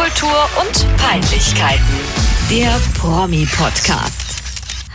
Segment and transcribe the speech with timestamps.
[0.00, 1.84] Popkultur und Peinlichkeiten.
[2.48, 4.40] Der Promi-Podcast.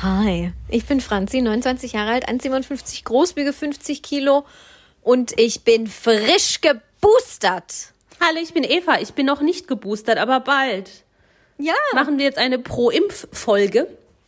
[0.01, 4.45] Hi, ich bin Franzi, 29 Jahre alt, 1,57 groß, wiege 50 Kilo
[5.03, 7.93] und ich bin frisch geboostert.
[8.19, 8.99] Hallo, ich bin Eva.
[8.99, 10.89] Ich bin noch nicht geboostert, aber bald.
[11.59, 13.87] Ja, Machen wir jetzt eine Pro-Impf-Folge.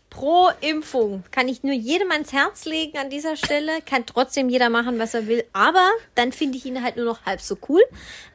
[0.09, 1.23] Pro Impfung.
[1.31, 3.81] Kann ich nur jedem ans Herz legen an dieser Stelle.
[3.85, 5.43] Kann trotzdem jeder machen, was er will.
[5.53, 7.81] Aber dann finde ich ihn halt nur noch halb so cool.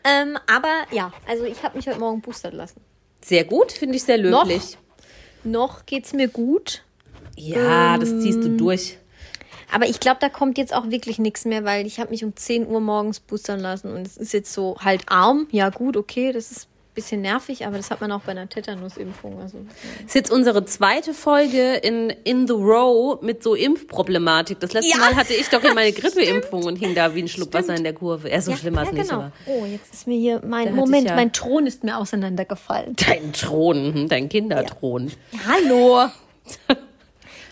[0.05, 2.81] Ähm, aber ja, also ich habe mich heute Morgen boostern lassen.
[3.21, 4.77] Sehr gut, finde ich sehr löblich.
[5.45, 6.83] Noch geht's mir gut.
[7.37, 8.99] Ja, das ziehst du durch.
[9.73, 12.37] Aber ich glaube, da kommt jetzt auch wirklich nichts mehr, weil ich habe mich um
[12.37, 15.49] 10 Uhr morgens boostern lassen und es ist jetzt so halt arm.
[15.51, 19.41] Ja gut, okay, das ist bisschen nervig, aber das hat man auch bei einer Tetanusimpfung.
[19.41, 19.59] Also
[19.99, 24.61] Das ist jetzt unsere zweite Folge in In the Row mit so Impfproblematik.
[24.61, 24.99] Das letzte Ja.
[24.99, 27.85] Mal hatte ich doch hier meine Grippeimpfung und hing da wie ein Schluck Wasser in
[27.85, 28.31] der Kurve.
[28.31, 29.21] Ja, so ja, schlimm war es ja, nicht, genau.
[29.23, 29.33] aber.
[29.47, 32.95] Oh, jetzt ist mir hier mein Moment, ja- mein Thron ist mir auseinandergefallen.
[33.07, 35.11] Dein Thron, hm, dein Kinderthron.
[35.47, 36.09] Hallo.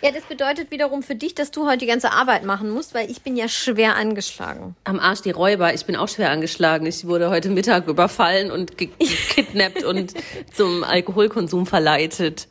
[0.02, 3.10] Ja, das bedeutet wiederum für dich, dass du heute die ganze Arbeit machen musst, weil
[3.10, 4.74] ich bin ja schwer angeschlagen.
[4.84, 5.74] Am Arsch die Räuber.
[5.74, 6.86] Ich bin auch schwer angeschlagen.
[6.86, 10.14] Ich wurde heute Mittag überfallen und ge gekidnappt und
[10.54, 12.48] zum Alkoholkonsum verleitet.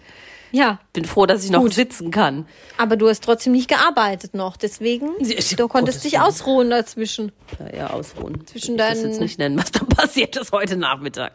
[0.52, 1.74] Ja, Bin froh, dass ich noch Gut.
[1.76, 2.48] sitzen kann.
[2.78, 7.32] aber du hast trotzdem nicht gearbeitet noch, deswegen Ja, du konntest Gottes dich ausruhen dazwischen.
[7.60, 8.48] Ja, ja, ausruhen.
[8.48, 11.34] Zwischen ich das deinen- jetzt nicht nennen, was da passiert ist heute Nachmittag.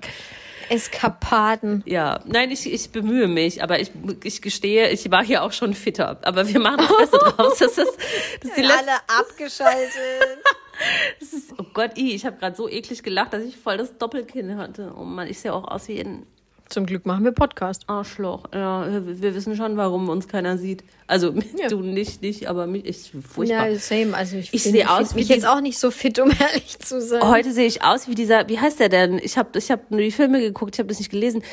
[0.69, 1.83] Eskapaden.
[1.87, 3.91] Ja, nein, ich, ich bemühe mich, aber ich,
[4.23, 6.19] ich gestehe, ich war hier auch schon fitter.
[6.23, 7.59] Aber wir machen das Beste draus.
[7.59, 7.97] Das ist,
[8.41, 9.93] das ist die letzte, Alle abgeschaltet.
[11.21, 13.97] das ist, oh Gott, i, ich habe gerade so eklig gelacht, dass ich voll das
[13.99, 14.95] Doppelkinn hatte.
[14.97, 16.27] Oh Mann, ich sehe auch aus wie ein
[16.71, 17.83] Zum Glück machen wir Podcast.
[17.89, 18.45] Arschloch.
[18.53, 20.83] Ja, wir wissen schon, warum uns keiner sieht.
[21.07, 21.69] Also Ja.
[21.69, 23.69] du nicht, nicht, aber mich, ich furchtbar.
[23.69, 24.17] Ja, same.
[24.17, 26.79] Also ich, Ich bin- sehe aus wie mich jetzt auch nicht so fit, um ehrlich
[26.79, 27.23] zu sein.
[27.23, 29.19] Heute sehe ich aus wie dieser, wie heißt der denn?
[29.23, 31.45] Ich habe ich hab nur die Filme geguckt, ich habe das nicht gelesen.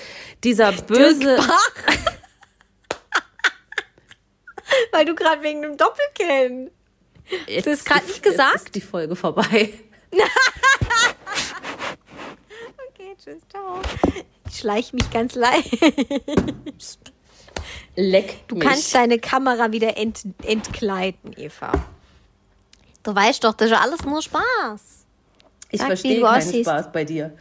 [0.44, 1.38] Dieser böse.
[4.92, 6.72] Weil du gerade wegen dem Doppelkinn.
[7.48, 8.56] Jetzt das grad die- nicht gesagt?
[8.56, 9.74] Ist die Folge vorbei.
[13.24, 13.80] Tschüss, ciao.
[14.48, 15.78] Ich schleich mich ganz leicht.
[17.96, 21.72] Leck Du kannst deine Kamera wieder ent entkleiden, Eva.
[23.04, 25.06] Du weißt doch, das ist ja alles nur Spaß.
[25.70, 26.64] Ich Sag, verstehe keinen.
[26.64, 27.32] Spaß bei dir.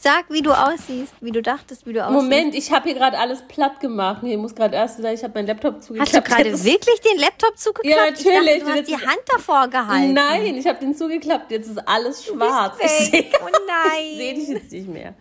[0.00, 2.22] Sag, wie du aussiehst, wie du dachtest, wie du aussiehst.
[2.22, 4.22] Moment, ich habe hier gerade alles platt gemacht.
[4.22, 6.14] Nee, ich muss gerade erst wieder, ich habe meinen Laptop zugeklappt.
[6.14, 7.96] Hast du gerade wirklich den Laptop zugeklappt?
[7.98, 8.62] Ja, Ich dachte, natürlich.
[8.62, 10.12] du hast die Hand davor gehalten.
[10.12, 11.50] Nein, ich habe den zugeklappt.
[11.50, 12.78] Jetzt ist alles schwarz.
[12.78, 12.86] weg.
[12.86, 13.92] Ich sehe Oh nein.
[14.12, 15.14] ich seh dich jetzt nicht mehr.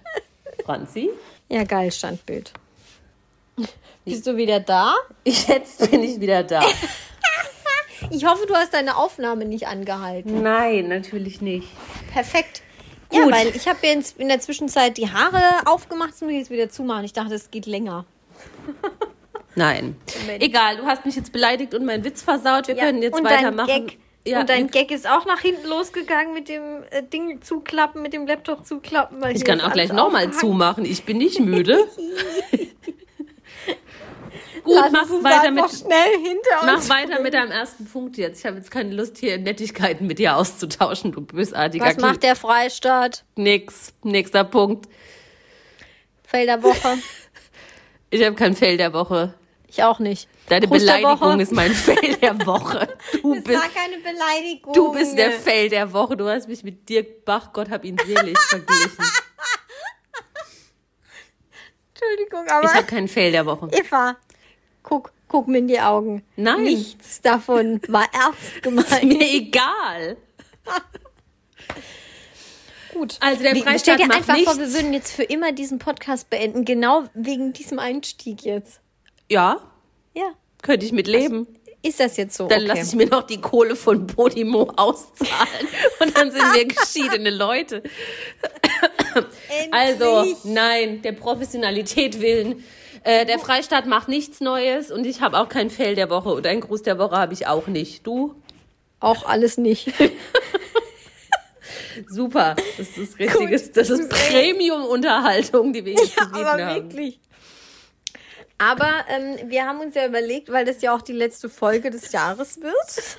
[0.64, 1.10] Franzi?
[1.50, 2.52] Ja, geil, Standbild.
[4.06, 4.94] Bist du wieder da?
[5.26, 6.64] Jetzt bin ich wieder da.
[8.12, 10.42] Ich hoffe, du hast deine Aufnahme nicht angehalten.
[10.44, 11.68] Nein, natürlich nicht.
[12.14, 12.62] Perfekt.
[13.12, 13.34] Ja, Gut.
[13.34, 17.06] weil ich habe jetzt in der Zwischenzeit die Haare aufgemacht und jetzt wieder zumachen.
[17.06, 18.06] Ich dachte, es geht länger.
[19.56, 19.96] Nein.
[20.22, 20.44] Moment.
[20.44, 22.68] Egal, du hast mich jetzt beleidigt und meinen Witz versaut.
[22.68, 23.68] Wir können jetzt und weitermachen.
[23.68, 23.98] Dein Gag,
[24.28, 28.14] Ja, und dein Gag ist auch nach hinten losgegangen mit dem äh, Ding zuklappen, mit
[28.14, 29.24] dem Laptop zuklappen.
[29.32, 30.86] Ich kann auch gleich nochmal zumachen.
[30.86, 31.80] Ich bin nicht müde.
[34.68, 36.90] Gut, Lass mach weiter mit, schnell hinter mach uns.
[36.90, 38.40] weiter mit deinem ersten Punkt jetzt.
[38.40, 42.36] Ich habe jetzt keine Lust, hier Nettigkeiten mit dir auszutauschen, du bösartiger Was macht der
[42.36, 43.24] Freistaat?
[43.36, 43.94] Nix.
[44.04, 44.88] Nächster Punkt.
[46.26, 46.98] Felderwoche?
[48.10, 49.34] Ich habe kein Fell der Woche.
[49.68, 50.30] Ich auch nicht.
[50.48, 51.42] Deine der Beleidigung Woche?
[51.42, 52.88] ist mein Fell der Woche.
[53.22, 54.72] Du Das bist, war keine Beleidigung.
[54.74, 56.16] du bist der Fell der Woche.
[56.16, 58.92] Du hast mich mit Dirk Bach, Gott hab ihn selig, verglichen.
[61.94, 63.68] Entschuldigung, aber Ich habe kein Fell der Woche.
[63.72, 64.16] Eva,
[64.88, 66.24] guck, guck mir in die Augen.
[66.38, 66.64] Nein.
[66.64, 69.04] Nichts davon war ernst Ist gemeint.
[69.04, 70.16] mir egal.
[72.94, 73.18] Gut.
[73.20, 74.52] Also der Freistaat Stell dir einfach nichts.
[74.52, 78.80] vor, wir würden jetzt für immer diesen Podcast beenden, genau wegen diesem Einstieg jetzt.
[79.30, 79.60] Ja,
[80.16, 80.32] Ja.
[80.62, 81.48] könnte ich mit leben.
[81.84, 82.48] Ist das jetzt so?
[82.48, 82.68] Dann okay.
[82.70, 85.68] lasse ich mir noch die Kohle von Podimo auszahlen
[86.00, 87.84] und dann sind wir geschiedene Leute.
[89.72, 92.64] Also, nein, der Professionalität willen.
[93.08, 96.46] Äh, der Freistaat macht nichts Neues und ich habe auch kein Fell der Woche und
[96.46, 98.06] ein Gruß der Woche habe ich auch nicht.
[98.06, 98.36] Du?
[99.00, 99.94] Auch alles nicht.
[102.10, 102.58] Super.
[102.78, 106.76] Das ist richtiges, das ist Premium-Unterhaltung, die wir zu bieten Aber haben.
[106.90, 107.18] wirklich.
[108.58, 112.12] Aber ähm, wir haben uns ja überlegt, weil das ja auch die letzte Folge des
[112.12, 112.74] Jahres wird.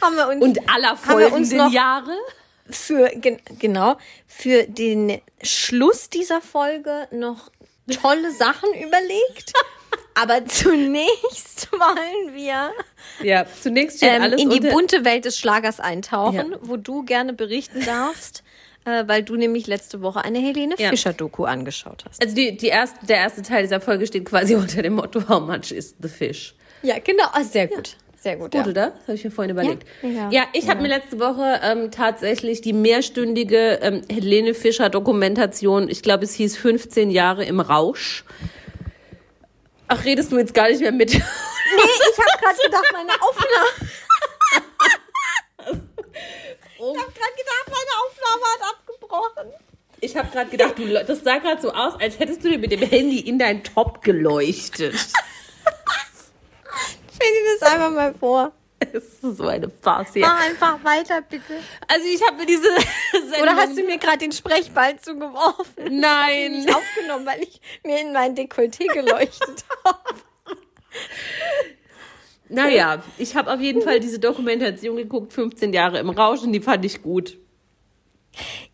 [0.00, 2.12] haben wir uns Und aller folgenden noch- Jahre?
[2.70, 3.96] Für gen genau
[4.26, 7.50] für den Schluss dieser Folge noch
[8.02, 9.52] tolle Sachen überlegt.
[10.14, 12.70] Aber zunächst wollen wir
[13.22, 16.58] Ja, zunächst ähm, in die bunte Welt des Schlagers eintauchen, Ja.
[16.62, 18.42] wo du gerne berichten darfst,
[18.86, 20.88] äh, weil du nämlich letzte Woche eine Helene Ja.
[20.88, 22.22] Fischer-Doku angeschaut hast.
[22.22, 25.40] Also die, die erste, der erste Teil dieser Folge steht quasi unter dem Motto How
[25.40, 26.54] much is the fish?
[26.82, 27.24] Ja, genau.
[27.32, 27.96] Ah, sehr gut.
[28.26, 28.50] Sehr gut.
[28.50, 28.66] Gut, ja.
[28.66, 28.90] oder?
[28.90, 29.86] Das habe ich mir vorhin überlegt.
[30.02, 30.28] Ja.
[30.32, 36.02] Ja, ich habe mir letzte Woche ähm, tatsächlich die mehrstündige ähm, Helene Fischer Dokumentation, ich
[36.02, 38.24] glaube, es hieß 15 Jahre im Rausch.
[39.86, 41.12] Ach, redest du jetzt gar nicht mehr mit?
[41.12, 43.68] Nee, ich habe gerade gedacht, meine Aufnahme.
[46.78, 49.48] Ich habe gerade gedacht, meine Aufnahme hat abgebrochen.
[50.00, 52.70] Ich habe gerade gedacht, du, das sah gerade so aus, als hättest du dir mit
[52.70, 54.94] dem Handy in deinen Top geleuchtet.
[57.16, 58.52] Stell dir das einfach mal vor.
[58.92, 60.26] Das ist so eine Farce hier.
[60.26, 61.60] Mach einfach weiter, bitte.
[61.88, 62.68] Also ich habe mir diese
[63.12, 63.42] Sendung...
[63.42, 65.74] Oder hast du mir gerade den Sprechball zugeworfen?
[65.90, 66.52] Nein.
[66.52, 70.20] Nicht aufgenommen, weil ich mir in mein Dekolleté geleuchtet habe.
[72.48, 76.60] Naja, ich habe auf jeden Fall diese Dokumentation geguckt, 15 Jahre im Rausch, und die
[76.60, 77.38] fand ich gut.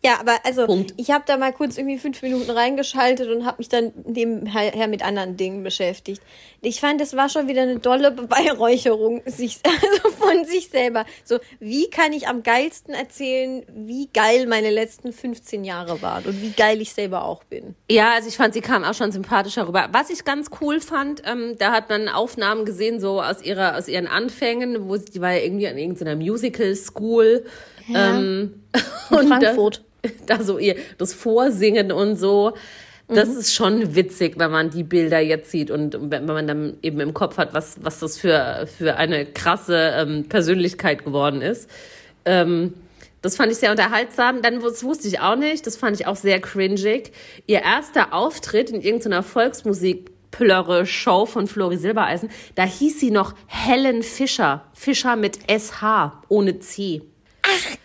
[0.03, 0.93] Ja, aber also Punkt.
[0.97, 5.03] ich habe da mal kurz irgendwie fünf Minuten reingeschaltet und habe mich dann nebenher mit
[5.03, 6.21] anderen Dingen beschäftigt.
[6.61, 11.05] Ich fand, das war schon wieder eine dolle Beweihräucherung sich, also von sich selber.
[11.23, 16.41] So, wie kann ich am geilsten erzählen, wie geil meine letzten 15 Jahre waren und
[16.41, 17.75] wie geil ich selber auch bin.
[17.89, 19.89] Ja, also ich fand, sie kam auch schon sympathischer rüber.
[19.91, 23.87] Was ich ganz cool fand, ähm, da hat man Aufnahmen gesehen, so aus ihrer, aus
[23.87, 27.45] ihren Anfängen, wo sie, die war ja irgendwie an irgendeiner Musical School.
[27.93, 28.63] Ähm,
[29.09, 29.83] und Frankfurt.
[30.01, 32.53] Da, da so ihr, das Vorsingen und so.
[33.07, 36.99] Das ist schon witzig, wenn man die Bilder jetzt sieht und wenn man dann eben
[36.99, 41.69] im Kopf hat, was, was das für, für eine krasse ähm, Persönlichkeit geworden ist.
[42.25, 42.73] Ähm,
[43.21, 44.41] das fand ich sehr unterhaltsam.
[44.41, 47.11] Dann, das wusste ich auch nicht, das fand ich auch sehr cringig.
[47.45, 54.65] Ihr erster Auftritt in irgendeiner Volksmusik-Plörre-Show von Flori Silbereisen, da hieß sie noch Helen Fischer.
[54.73, 57.01] Fischer mit SH, ohne C.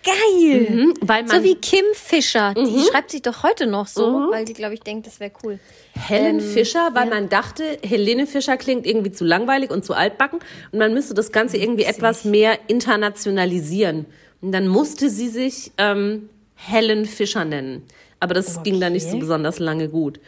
[0.05, 0.95] Geil!
[1.01, 2.55] Weil man So wie Kim Fischer.
[2.55, 5.59] Die schreibt sich doch heute noch so, weil die, glaube ich, denkt, das wäre cool.
[5.95, 10.41] Helen Fischer, weil man dachte, Helene Fischer klingt irgendwie zu langweilig und zu altbacken
[10.73, 14.07] und man müsste das Ganze irgendwie etwas mehr internationalisieren.
[14.41, 17.83] Und dann musste sie sich ähm, Helen Fischer nennen.
[18.21, 20.21] Aber das ging dann nicht so besonders lange gut.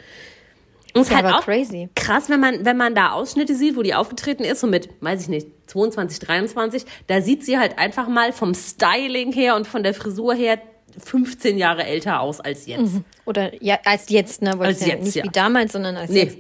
[0.95, 1.89] Und es ist halt auch crazy.
[1.95, 5.23] krass, wenn man, wenn man da Ausschnitte sieht, wo die aufgetreten ist, so mit, weiß
[5.23, 9.83] ich nicht, 22, 23, da sieht sie halt einfach mal vom Styling her und von
[9.83, 10.59] der Frisur her
[10.99, 12.95] 15 Jahre älter aus als jetzt.
[13.25, 14.59] Oder ja, als jetzt, ne?
[14.59, 15.25] Als ja jetzt, nicht ja.
[15.25, 16.25] wie damals, sondern als Nee.
[16.25, 16.39] jetzt.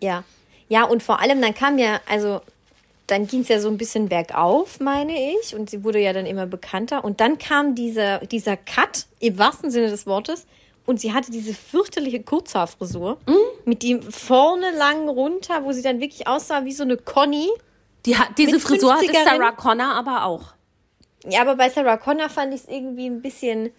[0.00, 0.24] Ja.
[0.68, 2.40] Ja, und vor allem, dann kam ja, also
[3.06, 5.54] dann ging es ja so ein bisschen bergauf, meine ich.
[5.54, 7.04] Und sie wurde ja dann immer bekannter.
[7.04, 10.46] Und dann kam dieser, dieser Cut, im wahrsten Sinne des Wortes.
[10.86, 13.34] Und sie hatte diese fürchterliche Kurzhaarfrisur Mhm.
[13.64, 17.48] mit dem vorne lang runter, wo sie dann wirklich aussah wie so eine Conny.
[18.06, 19.24] Die hat, diese Frisur hatte 50erin?
[19.24, 20.54] Sarah Connor aber auch.
[21.28, 23.72] Ja, aber bei Sarah Connor fand ich es irgendwie ein bisschen,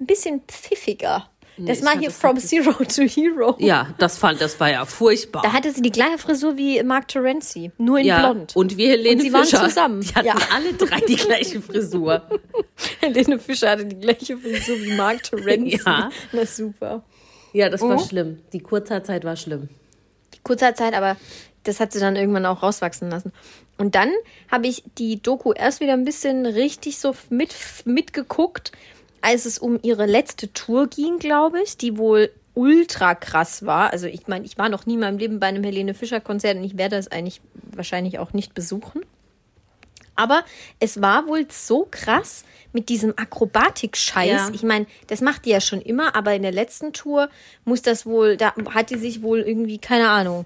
[0.00, 1.28] ein bisschen pfiffiger.
[1.56, 3.56] Das ich war hier das From Zero to Hero.
[3.58, 5.42] Ja, das fand, das war ja furchtbar.
[5.42, 8.56] Da hatte sie die gleiche Frisur wie Mark Terenzi, nur in ja, blond.
[8.56, 9.64] und wie Helene Und sie waren Fischer.
[9.64, 10.00] zusammen.
[10.00, 10.36] Die hatten Ja.
[10.54, 12.22] alle drei die gleiche Frisur.
[13.00, 15.80] Helene Fischer hatte die gleiche Frisur wie Mark Terenzi.
[15.84, 16.10] Ja.
[16.32, 17.04] Na super.
[17.52, 18.04] Ja, das war Mhm.
[18.08, 18.38] schlimm.
[18.52, 19.68] Die Kurzzeit war schlimm.
[20.42, 21.16] Kurzer Zeit, aber
[21.62, 23.32] das hat sie dann irgendwann auch rauswachsen lassen.
[23.78, 24.10] Und dann
[24.50, 27.54] habe ich die Doku erst wieder ein bisschen richtig so mit,
[27.84, 28.72] mitgeguckt,
[29.24, 33.90] als es um ihre letzte Tour ging, glaube ich, die wohl ultra krass war.
[33.90, 36.58] Also ich meine, ich war noch nie in meinem Leben bei einem Helene Fischer Konzert
[36.58, 39.00] und ich werde das eigentlich wahrscheinlich auch nicht besuchen.
[40.14, 40.44] Aber
[40.78, 44.30] es war wohl so krass mit diesem Akrobatik-Scheiß.
[44.30, 44.50] Ja.
[44.52, 47.30] Ich meine, das macht die ja schon immer, aber in der letzten Tour
[47.64, 50.44] muss das wohl, da hat die sich wohl irgendwie, keine Ahnung,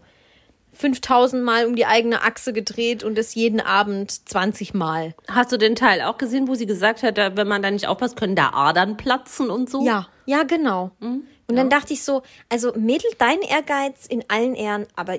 [0.78, 5.14] 5000 Mal um die eigene Achse gedreht und das jeden Abend 20 Mal.
[5.28, 8.16] Hast du den Teil auch gesehen, wo sie gesagt hat, wenn man da nicht aufpasst,
[8.16, 9.84] können da Adern platzen und so?
[9.84, 10.92] Ja, ja, genau.
[11.00, 15.18] Und dann dachte ich so, also Mädel, dein Ehrgeiz in allen Ehren, aber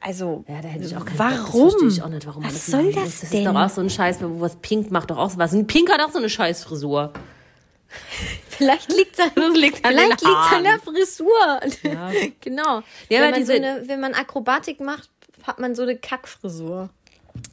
[0.00, 1.72] also, Ja, da hätte ich auch keinen warum?
[1.72, 3.20] Das ich auch nicht, warum Was das soll das muss.
[3.20, 3.40] Das denn?
[3.40, 5.52] ist doch auch so ein Scheiß, wo was Pink macht doch auch so was.
[5.54, 7.12] Und Pink hat auch so eine Scheißfrisur.
[8.62, 10.78] Vielleicht liegt es an, liegt an den vielleicht liegt's an der.
[10.78, 11.60] Frisur.
[12.40, 12.82] genau.
[13.08, 15.10] Ja, wenn, man so eine, wenn man Akrobatik macht,
[15.44, 16.90] hat man so eine Kackfrisur.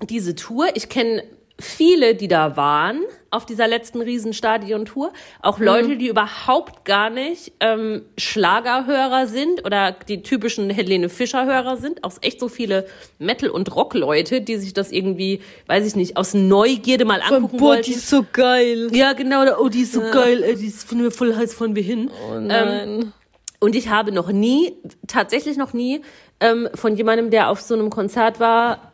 [0.04, 0.68] diese Tour.
[0.76, 1.24] Ich kenne
[1.60, 3.02] viele, die da waren
[3.32, 5.14] auf dieser letzten Riesenstadion-Tour.
[5.42, 12.04] Auch Leute, die überhaupt gar nicht ähm, Schlagerhörer sind oder die typischen Helene Fischer-Hörer sind.
[12.04, 12.88] Auch echt so viele
[13.20, 17.94] Metal- und Rock-Leute, die sich das irgendwie, weiß ich nicht, aus Neugierde mal angucken wollten.
[17.94, 18.90] so geil.
[18.94, 19.44] Ja, genau.
[19.44, 20.42] oder, Oh, die ist so geil.
[20.44, 22.10] ey, Die ist von mir voll heiß von wir hin.
[22.32, 23.14] Oh nein.
[23.60, 24.74] Und ich habe noch nie,
[25.08, 26.02] tatsächlich noch nie,
[26.40, 28.94] ähm, von jemandem, der auf so einem Konzert war,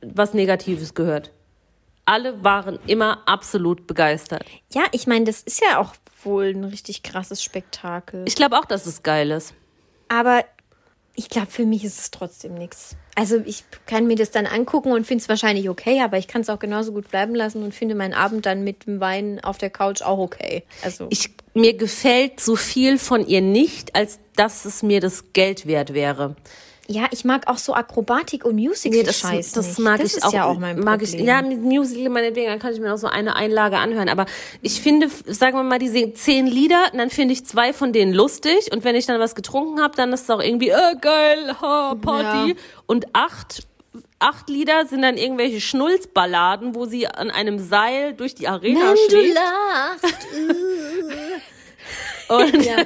[0.00, 1.32] was Negatives gehört.
[2.06, 4.44] Alle waren immer absolut begeistert.
[4.72, 5.94] Ja, ich meine, das ist ja auch
[6.24, 8.24] wohl ein richtig krasses Spektakel.
[8.26, 9.54] Ich glaube auch, dass es geil ist.
[10.08, 10.44] Aber
[11.16, 12.94] ich glaube, für mich ist es trotzdem nichts.
[13.14, 16.42] Also ich kann mir das dann angucken und finde es wahrscheinlich okay, aber ich kann
[16.42, 19.56] es auch genauso gut bleiben lassen und finde meinen Abend dann mit dem Wein auf
[19.56, 20.62] der Couch auch okay.
[20.84, 25.66] Also Ich, mir gefällt so viel von ihr nicht, als dass es mir das Geld
[25.66, 26.36] wert wäre.
[26.88, 29.78] Ja, ich mag auch so Akrobatik und Musical Scheiß das nicht.
[29.80, 30.32] mag das ich ist auch.
[30.32, 31.20] ja auch mein mag Problem.
[31.20, 34.08] ich, ja, mit Musical meinetwegen, dann kann ich mir noch so eine Einlage anhören.
[34.08, 34.26] Aber
[34.62, 38.12] ich finde, sagen wir mal, die singen zehn Lieder, dann finde ich zwei von denen
[38.14, 38.70] lustig.
[38.72, 41.96] Und wenn ich dann was getrunken habe, dann ist es auch irgendwie, äh, geil, ha,
[42.00, 42.50] Party.
[42.50, 42.54] Ja.
[42.86, 43.66] Und acht,
[44.18, 48.94] acht Lieder sind dann irgendwelche Schnulzballaden, wo sie an einem Seil durch die Arena Wenn
[48.94, 49.34] du schwebt.
[49.34, 50.16] lachst.
[52.28, 52.76] Und, Ja.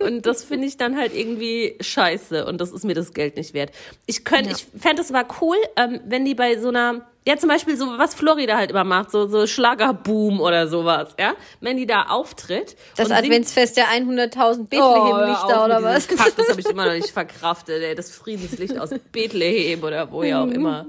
[0.00, 3.54] Und das finde ich dann halt irgendwie scheiße und das ist mir das Geld nicht
[3.54, 3.70] wert.
[4.06, 4.56] Ich könnte, Ja.
[4.56, 7.86] ich fände es aber cool, ähm, wenn die bei so einer, ja zum Beispiel so,
[7.98, 12.76] was Florida halt immer macht, so, so Schlagerboom oder sowas, ja, wenn die da auftritt.
[12.96, 16.08] Das Adventsfest der 100.000 Oh, hör Bethlehem-Lichter auf oder was?
[16.08, 20.22] Kack, das habe ich immer noch nicht verkraftet, ey, das Friedenslicht aus Bethlehem oder wo
[20.22, 20.86] ja auch immer.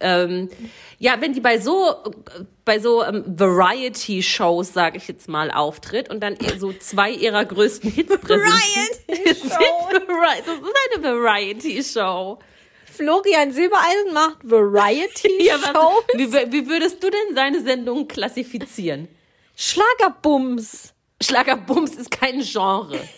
[0.00, 0.48] Ähm,
[0.98, 1.94] ja, wenn die bei so
[2.64, 7.90] bei so ähm, Variety-Shows, sage ich jetzt mal, auftritt und dann so zwei ihrer größten
[7.90, 9.00] Hits präsentiert.
[9.22, 9.52] Das ist
[10.96, 12.38] eine Variety-Show.
[12.92, 16.02] Florian Silbereisen macht Variety Ja, Show.
[16.14, 19.08] wie, wie würdest du denn seine Sendung klassifizieren?
[19.56, 20.92] Schlagerbums.
[21.22, 22.98] Schlagerbums ist kein Genre.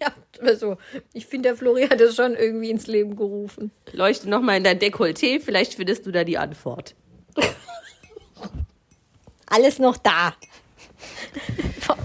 [0.00, 0.08] Ja,
[0.40, 0.78] also
[1.12, 3.70] ich finde, der Florian hat das schon irgendwie ins Leben gerufen.
[3.92, 6.96] Leuchte noch mal in dein Dekolleté, vielleicht findest du da die Antwort.
[9.46, 10.34] Alles noch da.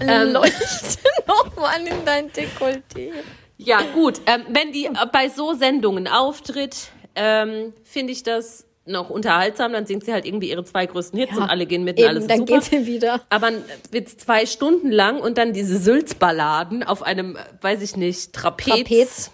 [0.00, 0.32] Ähm.
[0.32, 3.10] Leuchte noch mal in dein Dekolleté.
[3.56, 4.20] Ja, gut.
[4.26, 9.72] Ähm, wenn die bei so Sendungen auftritt, ähm, finde ich das noch unterhaltsam.
[9.72, 12.26] Dann singt sie halt irgendwie ihre zwei größten Hits und alle gehen mit und alles
[12.26, 12.54] dann super.
[12.54, 13.20] geht sie wieder.
[13.30, 13.50] Aber
[13.90, 18.66] wird's zwei Stunden lang und dann diese Sülzballaden auf einem, weiß ich nicht, Trapez.
[18.66, 19.30] Trapez.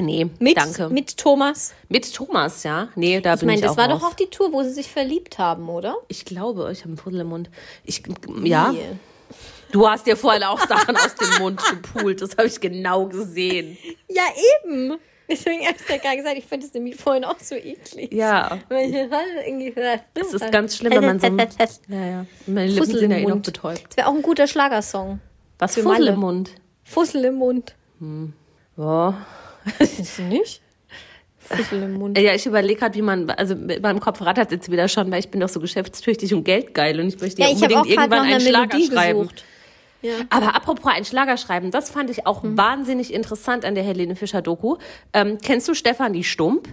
[0.00, 0.84] Nee, Mit, danke.
[0.84, 1.72] Mit, mit Thomas.
[2.12, 2.88] Thomas, ja.
[2.96, 4.00] Nee, da Ich bin meine, ich das auch war raus.
[4.00, 5.94] doch auch die Tour, wo sie sich verliebt haben, oder?
[6.08, 7.48] Ich glaube, ich habe einen Puzzle im Mund.
[7.84, 8.02] Ich,
[8.42, 8.72] ja.
[8.72, 8.80] Wie?
[9.70, 12.22] Du hast dir vorhin auch Sachen aus dem Mund gepult.
[12.22, 13.76] Das habe ich genau gesehen.
[14.08, 14.22] Ja,
[14.64, 14.98] eben.
[15.28, 18.12] Deswegen habe ich ja gerade gesagt, ich fand es nämlich vorhin auch so eklig.
[18.12, 18.58] Ja.
[18.68, 21.26] Es Es ist ganz schlimm, wenn man so.
[21.88, 22.26] Ja, ja.
[22.46, 23.84] Meine Lippen Fussel sind ja eh noch betäubt.
[23.88, 25.20] Das wäre auch ein guter Schlagersong.
[25.58, 26.50] Was Für Fussel im Mund?
[26.82, 27.74] Fussel im Mund.
[28.76, 29.26] Ja.
[29.78, 30.60] Findest du nicht?
[31.38, 32.18] Fussel im Mund.
[32.18, 35.20] Ja, ich überlege gerade, wie man, also mit meinem Kopf rattert jetzt wieder schon, weil
[35.20, 38.20] ich bin doch so geschäftstüchtig und geldgeil und ich möchte ja, Ja, ich unbedingt irgendwann
[38.26, 39.18] einen Schlager Melodie schreiben.
[39.20, 39.44] gesucht.
[40.04, 40.12] Ja.
[40.30, 42.58] Aber apropos ein Schlager schreiben, das fand ich auch Mhm.
[42.58, 44.76] wahnsinnig interessant an der Helene Fischer Doku.
[45.12, 46.68] Ähm, kennst du Stefanie Stump?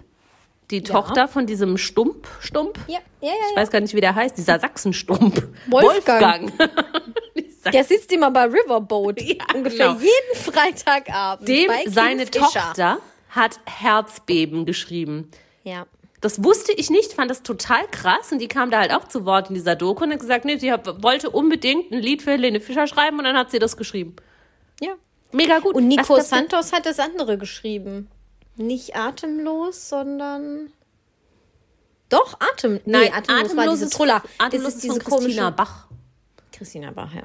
[0.69, 2.77] Die Tochter von diesem Stump, Stump?
[2.87, 3.33] Ja, ja, ja.
[3.51, 5.47] Ich weiß gar nicht, wie der heißt, dieser Sachsenstump.
[5.67, 6.51] Wolfgang.
[7.61, 9.21] Sag- Der sitzt immer bei Riverboat.
[9.21, 9.99] Ja, ungefähr genau.
[9.99, 11.47] jeden Freitagabend.
[11.47, 12.39] Dem seine Fischer.
[12.39, 12.97] Tochter
[13.29, 15.29] hat Herzbeben geschrieben.
[15.63, 15.85] Ja.
[16.21, 19.25] Das wusste ich nicht, fand das total krass und die kam da halt auch zu
[19.25, 22.31] Wort in dieser Doku und hat gesagt, nee, sie hat, wollte unbedingt ein Lied für
[22.31, 24.15] Helene Fischer schreiben und dann hat sie das geschrieben.
[24.79, 24.93] ja.
[25.33, 25.75] Mega gut.
[25.75, 28.09] Und Nico das- Santos hat das andere geschrieben.
[28.57, 30.73] Nicht atemlos, sondern.
[32.09, 32.81] Doch, Atem.
[32.85, 34.21] Nein, nee, atemlos, war diese ist- Truller.
[34.37, 35.51] Atemlos das ist ist diese von Christina komische.
[35.55, 35.87] Bach.
[36.51, 37.23] Christina Bach, ja.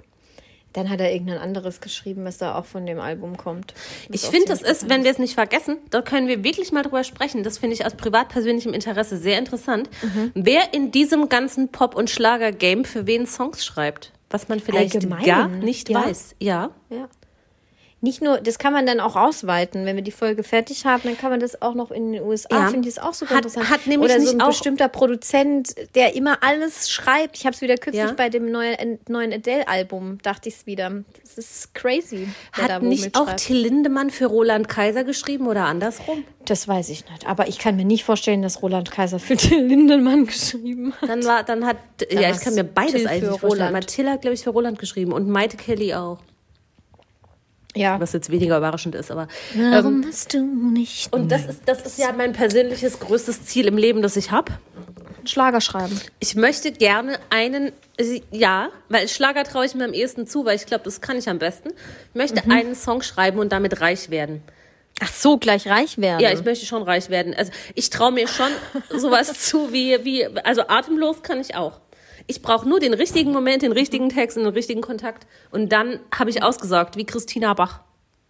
[0.76, 3.73] Dann hat er irgendein anderes geschrieben, was da auch von dem Album kommt.
[4.11, 7.02] Ich finde, das ist, wenn wir es nicht vergessen, da können wir wirklich mal drüber
[7.02, 7.42] sprechen.
[7.42, 9.88] Das finde ich aus privat-persönlichem Interesse sehr interessant.
[10.02, 10.33] Mhm.
[10.35, 15.25] Wer in diesem ganzen Pop- und Schlager-Game für wen Songs schreibt, was man vielleicht Allgemein,
[15.25, 16.04] gar nicht ja.
[16.04, 16.37] weiß.
[16.40, 16.71] Ja.
[16.90, 17.09] Ja.
[18.03, 19.87] Nicht nur, das kann man dann auch ausweiten.
[19.87, 22.49] Wenn wir die Folge fertig haben, dann kann man das auch noch in den USA,
[22.50, 22.69] Ja.
[22.69, 23.71] finde ich es auch super Hat- interessant.
[23.71, 27.38] hat nämlich Oder so nicht ein bestimmter Produzent, der immer alles schreibt.
[27.38, 28.12] Ich habe es wieder kürzlich Ja.
[28.12, 30.91] bei dem neuen, neuen Adele-Album, dachte ich es wieder.
[31.23, 32.29] Das ist crazy.
[32.53, 33.33] Hat nicht auch.
[33.37, 36.23] Till Lindemann für Roland Kaiser geschrieben oder andersrum?
[36.45, 37.26] Das weiß ich nicht.
[37.26, 41.09] Aber ich kann mir nicht vorstellen, dass Roland Kaiser für Till Lindemann geschrieben hat.
[41.09, 41.79] Dann war, dann hat,
[42.11, 43.53] ja, ich kann mir beides eigentlich vorstellen.
[43.53, 43.73] Roland.
[43.73, 46.19] Matilda hat, glaube ich, für Roland geschrieben und Maite Kelly auch.
[47.76, 48.00] Ja.
[48.00, 49.28] Was jetzt weniger überraschend ist, aber.
[49.54, 53.66] Warum Ähm, hast du nicht und das ist, das ist ja mein persönliches größtes Ziel
[53.66, 54.52] im Leben, das ich habe.
[55.25, 56.00] Schlager schreiben?
[56.21, 57.73] Ich möchte gerne einen,
[58.30, 61.28] ja, weil Schlager traue ich mir am ehesten zu, weil ich glaube, das kann ich
[61.28, 61.71] am besten.
[62.11, 62.52] Ich möchte Mhm.
[62.52, 64.42] einen Song schreiben und damit reich werden.
[65.00, 66.21] Ach so, gleich reich werden.
[66.21, 67.35] Ja, ich möchte schon reich werden.
[67.37, 68.49] Also ich traue mir schon
[68.88, 71.80] sowas zu wie, wie, also atemlos kann ich auch.
[72.26, 75.26] Ich brauche nur den richtigen Moment, den richtigen Text und den richtigen Kontakt.
[75.50, 77.80] Und dann habe ich ausgesorgt, wie Christina Bach.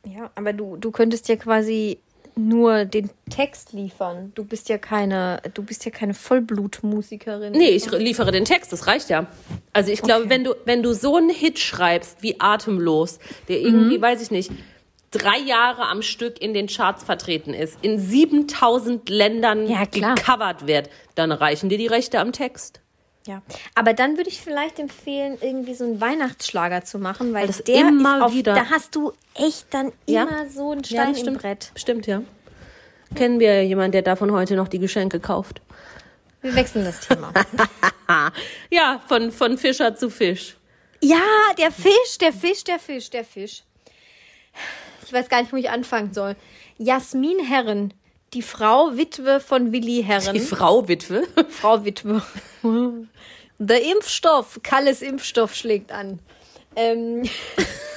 [0.07, 1.99] Ja, aber du, du könntest ja quasi
[2.39, 4.33] nur den Text liefern.
[4.35, 7.53] Du bist ja keine, du bist ja keine Vollblutmusikerin.
[7.53, 9.27] Nee, ich liefere den Text, das reicht ja.
[9.73, 10.31] Also ich glaube, Okay.
[10.31, 14.51] wenn du, wenn du so einen Hit schreibst wie Atemlos, der irgendwie, weiß ich nicht,
[15.11, 20.91] drei Jahre am Stück in den Charts vertreten ist, in 7000 Ländern Ja, gecovert wird,
[21.15, 22.81] dann reichen dir die Rechte am Text.
[23.27, 23.43] Ja,
[23.75, 27.81] aber dann würde ich vielleicht empfehlen, irgendwie so einen Weihnachtsschlager zu machen, weil das der
[27.89, 30.23] immer auf, wieder- da hast du echt dann Ja.
[30.23, 31.39] immer so einen Ja, Stein das im stimmt.
[31.43, 31.73] Brett.
[31.75, 32.23] Stimmt, ja.
[33.17, 35.61] Kennen wir jemanden, der davon heute noch die Geschenke kauft?
[36.43, 37.33] Wir wechseln das Thema.
[38.71, 40.57] Ja, von, von Fischer zu Fisch.
[41.03, 41.21] ja,
[41.59, 43.65] der Fisch, der Fisch, der Fisch, der Fisch.
[45.05, 46.37] Ich weiß gar nicht, wo ich anfangen soll.
[46.79, 47.93] Jasmin Herren,
[48.37, 50.35] die Frau Witwe von Willi Herren.
[50.35, 51.23] Die Frau Witwe.
[51.49, 52.23] Frau Witwe.
[53.59, 56.19] Der Impfstoff, Kalles Impfstoff schlägt an.
[56.77, 57.23] Ähm,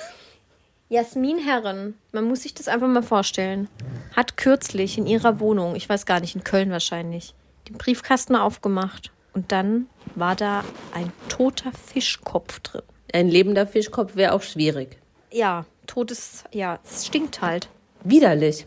[0.89, 3.67] Jasmin Herren, man muss sich das einfach mal vorstellen,
[4.15, 7.34] hat kürzlich in ihrer Wohnung, ich weiß gar nicht, in Köln wahrscheinlich,
[7.67, 12.84] den Briefkasten aufgemacht und dann war da ein toter Fischkopf drin.
[13.12, 14.98] Ein lebender Fischkopf wäre auch schwierig.
[15.34, 17.67] Ja, totes, ja, es stinkt halt.
[18.05, 18.65] Widerlich.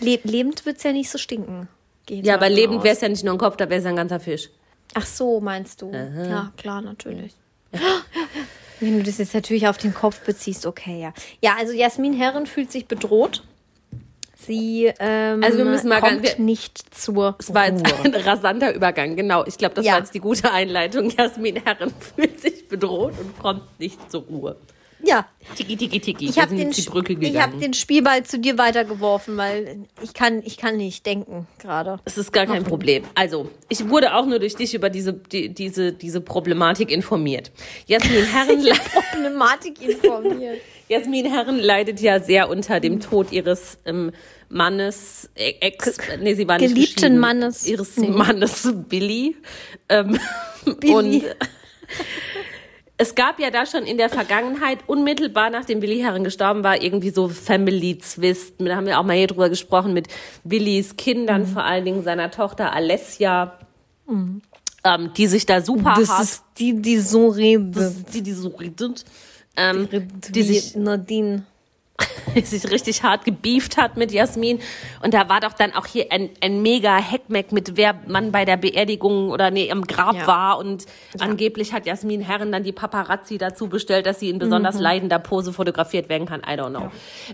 [0.00, 1.68] Le lebend wird es ja nicht so stinken.
[2.08, 4.20] Ja, aber lebend wäre es ja nicht nur ein Kopf, da wäre es ein ganzer
[4.20, 4.48] Fisch.
[4.94, 5.90] Ach so, meinst du?
[5.92, 7.32] Ja, klar, natürlich.
[8.80, 11.12] Wenn du das jetzt natürlich auf den Kopf beziehst, okay, ja.
[11.42, 13.42] Ja, also Jasmin Herren fühlt sich bedroht.
[14.38, 18.14] Sie ähm, Also wir müssen mal kommt ganz- wir- nicht zur Es war jetzt ein
[18.14, 19.44] rasanter Übergang, genau.
[19.46, 19.92] Ich glaube, das Ja.
[19.92, 21.10] war jetzt die gute Einleitung.
[21.10, 24.56] Jasmin Herren fühlt sich bedroht und kommt nicht zur Ruhe.
[25.04, 25.26] Ja,
[25.56, 26.28] Tiki, tiki, tiki.
[26.28, 30.78] ich habe den, ich hab den Spielball zu dir weitergeworfen, weil ich kann, ich kann
[30.78, 32.00] nicht denken gerade.
[32.04, 33.04] Es ist gar kein Problem.
[33.14, 37.52] Also, ich wurde auch nur durch dich über diese, die, diese, diese Problematik informiert.
[37.86, 38.72] Jasmin Herren, le-
[39.12, 40.60] Problematik informiert.
[40.88, 44.12] Jasmin Herren leidet ja sehr unter dem Tod ihres ähm,
[44.48, 47.18] Mannes, äh, Ex, nee, sie war Geliebten.
[47.18, 47.66] Mannes.
[47.66, 48.08] Ihres Nee.
[48.08, 49.36] Mannes Billy.
[49.88, 50.18] Ähm,
[50.80, 50.92] Billy.
[50.94, 51.22] Und
[52.98, 57.10] es gab ja da schon in der Vergangenheit, unmittelbar nachdem Billy Herren gestorben war, irgendwie
[57.10, 58.54] so Family Zwist.
[58.58, 60.08] Da haben wir auch mal hier drüber gesprochen mit
[60.44, 61.46] Billys Kindern, Mhm.
[61.46, 63.58] vor allen Dingen seiner Tochter Alessia,
[64.08, 68.14] ähm, die sich da super Das hart, ist die, die so redet.
[68.14, 69.04] die, die so redet,
[69.56, 71.44] ähm, Die, die sich Nadine.
[72.44, 74.60] sich richtig hart gebieft hat mit Jasmin.
[75.02, 78.44] Und da war doch dann auch hier ein, ein mega Heckmeck mit, wer man bei
[78.44, 80.26] der Beerdigung oder nee, am Grab Ja.
[80.26, 80.58] war.
[80.58, 80.84] Und
[81.18, 84.82] angeblich hat Jasmin Herren dann die Paparazzi dazu bestellt, dass sie in besonders Mhm.
[84.82, 86.40] leidender Pose fotografiert werden kann.
[86.40, 86.90] I don't know.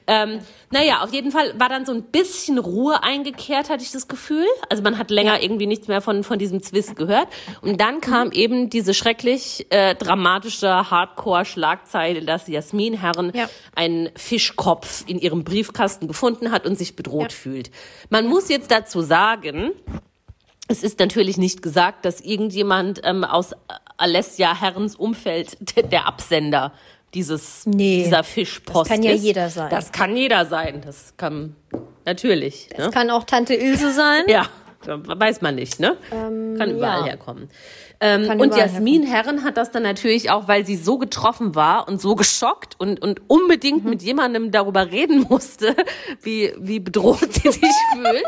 [0.06, 0.38] Ähm,
[0.70, 4.46] naja, auf jeden Fall war dann so ein bisschen Ruhe eingekehrt, hatte ich das Gefühl.
[4.68, 7.26] Also man hat länger irgendwie nichts mehr von, von diesem Zwist gehört.
[7.60, 8.32] Und dann kam Mhm.
[8.34, 13.48] eben diese schrecklich äh, dramatische Hardcore-Schlagzeile, dass Jasmin Herren Ja.
[13.74, 14.10] einen
[14.52, 17.70] Fischkopf in ihrem Briefkasten gefunden hat und sich bedroht fühlt.
[18.10, 19.72] Man muss jetzt dazu sagen,
[20.68, 23.52] es ist natürlich nicht gesagt, dass irgendjemand ähm, aus
[23.96, 26.72] Alessia Herrens Umfeld der, der Absender
[27.14, 29.22] dieses Nee, dieser Fischpost das kann ja ist.
[29.22, 29.70] jeder sein.
[29.70, 30.80] Das kann jeder sein.
[30.82, 31.56] Das kann
[32.06, 32.68] natürlich.
[32.70, 32.90] Das ne?
[32.90, 34.24] kann auch Tante Ilse sein.
[34.28, 34.48] Ja,
[34.86, 35.96] weiß man nicht, ne?
[36.10, 37.04] kann überall ja.
[37.06, 37.48] herkommen.
[38.04, 41.54] Ähm, Kann und überall Jasmin Herren hat das dann natürlich auch, weil sie so getroffen
[41.54, 43.24] war und so geschockt und, und Mhm.
[43.28, 45.76] unbedingt mit jemandem darüber reden musste,
[46.22, 47.62] wie, wie bedroht sie sich
[47.94, 48.24] fühlt,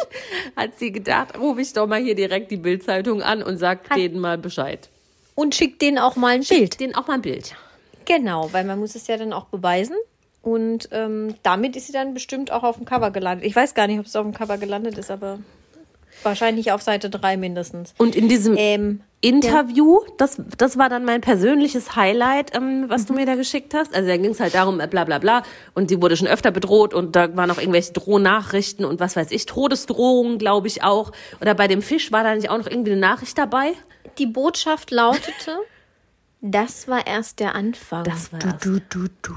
[0.54, 3.98] hat sie gedacht, rufe ich doch mal hier direkt die Bildzeitung an und sag Hat-
[3.98, 4.88] denen mal Bescheid.
[5.34, 6.78] Und schickt denen auch mal ein Bild.
[6.78, 7.56] Denen auch mal ein Bild.
[8.04, 9.96] Genau, weil man muss es ja dann auch beweisen.
[10.42, 13.44] Und ähm, damit ist sie dann bestimmt auch auf dem Cover gelandet.
[13.46, 15.38] Ich weiß gar nicht, ob es auf dem Cover gelandet ist, aber
[16.24, 17.94] wahrscheinlich auf Seite 3 mindestens.
[17.98, 23.14] Und in diesem Ähm, Interview, das, das war dann mein persönliches Highlight, ähm, was du
[23.14, 23.94] mir da geschickt hast.
[23.94, 25.42] Also da ging es halt darum, äh, bla bla bla.
[25.74, 29.30] Und sie wurde schon öfter bedroht und da waren auch irgendwelche Drohnachrichten und was weiß
[29.30, 31.10] ich, Todesdrohungen, glaube ich auch.
[31.40, 33.72] Oder bei dem Fisch war da nicht auch noch irgendwie eine Nachricht dabei?
[34.18, 35.58] die Botschaft lautete,
[36.40, 38.04] das war erst der Anfang.
[38.04, 39.34] Das war du, erst- du, du, du.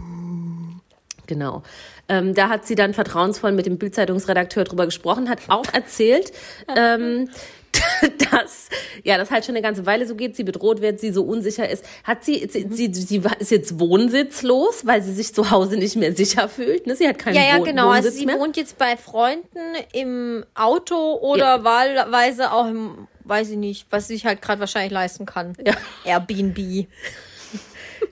[1.26, 1.64] Genau.
[2.10, 6.32] Ähm, da hat sie dann vertrauensvoll mit dem Bildzeitungsredakteur drüber gesprochen, hat auch erzählt,
[6.76, 7.30] ähm,
[8.32, 8.70] dass
[9.04, 11.70] ja das halt schon eine ganze Weile so geht, sie bedroht wird, sie so unsicher
[11.70, 11.84] ist.
[12.04, 16.14] Hat sie, sie, sie, sie ist jetzt wohnsitzlos, weil sie sich zu Hause nicht mehr
[16.14, 16.88] sicher fühlt.
[16.88, 16.96] Ne?
[16.96, 17.90] Sie hat keinen Ja, ja, Wohn genau.
[17.90, 18.40] Also Wohnsitz sie mehr.
[18.40, 24.14] wohnt jetzt bei Freunden im Auto oder wahlweise auch im, weiß ich nicht, was sie
[24.14, 25.54] sich halt gerade wahrscheinlich leisten kann.
[25.66, 25.74] Ja.
[26.06, 26.88] Airbnb.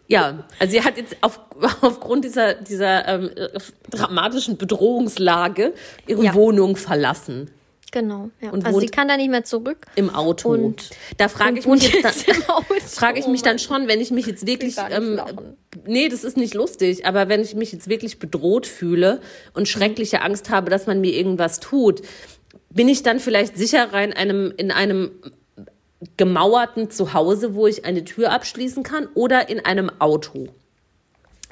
[0.08, 1.39] Ja, also sie hat jetzt auf,
[1.82, 3.30] aufgrund dieser, dieser ähm,
[3.89, 5.74] dramatischen Bedrohungslage
[6.08, 6.34] ihre Ja.
[6.34, 7.50] Wohnung verlassen.
[7.91, 8.30] Genau.
[8.41, 8.50] Ja.
[8.52, 9.86] Und also sie kann da nicht mehr zurück.
[9.95, 10.50] Im Auto.
[10.50, 12.36] Und- da frage ich mich jetzt dann,
[12.88, 15.56] frage ich mich dann schon, wenn ich mich jetzt wirklich, ähm, lachen.
[15.86, 19.21] nee, das ist nicht lustig, aber wenn ich mich jetzt wirklich bedroht fühle
[19.54, 22.02] und schreckliche Angst habe, dass man mir irgendwas tut,
[22.69, 25.12] bin ich dann vielleicht sicherer in einem, in einem
[26.17, 30.47] gemauerten Zuhause, wo ich eine Tür abschließen kann oder in einem Auto?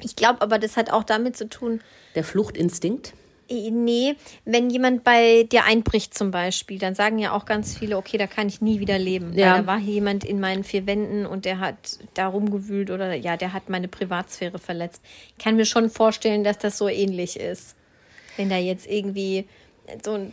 [0.00, 1.80] Ich glaube aber, das hat auch damit zu tun,
[2.14, 3.14] Der Fluchtinstinkt?
[3.50, 8.16] nee, wenn jemand bei dir einbricht zum Beispiel, dann sagen ja auch ganz viele, okay,
[8.16, 9.32] da kann ich nie wieder leben.
[9.34, 9.52] Ja.
[9.52, 13.36] Weil da war jemand in meinen vier Wänden und der hat da rumgewühlt oder ja,
[13.36, 15.02] der hat meine Privatsphäre verletzt.
[15.36, 17.76] Ich kann mir schon vorstellen, dass das so ähnlich ist.
[18.36, 19.46] Wenn da jetzt irgendwie
[20.02, 20.32] so ein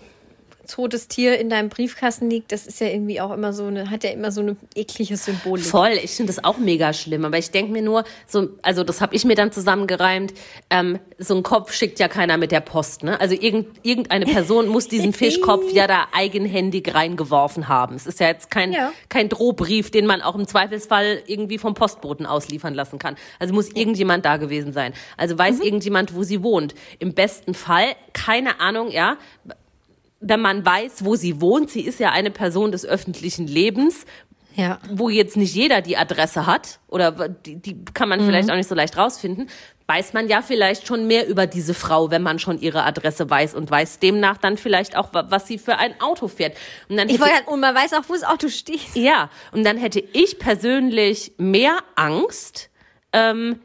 [0.72, 4.04] totes Tier in deinem Briefkasten liegt, das ist ja irgendwie auch immer so eine, hat
[4.04, 5.66] ja immer so eine eklige Symbolik.
[5.66, 7.26] Voll, ich finde das auch mega schlimm.
[7.26, 10.34] Aber ich denke mir nur, so, also das habe ich mir dann zusammengereimt,
[10.70, 13.04] ähm, so ein Kopf schickt ja keiner mit der Post.
[13.04, 13.20] Ne?
[13.20, 17.96] Also irgend, irgendeine Person muss diesen Fischkopf ja da eigenhändig reingeworfen haben.
[17.96, 18.92] Es ist ja jetzt kein, Ja.
[19.10, 23.16] kein Drohbrief, den man auch im Zweifelsfall irgendwie vom Postboten ausliefern lassen kann.
[23.40, 24.94] Also muss irgendjemand da gewesen sein.
[25.18, 26.74] Also weiß irgendjemand, wo sie wohnt.
[27.00, 29.18] Im besten Fall, keine Ahnung, ja,
[30.22, 34.06] wenn man weiß, wo sie wohnt, sie ist ja eine Person des öffentlichen Lebens,
[34.56, 34.80] Ja.
[34.90, 38.68] wo jetzt nicht jeder die Adresse hat oder die, die kann man vielleicht auch nicht
[38.70, 39.50] so leicht rausfinden,
[39.88, 43.56] weiß man ja vielleicht schon mehr über diese Frau, wenn man schon ihre Adresse weiß
[43.56, 46.56] und weiß demnach dann vielleicht auch, wa- was sie für ein Auto fährt.
[46.88, 48.80] Und dann Ich wollte, und man weiß auch, wo das Auto steht.
[48.94, 52.70] ja, und dann hätte ich persönlich mehr Angst,
[53.14, 53.60] ähm,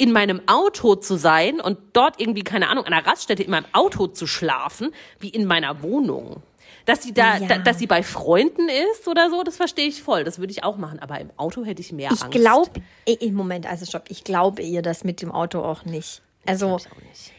[0.00, 3.66] in meinem Auto zu sein und dort irgendwie, keine Ahnung, an einer Raststätte in meinem
[3.72, 6.42] Auto zu schlafen, wie in meiner Wohnung.
[6.86, 7.46] Dass sie da, Ja.
[7.48, 10.24] da dass sie bei Freunden ist oder so, das verstehe ich voll.
[10.24, 10.98] Das würde ich auch machen.
[11.00, 12.30] Aber im Auto hätte ich mehr Ich Angst.
[12.32, 12.70] glaube,
[13.04, 16.22] im Moment, also stopp, ich glaube ihr das mit dem Auto auch nicht.
[16.46, 17.32] Also Ich auch nicht.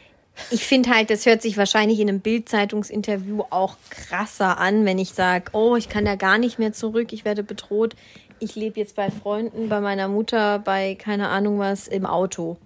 [0.52, 5.10] ich finde halt, das hört sich wahrscheinlich in einem Bild-Zeitungsinterview auch krasser an, wenn ich
[5.12, 7.94] sage, oh, ich kann da gar nicht mehr zurück, ich werde bedroht.
[8.42, 12.56] Ich lebe jetzt bei Freunden, bei meiner Mutter, bei keine Ahnung was im Auto.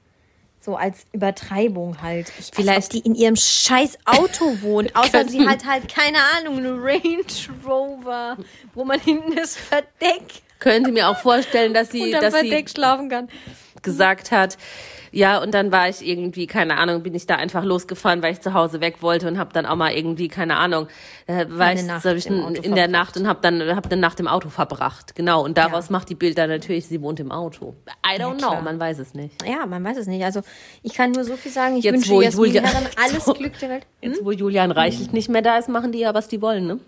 [0.59, 2.33] So als Übertreibung halt.
[2.39, 6.59] Ich Vielleicht weiß, die in ihrem scheiß Auto wohnt, außer sie hat halt keine Ahnung,
[6.59, 7.25] eine Range
[7.65, 8.39] Rover,
[8.75, 13.11] wo man hinten das Verdeck Könnte mir auch vorstellen, dass sie, dass Verdeck sie schlafen
[13.11, 13.29] kann.
[13.83, 14.57] Gesagt hat,
[15.13, 18.41] ja, und dann war ich irgendwie, keine Ahnung, bin ich da einfach losgefahren, weil ich
[18.41, 20.89] zu Hause weg wollte und habe dann auch mal irgendwie, keine Ahnung,
[21.27, 22.89] äh, war ich Nacht ich in, in der.
[22.89, 25.15] Nacht und habe dann hab eine Nacht im Auto verbracht.
[25.15, 25.93] Genau, und daraus Ja.
[25.93, 27.75] macht die Bild dann natürlich, sie wohnt im Auto.
[28.07, 28.57] I don't klar.
[28.57, 29.43] know, man weiß es nicht.
[29.47, 30.23] Ja, man weiß es nicht.
[30.25, 30.41] Also
[30.83, 31.77] ich kann nur so viel sagen.
[31.77, 33.33] Ich Jetzt, wünsche wo Jasmin Julia- Herren alles So.
[33.33, 33.87] Glück der Welt.
[34.03, 36.81] Jetzt, wo Julian Reichelt nicht mehr da ist, machen die ja, was die wollen, ne?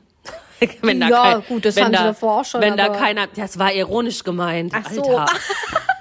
[0.82, 3.58] wenn Ja, gut, das wenn haben sie da, davor auch schon, Wenn da keiner, das
[3.58, 4.72] war ironisch gemeint.
[4.74, 5.02] Ach so.
[5.02, 5.32] Alter.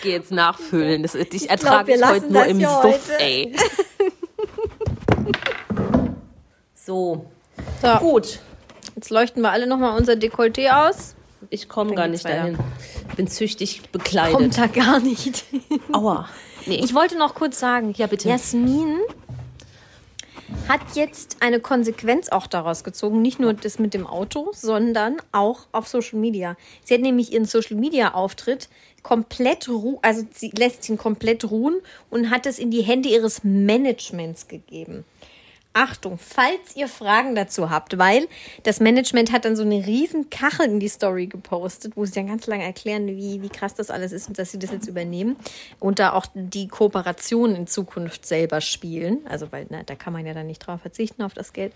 [0.00, 1.02] Ich gehe jetzt nachfüllen.
[1.02, 3.54] Das, ich ertrage ich lassen heute nur im Suff, ey.
[6.74, 7.26] So,
[7.82, 8.38] So, gut.
[8.96, 11.14] jetzt leuchten wir alle nochmal unser Dekolleté aus.
[11.50, 12.58] Ich komme gar nicht dahin.
[13.10, 14.38] Ich bin züchtig bekleidet.
[14.38, 15.44] Kommt da gar nicht.
[15.92, 16.28] Aua.
[16.64, 16.80] Nee.
[16.82, 18.30] Ich wollte noch kurz sagen, Ja, bitte.
[18.30, 18.96] Jasmin
[20.68, 25.66] hat jetzt eine Konsequenz auch daraus gezogen, nicht nur das mit dem Auto, sondern auch
[25.72, 26.56] auf Social Media.
[26.84, 28.68] Sie hat nämlich ihren Social Media Auftritt
[29.02, 33.44] komplett ru also sie lässt ihn komplett ruhen und hat es in die Hände ihres
[33.44, 35.04] Managements gegeben.
[35.72, 38.26] Achtung, falls ihr Fragen dazu habt, weil
[38.64, 42.26] das Management hat dann so eine riesen Kachel in die Story gepostet, wo sie dann
[42.26, 45.36] ganz lange erklären, wie, wie krass das alles ist und dass sie das jetzt übernehmen
[45.78, 49.20] und da auch die Kooperation in Zukunft selber spielen.
[49.28, 51.72] Also, weil na, da kann man ja dann nicht drauf verzichten, auf das Geld.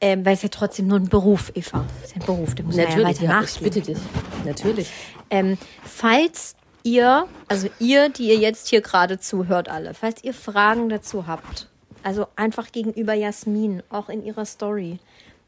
[0.00, 1.86] Ähm, weil es ja trotzdem nur ein Beruf, Eva.
[2.02, 3.98] Es ist ja ein Beruf, der muss man ja Natürlich, weiter ja, ich bitte dich.
[4.44, 4.88] Natürlich.
[5.30, 10.90] Ähm, falls ihr, also ihr, die ihr jetzt hier gerade zuhört, alle, falls ihr Fragen
[10.90, 11.68] dazu habt,
[12.02, 14.98] also einfach gegenüber Jasmin, auch in ihrer Story,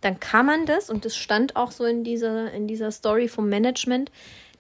[0.01, 3.49] dann kann man das, und das stand auch so in dieser, in dieser Story vom
[3.49, 4.11] Management,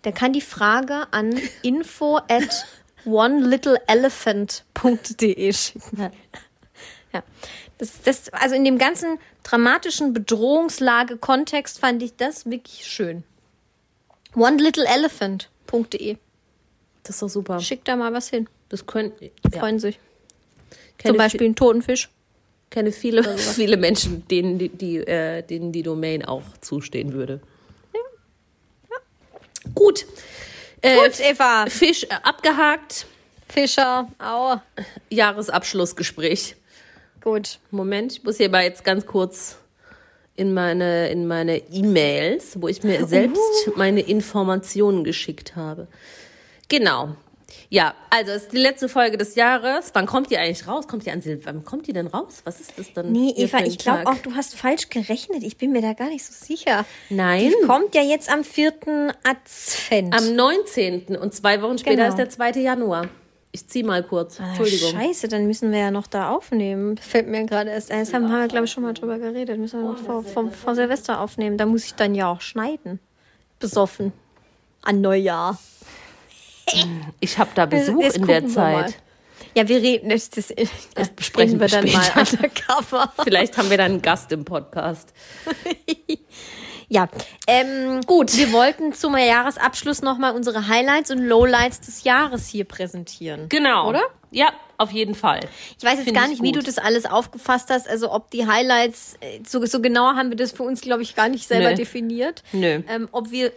[0.02, 2.66] dann kann die Frage an info at
[3.04, 6.10] onelittleelephant.de schicken.
[7.12, 7.22] Ja.
[7.78, 13.24] Das, das, also in dem ganzen dramatischen Bedrohungslage-Kontext fand ich das wirklich schön.
[14.36, 16.18] onelittleelephant.de.
[17.02, 17.58] Das ist doch super.
[17.60, 18.48] Schickt da mal was hin.
[18.68, 19.30] Das können, ja.
[19.58, 19.98] Freuen sich.
[21.00, 22.10] Kenne Zum Beispiel einen toten Fisch.
[22.68, 27.40] kenne viele, viele Menschen, denen die, die, äh, denen die Domain auch zustehen würde.
[29.74, 30.04] Gut.
[30.82, 31.66] Äh, Gut, Eva.
[31.68, 33.06] Fisch äh, abgehakt.
[33.48, 34.08] Fischer.
[34.18, 34.56] Au.
[35.08, 36.56] Jahresabschlussgespräch.
[37.22, 37.58] Gut.
[37.70, 39.56] Moment, ich muss hier mal jetzt ganz kurz
[40.36, 45.88] in meine in meine E-Mails, wo ich mir selbst meine Informationen geschickt habe.
[46.68, 47.16] Genau.
[47.68, 49.90] Ja, also es ist die letzte Folge des Jahres.
[49.92, 50.86] Wann kommt die eigentlich raus?
[50.88, 52.42] Kommt die an Sil Wann kommt die denn raus?
[52.44, 53.12] Was ist das dann?
[53.12, 55.42] Nee, Eva, ich glaube auch, du hast falsch gerechnet.
[55.42, 56.84] Ich bin mir da gar nicht so sicher.
[57.08, 57.52] Nein.
[57.60, 58.72] Die kommt ja jetzt am 4.
[59.22, 60.14] Advent.
[60.14, 61.16] Am 19.
[61.16, 62.08] und zwei Wochen später Genau.
[62.08, 62.52] ist der 2.
[62.60, 63.08] Januar.
[63.52, 64.38] Ich zieh mal kurz.
[64.38, 64.92] Ah, Entschuldigung.
[64.92, 66.96] Scheiße, dann müssen wir ja noch da aufnehmen.
[66.98, 68.00] Fällt mir gerade erst ein.
[68.00, 69.58] Das haben, wir, glaube ich, schon mal drüber geredet.
[69.58, 71.58] Müssen wir noch vor, vor, vor Silvester aufnehmen.
[71.58, 73.00] Da muss ich dann ja auch schneiden.
[73.58, 74.12] Besoffen.
[74.82, 75.58] An Neujahr.
[77.20, 78.46] Ich habe da Besuch Jetzt in der.
[78.46, 78.94] Zeit.
[79.54, 80.54] Ja, wir reden das, das,
[80.94, 83.12] das besprechen wir dann mal undercover.
[83.24, 85.12] Vielleicht haben wir dann einen Gast im Podcast.
[86.92, 87.08] Ja,
[87.46, 88.36] ähm, gut.
[88.36, 93.48] Wir wollten zum Jahresabschluss nochmal unsere Highlights und Lowlights des Jahres hier präsentieren.
[93.48, 93.88] Genau.
[93.88, 94.02] Oder?
[94.32, 95.38] Ja, auf jeden Fall.
[95.78, 97.88] Ich weiß jetzt Find gar ich nicht, wie du das alles aufgefasst hast.
[97.88, 101.14] Also ob die Highlights, äh, so, so genau haben wir das für uns, glaube ich,
[101.14, 101.76] gar nicht selber Nö.
[101.76, 102.42] definiert.
[102.52, 102.82] Nö.
[102.88, 103.52] Ähm, ob wir,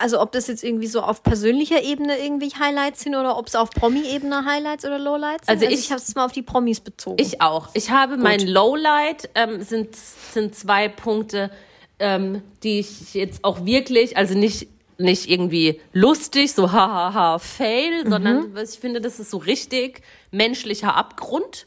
[0.00, 3.54] also ob das jetzt irgendwie so auf persönlicher Ebene irgendwie Highlights sind oder ob es
[3.54, 5.54] auf Promi-Ebene Highlights oder Lowlights sind.
[5.54, 7.16] Also ich- ich habe es mal auf die Promis bezogen.
[7.20, 7.68] Ich auch.
[7.74, 11.50] Ich habe mein Lowlight, ähm, sind, sind zwei Punkte,
[11.98, 18.10] ähm, die ich jetzt auch wirklich, also nicht, nicht irgendwie lustig, so hahaha, fail, Mhm.
[18.10, 21.66] sondern ich finde, das ist so richtig menschlicher Abgrund.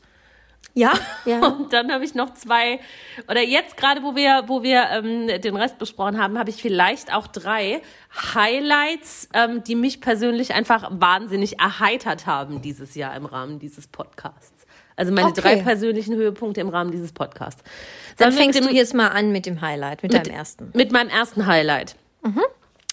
[0.73, 0.93] Ja,
[1.25, 1.39] ja.
[1.45, 2.79] Und dann habe ich noch zwei,
[3.29, 7.13] oder jetzt gerade, wo wir, wo wir ähm, den Rest besprochen haben, habe ich vielleicht
[7.13, 7.81] auch drei
[8.33, 14.65] Highlights, ähm, die mich persönlich einfach wahnsinnig erheitert haben dieses Jahr im Rahmen dieses Podcasts.
[14.95, 15.41] Also meine Okay.
[15.41, 17.63] drei persönlichen Höhepunkte im Rahmen dieses Podcasts.
[18.17, 20.71] Dann wir fängst du jetzt mal an mit dem Highlight, mit, mit, deinem ersten.
[20.73, 21.95] Mit meinem ersten Highlight.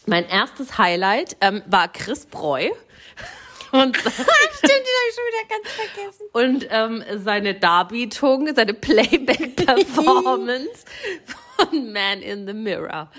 [0.07, 2.71] Mein erstes Highlight ähm, war Chris Breu.
[3.73, 6.27] Und, Stimmt, den habe ich schon wieder ganz vergessen.
[6.33, 10.85] und ähm, seine Darbietung, seine Playback-Performance
[11.59, 13.11] von Man in the Mirror.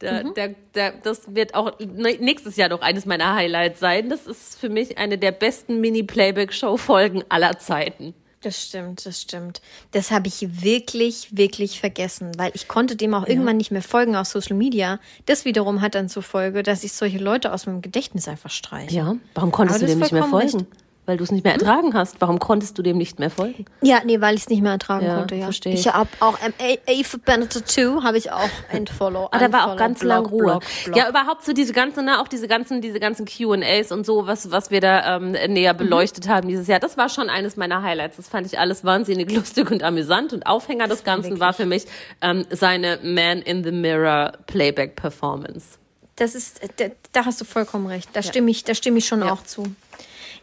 [0.00, 0.34] Der, Mhm.
[0.34, 4.08] der, der, das wird auch nächstes Jahr noch eines meiner Highlights sein.
[4.08, 8.14] Das ist für mich eine der besten Mini-Playback-Show-Folgen aller Zeiten.
[8.42, 9.60] Das stimmt, das stimmt.
[9.90, 14.16] Das habe ich wirklich, wirklich vergessen, weil ich konnte dem auch irgendwann nicht mehr folgen
[14.16, 14.98] auf Social Media.
[15.26, 18.94] Das wiederum hat dann zur Folge, dass ich solche Leute aus meinem Gedächtnis einfach streiche.
[18.94, 20.66] Ja, warum konntest Aber du dem nicht mehr folgen?
[21.06, 22.20] Weil du es nicht mehr ertragen hast.
[22.20, 23.64] Warum konntest du dem nicht mehr folgen?
[23.80, 25.44] Ja, nee, weil ich es nicht mehr ertragen Ja, konnte, ja.
[25.44, 29.28] verstehe Ich habe auch ähm, A- Ava Benetton 2 habe ich auch entfollow.
[29.32, 30.42] Ah, da war auch ganz lang Ruhe.
[30.44, 30.96] block, block.
[30.96, 34.52] Ja, überhaupt so diese ganzen, ne, auch diese ganzen, diese ganzen Q&As und so, was,
[34.52, 36.78] was wir da ähm, näher beleuchtet haben dieses Jahr.
[36.78, 38.18] Das war schon eines meiner Highlights.
[38.18, 40.32] Das fand ich alles wahnsinnig lustig und amüsant.
[40.32, 41.86] Und Aufhänger des Ganzen war für mich
[42.20, 45.78] ähm, seine Man in the Mirror Playback Performance.
[46.16, 48.10] Das ist, da, da hast du vollkommen recht.
[48.12, 49.64] Da stimme ich, da stimme ich schon auch zu.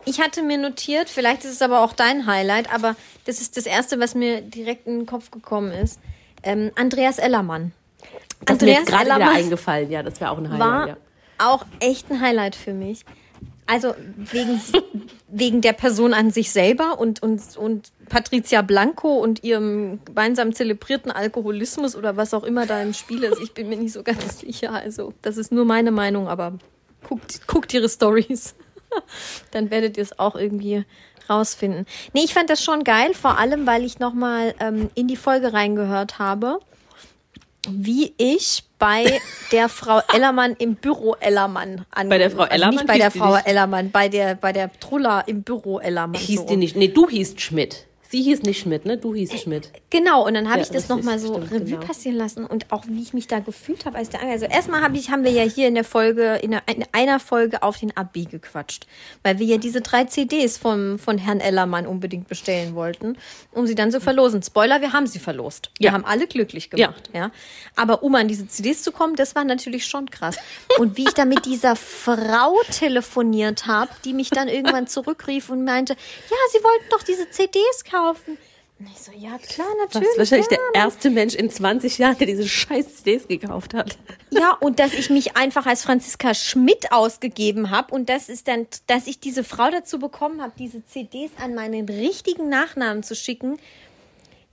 [0.08, 3.66] Ich hatte mir notiert, vielleicht ist es aber auch dein Highlight, aber das ist das
[3.66, 6.00] erste, was mir direkt in den Kopf gekommen ist.
[6.44, 7.74] Ähm, Andreas Ellermann.
[8.46, 9.92] Das ist mir Andreas gerade wieder eingefallen.
[9.92, 10.60] Ja, das wäre auch ein Highlight.
[10.60, 10.98] war ja.
[11.40, 13.04] auch echt ein Highlight für mich.
[13.66, 14.62] Also wegen,
[15.28, 21.12] wegen der Person an sich selber und, und, und Patricia Blanco und ihrem gemeinsam zelebrierten
[21.12, 23.42] Alkoholismus oder was auch immer da im Spiel ist.
[23.42, 24.72] Ich bin mir nicht so ganz sicher.
[24.72, 26.54] Also, das ist nur meine Meinung, aber
[27.04, 28.56] guckt, guckt ihre Stories.
[29.52, 30.84] Dann werdet ihr es auch irgendwie
[31.30, 31.86] rausfinden.
[32.14, 35.54] Nee, ich fand das schon geil, vor allem, weil ich nochmal ähm, in die Folge
[35.54, 36.60] reingehört habe
[37.70, 39.20] wie ich bei
[39.52, 43.12] der Frau Ellermann im Büro Ellermann an Bei der Frau also Ellermann nicht bei der
[43.12, 46.20] Frau Ellermann, bei der bei der Trulla im Büro Ellermann.
[46.20, 46.48] Hieß so.
[46.48, 47.87] die nicht, nee, du hießt Schmidt.
[48.10, 48.98] Sie hieß nicht Schmidt, ne?
[48.98, 49.70] Du hießt Schmidt.
[49.90, 51.86] Genau, und dann habe Ja, ich das nochmal so stimmt, Revue genau.
[51.86, 54.98] passieren lassen und auch wie ich mich da gefühlt habe, als der Also erstmal habe
[54.98, 57.96] ich, haben wir ja hier in der Folge, in einer, in einer Folge auf den
[57.98, 58.88] AB gequatscht,
[59.24, 63.18] weil wir ja diese drei CDs vom, von Herrn Ellermann unbedingt bestellen wollten,
[63.52, 64.42] um sie dann zu verlosen.
[64.42, 65.72] Spoiler, wir haben sie verlost.
[65.78, 65.92] Wir Ja.
[65.92, 67.32] haben alle glücklich gemacht, ja.
[67.76, 70.38] Aber um an diese CDs zu kommen, das war natürlich schon krass.
[70.80, 75.66] Und wie ich da mit dieser Frau telefoniert habe, die mich dann irgendwann zurückrief und
[75.66, 77.97] meinte, ja, sie wollten doch diese CDs kaufen.
[78.80, 80.10] Und ich so, ja klar, Das natürlich.
[80.10, 80.58] ist wahrscheinlich ja.
[80.74, 83.98] der erste Mensch in 20 Jahren, der diese scheiß CDs gekauft hat.
[84.30, 88.68] Ja, und dass ich mich einfach als Franziska Schmidt ausgegeben habe und das ist dann,
[88.86, 93.58] dass ich diese Frau dazu bekommen habe, diese CDs an meinen richtigen Nachnamen zu schicken.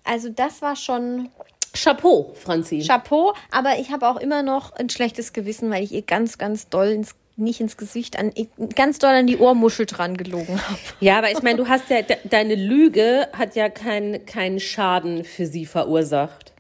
[0.05, 1.29] Also das war schon
[1.75, 2.83] Chapeau, Franzi.
[2.87, 6.69] Chapeau, aber ich habe auch immer noch ein schlechtes Gewissen, weil ich ihr ganz, ganz
[6.69, 8.33] doll ins, nicht ins Gesicht, an,
[8.77, 10.79] ganz doll an die Ohrmuschel dran gelogen habe.
[11.01, 15.25] Ja, aber ich meine, du hast ja, de deine Lüge hat ja keinen keinen Schaden
[15.25, 16.53] für sie verursacht.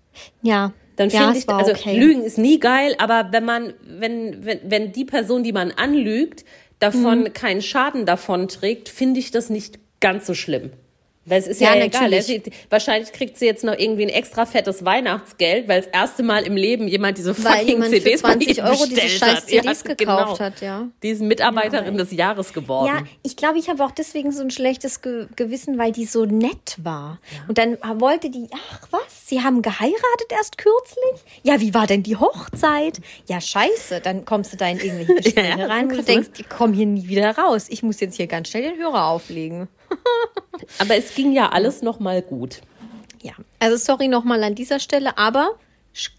[0.42, 1.98] Ja, Dann ja, finde es ich, also okay.
[1.98, 6.44] Lügen ist nie geil, aber wenn man, wenn, wenn, wenn die Person, die man anlügt,
[6.78, 7.32] davon Mhm.
[7.32, 10.72] keinen Schaden davon trägt, finde ich das nicht ganz so schlimm.
[11.26, 12.02] Weil es ist Ja, ja, egal.
[12.10, 12.26] natürlich.
[12.26, 16.44] Sie- Wahrscheinlich kriegt sie jetzt noch irgendwie ein extra fettes Weihnachtsgeld, weil das erste Mal
[16.46, 19.50] im Leben jemand diese Weil fucking für CDs bei 20 ihr Euro diese scheiß hat.
[19.50, 20.38] Ja, CDs gekauft genau.
[20.38, 20.88] hat, ja.
[21.02, 22.86] Die ist Mitarbeiterin des Jahres geworden.
[22.94, 26.24] Ja, ich glaube, ich habe auch deswegen so ein schlechtes Ge Gewissen, weil die so
[26.26, 27.18] nett war.
[27.48, 31.24] Und dann wollte die, ach was, sie haben geheiratet erst kürzlich?
[31.42, 32.98] Ja, wie war denn die Hochzeit?
[33.26, 36.02] Ja, scheiße, dann kommst du da in irgendwelche Gespräche Ja, rein, ne?
[36.02, 37.66] denkst, ich komme hier nie wieder raus.
[37.68, 39.68] Ich muss jetzt hier ganz schnell den Hörer auflegen.
[40.78, 42.60] Aber es ging ja alles noch mal gut.
[43.22, 45.54] Ja, also sorry nochmal an dieser Stelle, aber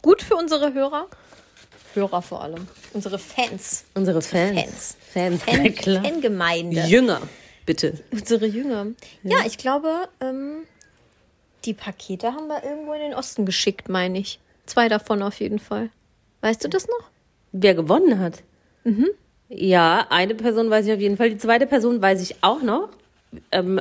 [0.01, 1.07] gut für unsere Hörer.
[1.93, 2.67] Hörer vor allem.
[2.93, 3.85] Unsere Fans.
[3.93, 4.97] Unsere Fans.
[5.13, 5.43] Fans.
[5.43, 6.03] Fans, Fan.
[6.03, 6.81] Fangemeinde.
[6.81, 7.21] Jünger,
[7.65, 7.99] bitte.
[8.11, 8.88] Unsere Jünger.
[9.23, 10.63] Ja, ich glaube, ähm,
[11.63, 14.39] die Pakete haben wir irgendwo in den Osten geschickt, meine ich.
[14.65, 15.89] Zwei davon auf jeden Fall.
[16.41, 17.09] Weißt du das noch?
[17.51, 18.43] Wer gewonnen hat?
[18.83, 19.09] Mhm.
[19.49, 21.29] Ja, eine Person weiß ich auf jeden Fall.
[21.29, 22.89] Die zweite Person weiß ich auch noch.
[23.51, 23.79] Ähm,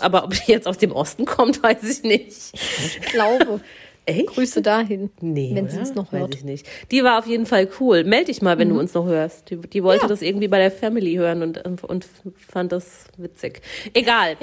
[0.00, 2.52] aber ob die jetzt aus dem Osten kommt, weiß ich nicht.
[2.54, 3.60] Ich glaube.
[4.06, 4.28] Echt?
[4.28, 5.10] Grüße dahin.
[5.20, 6.30] Nee, wenn sie es noch Weiß hört.
[6.30, 6.36] Mhm.
[6.38, 6.66] ich nicht.
[6.90, 8.04] Die war auf jeden Fall cool.
[8.04, 9.50] Meld dich mal, wenn du uns noch hörst.
[9.50, 10.08] Die, die wollte Ja.
[10.08, 12.06] das irgendwie bei der Family hören und, und
[12.50, 13.60] fand das witzig.
[13.92, 14.38] Egal.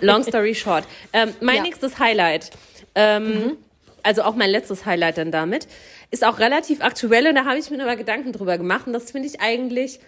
[0.00, 0.84] Long story short.
[1.12, 1.60] Ähm, mein Ja.
[1.62, 1.66] Mhm.
[1.66, 2.50] nächstes Highlight,
[2.94, 3.56] ähm,
[4.04, 5.66] also auch mein letztes Highlight dann damit,
[6.12, 9.10] ist auch relativ aktuell und da habe ich mir aber Gedanken drüber gemacht und das
[9.10, 9.98] finde ich eigentlich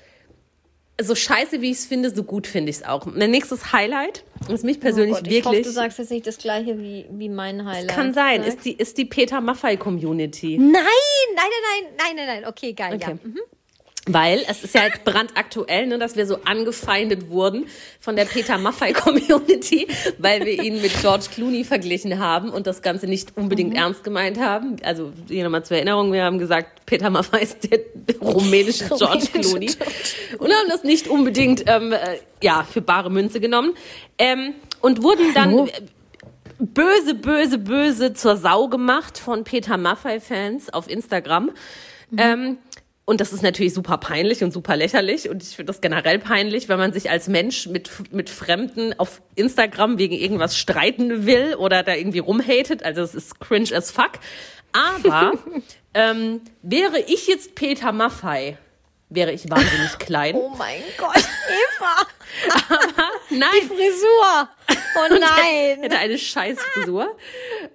[1.04, 3.06] so scheiße, wie ich es finde, so gut finde ich es auch.
[3.06, 5.66] Mein nächstes Highlight ist mich persönlich Oh Gott, ich hoffe, wirklich.
[5.66, 7.88] du sagst jetzt nicht das gleiche wie, wie mein Highlight.
[7.88, 10.58] kann sein, ist die, ist die Peter Maffei Community.
[10.58, 10.82] Nein, nein,
[11.36, 12.46] nein, nein, nein, nein, nein.
[12.48, 13.10] Okay, geil, Okay.
[13.22, 13.28] ja.
[13.28, 13.38] Mhm.
[14.08, 17.66] Weil es ist ja jetzt brandaktuell, ne, dass wir so angefeindet wurden
[18.00, 19.86] von der Peter Maffei Community,
[20.18, 24.40] weil wir ihn mit George Clooney verglichen haben und das Ganze nicht unbedingt ernst gemeint
[24.40, 24.76] haben.
[24.82, 27.80] Also hier nochmal zur Erinnerung, wir haben gesagt, Peter Maffei ist der
[28.20, 29.70] rumänische George Clooney
[30.38, 33.74] und haben das nicht unbedingt ähm, äh, ja, für bare Münze genommen
[34.18, 35.68] ähm, und wurden dann Hallo?
[36.58, 41.52] böse, böse, böse zur Sau gemacht von Peter Maffei-Fans auf Instagram.
[42.16, 42.58] Ähm,
[43.04, 45.28] und das ist natürlich super peinlich und super lächerlich.
[45.28, 49.20] Und ich finde das generell peinlich, wenn man sich als Mensch mit, mit Fremden auf
[49.34, 52.84] Instagram wegen irgendwas streiten will oder da irgendwie rumhatet.
[52.84, 54.12] Also es ist cringe as fuck.
[54.72, 55.32] Aber
[55.94, 58.56] ähm, wäre ich jetzt Peter Maffei,
[59.08, 60.36] wäre ich wahnsinnig klein.
[60.36, 62.76] Oh mein Gott, Eva.
[63.30, 64.48] Nein, Frisur.
[64.96, 65.82] Oh nein.
[65.82, 67.16] hätte eine scheiß Frisur.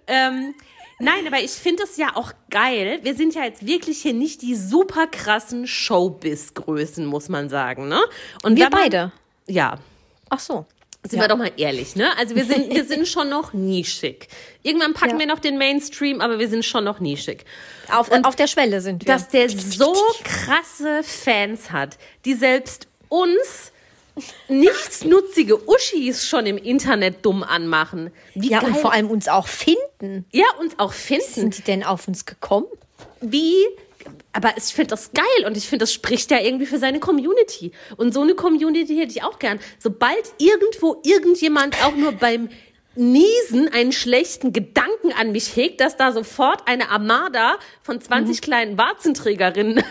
[0.08, 0.56] ähm,
[1.00, 3.00] nein, aber ich finde es ja auch geil.
[3.04, 8.00] Wir sind ja jetzt wirklich hier nicht die super krassen Showbiz-Größen, muss man sagen, ne?
[8.44, 9.12] Und Wir man- beide.
[9.48, 9.78] Ja.
[10.30, 10.66] Ach so.
[11.08, 12.18] Sind wir doch mal ehrlich, ne?
[12.18, 14.28] Also wir sind, wir sind schon noch nischig.
[14.64, 15.20] Irgendwann packen Ja.
[15.20, 17.46] wir noch den Mainstream, aber wir sind schon noch nischig.
[17.90, 19.14] Auf, auf der Schwelle sind wir.
[19.14, 19.94] Dass der so
[20.26, 23.72] krasse Fans hat, die selbst uns
[24.48, 28.12] nichtsnutzige Uschis schon im Internet dumm anmachen.
[28.34, 28.70] Wie ja, geil.
[28.70, 30.26] und vor allem uns auch finden.
[30.32, 31.26] ja, uns auch finden.
[31.26, 32.68] Sind die denn auf uns gekommen?
[33.22, 33.66] Wie
[34.32, 37.72] aber ich finde das geil und ich finde, das spricht ja irgendwie für seine Community.
[37.98, 39.60] Und so eine Community hätte ich auch gern.
[39.80, 42.50] Sobald irgendwo irgendjemand auch nur beim
[42.98, 48.78] Niesen einen schlechten Gedanken an mich hegt, dass da sofort eine Armada von 20 kleinen
[48.78, 49.84] Warzenträgerinnen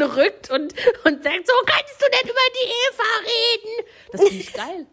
[0.00, 3.86] anrückt und, und sagt, so kannst du denn über die Eva reden.
[4.12, 4.86] Das finde ich geil.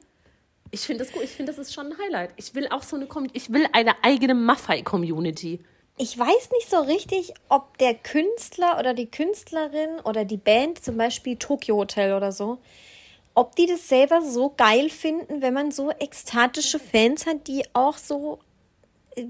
[0.71, 1.23] Ich finde das gut.
[1.23, 2.31] Ich finde, das ist schon ein Highlight.
[2.35, 5.63] Ich will auch so eine, Com ich will eine eigene Maffei-Community.
[5.97, 10.97] Ich weiß nicht so richtig, ob der Künstler oder die Künstlerin oder die Band, zum
[10.97, 12.59] Beispiel Tokyo Hotel oder so,
[13.33, 17.97] ob die das selber so geil finden, wenn man so ekstatische Fans hat, die auch
[17.97, 18.39] so,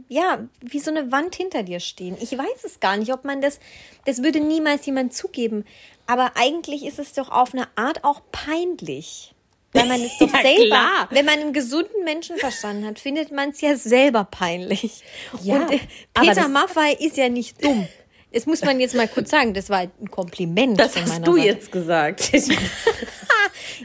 [0.10, 2.18] ja, wie so eine Wand hinter dir stehen.
[2.20, 3.60] Ich weiß es gar nicht, ob man das,
[4.06, 5.66] das würde niemals jemand zugeben.
[6.06, 9.34] Aber eigentlich ist es doch auf eine Art auch peinlich.
[9.74, 11.08] Weil man es doch Ja, selber, klar.
[11.12, 15.04] wenn man einen gesunden Menschenverstand hat, findet man es ja selber peinlich.
[15.44, 15.80] Ja, Und äh,
[16.14, 17.88] Peter Maffei ist ja nicht dumm.
[18.34, 19.54] Das muss man jetzt mal kurz sagen.
[19.54, 20.80] Das war ein Kompliment.
[20.80, 21.48] Das von hast du Seite.
[21.48, 22.34] jetzt gesagt.
[22.34, 22.48] Ich,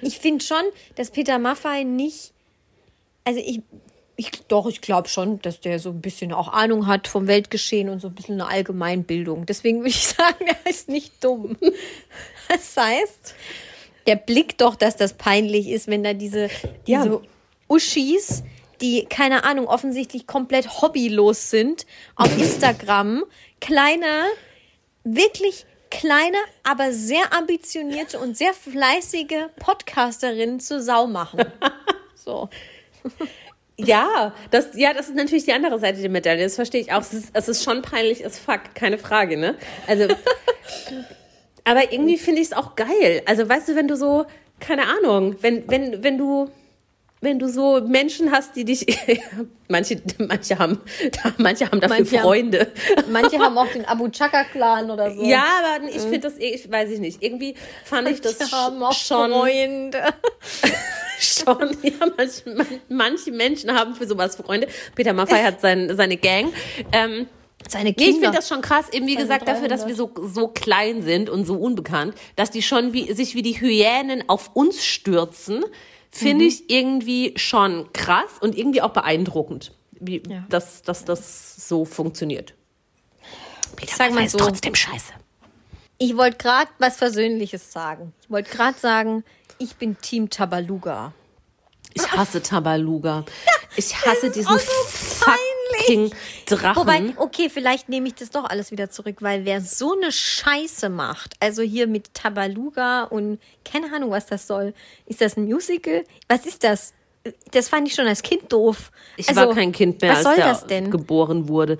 [0.01, 0.63] Ich finde schon,
[0.97, 2.33] dass Peter Maffei nicht.
[3.25, 3.61] Also ich.
[4.23, 7.89] Ich, doch, ich glaube schon, dass der so ein bisschen auch Ahnung hat vom Weltgeschehen
[7.89, 9.47] und so ein bisschen eine Allgemeinbildung.
[9.47, 11.57] Deswegen würde ich sagen, er ist nicht dumm.
[12.49, 13.35] Das heißt,
[14.07, 16.49] der blickt doch, dass das peinlich ist, wenn da diese,
[16.87, 17.03] Ja.
[17.03, 17.21] diese
[17.69, 18.45] Uschis,
[18.81, 23.25] die, keine Ahnung, offensichtlich komplett hobbylos sind, auf Instagram
[23.61, 24.25] kleine,
[25.03, 31.41] wirklich kleine, aber sehr ambitionierte und sehr fleißige Podcasterinnen zur Sau machen.
[32.25, 32.49] So.
[33.85, 36.43] Ja, das, ja, das ist natürlich die andere Seite der Medaille.
[36.43, 37.01] Das verstehe ich auch.
[37.01, 39.57] Es ist, es ist schon peinlich as fuck, keine Frage, ne?
[39.87, 40.09] Also,
[41.65, 43.23] aber irgendwie finde ich es auch geil.
[43.27, 44.27] Also, weißt du, wenn du so,
[44.61, 46.51] keine Ahnung, wenn, wenn, wenn du,
[47.23, 48.85] wenn du so Menschen hast, die dich,
[49.69, 50.79] manche, manche haben,
[51.39, 52.73] manche haben dafür Manche haben- Freunde.
[53.11, 55.23] Manche haben auch den Abu Chaka Clan oder so.
[55.25, 57.23] Ja, aber ich finde das, ich weiß ich nicht.
[57.23, 57.55] Irgendwie
[57.85, 60.03] fand ich das haben auch schon, Freunde.
[61.19, 64.69] schon, ja, manche, man- manche Menschen haben für sowas Freunde.
[64.95, 66.53] Peter Maffay hat sein, seine Gang.
[66.93, 67.27] Ähm,
[67.69, 68.23] Seine Nee, ich Kinder.
[68.23, 71.31] finde das schon krass, eben wie Seine gesagt, dafür, dass wir so, so klein sind
[71.31, 75.65] und so unbekannt, dass die schon wie, sich wie die Hyänen auf uns stürzen,
[76.13, 80.45] finde ich irgendwie schon krass und irgendwie auch beeindruckend, wie, Ja.
[80.51, 82.55] dass, dass das so funktioniert.
[83.77, 84.39] Peter sag mal Maffay ist so.
[84.39, 85.13] trotzdem scheiße.
[85.99, 88.13] Ich wollte gerade was Versöhnliches sagen.
[88.23, 89.25] Ich wollte gerade sagen,
[89.59, 91.13] ich bin Team Tabaluga.
[91.95, 93.25] Ich hasse Tabaluga.
[93.77, 94.65] Ich hasse diesen so
[95.83, 96.11] fucking
[96.47, 96.77] Drachen.
[96.77, 100.89] Wobei, okay, vielleicht nehme ich das doch alles wieder zurück, weil wer so eine Scheiße
[100.89, 104.75] macht, also hier mit Tabaluga und keine Ahnung, was das soll.
[105.07, 106.05] Ist das ein Musical?
[106.29, 106.95] Was ist das?
[107.53, 108.91] Das fand ich schon als Kind doof.
[109.17, 110.91] Ich Also, war kein Kind mehr, Was als das denn?
[110.91, 111.79] geboren wurde.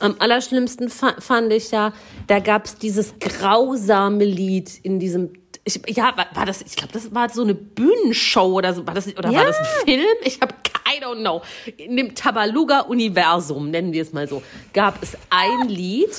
[0.00, 1.94] Am allerschlimmsten fa fand ich ja,
[2.26, 5.32] da gab es dieses grausame Lied in diesem.
[5.64, 6.60] Ich, ja, war, war das?
[6.60, 8.86] Ich glaube, das war so eine Bühnenshow oder so.
[8.86, 9.38] War das, oder Ja.
[9.38, 10.06] war das ein Film?
[10.24, 11.42] Ich habe I don't know.
[11.76, 14.42] In dem Tabaluga-Universum nennen wir es mal so,
[14.72, 16.10] gab es ein Lied.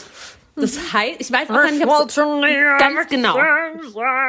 [0.56, 3.36] Das heißt, ich weiß auch gar nicht, ob es ganz genau.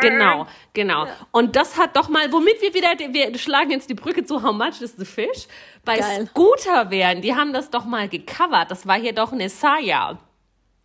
[0.01, 1.07] Genau, genau.
[1.33, 4.55] Und das hat doch mal, womit wir wieder, wir schlagen jetzt die Brücke zu How
[4.55, 5.47] Much is the Fish,
[5.85, 6.27] bei Geil.
[6.31, 8.71] Scooter werden, die haben das doch mal gecovert.
[8.71, 10.19] Das war hier doch eine Saya.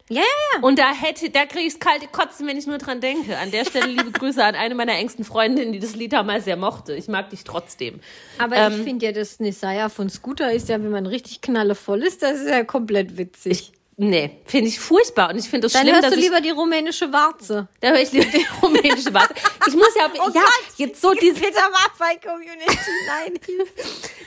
[0.09, 0.21] Ja, ja,
[0.55, 0.63] ja.
[0.63, 3.37] Und da hätte, da kriege ich kalte Kotzen, wenn ich nur dran denke.
[3.37, 6.57] An der Stelle liebe Grüße an eine meiner engsten Freundinnen, die das Lied damals sehr
[6.57, 6.95] mochte.
[6.95, 7.99] Ich mag dich trotzdem.
[8.39, 12.01] Aber Ähm, ich finde ja, das Nisaya von Scooter ist ja, wenn man richtig knallevoll
[12.01, 13.71] ist, das ist ja komplett witzig.
[14.01, 15.29] Nee, finde ich furchtbar.
[15.29, 17.67] Und ich finde es Dann schlimm, hörst dass du ich, lieber die rumänische Warze.
[17.81, 19.33] da höre ich lieber die rumänische Warte.
[19.67, 20.41] Ich muss ja, Oh ja,
[20.77, 22.77] jetzt so diese, Peter Maffay Community.
[23.07, 23.39] Nein.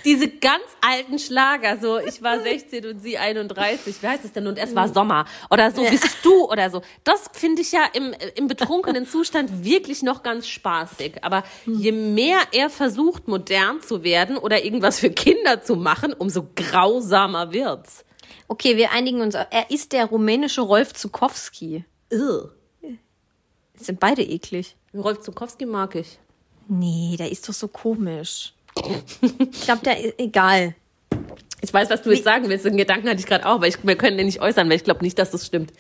[0.04, 4.46] diese ganz alten Schlager, so ich war 16 und sie 31, wie heißt es denn?
[4.46, 6.82] Und es war Sommer oder so bist du oder so.
[7.02, 11.24] Das finde ich ja im, im betrunkenen Zustand wirklich noch ganz spaßig.
[11.24, 16.46] Aber je mehr er versucht, modern zu werden oder irgendwas für Kinder zu machen, umso
[16.54, 18.04] grausamer wird's.
[18.52, 19.34] Okay, wir einigen uns.
[19.34, 21.86] Er ist der rumänische Rolf Zukowski.
[22.12, 22.50] Ugh.
[23.76, 24.76] Sind beide eklig.
[24.92, 26.18] Rolf Zukowski mag ich.
[26.68, 28.52] Nee, der ist doch so komisch.
[29.38, 30.74] Ich glaube, der ist egal.
[31.62, 32.66] Ich weiß, was du jetzt sagen willst.
[32.66, 34.84] Den Gedanken hatte ich gerade auch, aber ich, wir können den nicht äußern, weil ich
[34.84, 35.72] glaube nicht, dass das stimmt.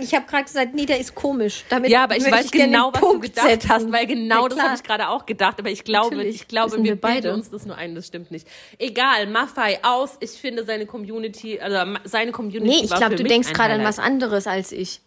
[0.00, 1.64] Ich habe gerade gesagt, nee, der ist komisch.
[1.68, 3.68] Damit Ja, aber ich weiß gerne genau, was du Punkt gedacht setzen.
[3.70, 5.58] hast, weil genau Ja, das habe ich gerade auch gedacht.
[5.58, 7.34] Aber ich glaube, Natürlich, ich glaube, wissen wir, wir beide.
[7.34, 7.94] uns das nur ein.
[7.94, 8.46] Das stimmt nicht.
[8.78, 10.16] Egal, Maffei aus.
[10.20, 12.66] Ich finde seine Community, also seine Community.
[12.68, 15.00] Nee, ich glaube, du denkst gerade an was anderes als ich.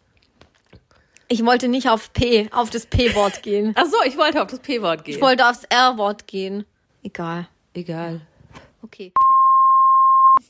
[1.30, 3.74] Ich wollte nicht auf P, auf das P-Wort gehen.
[3.78, 5.16] Ach so, ich wollte auf das P-Wort gehen.
[5.16, 6.66] Ich wollte aufs R-Wort gehen.
[7.04, 7.48] Egal.
[7.74, 8.20] Egal.
[8.84, 9.14] Okay.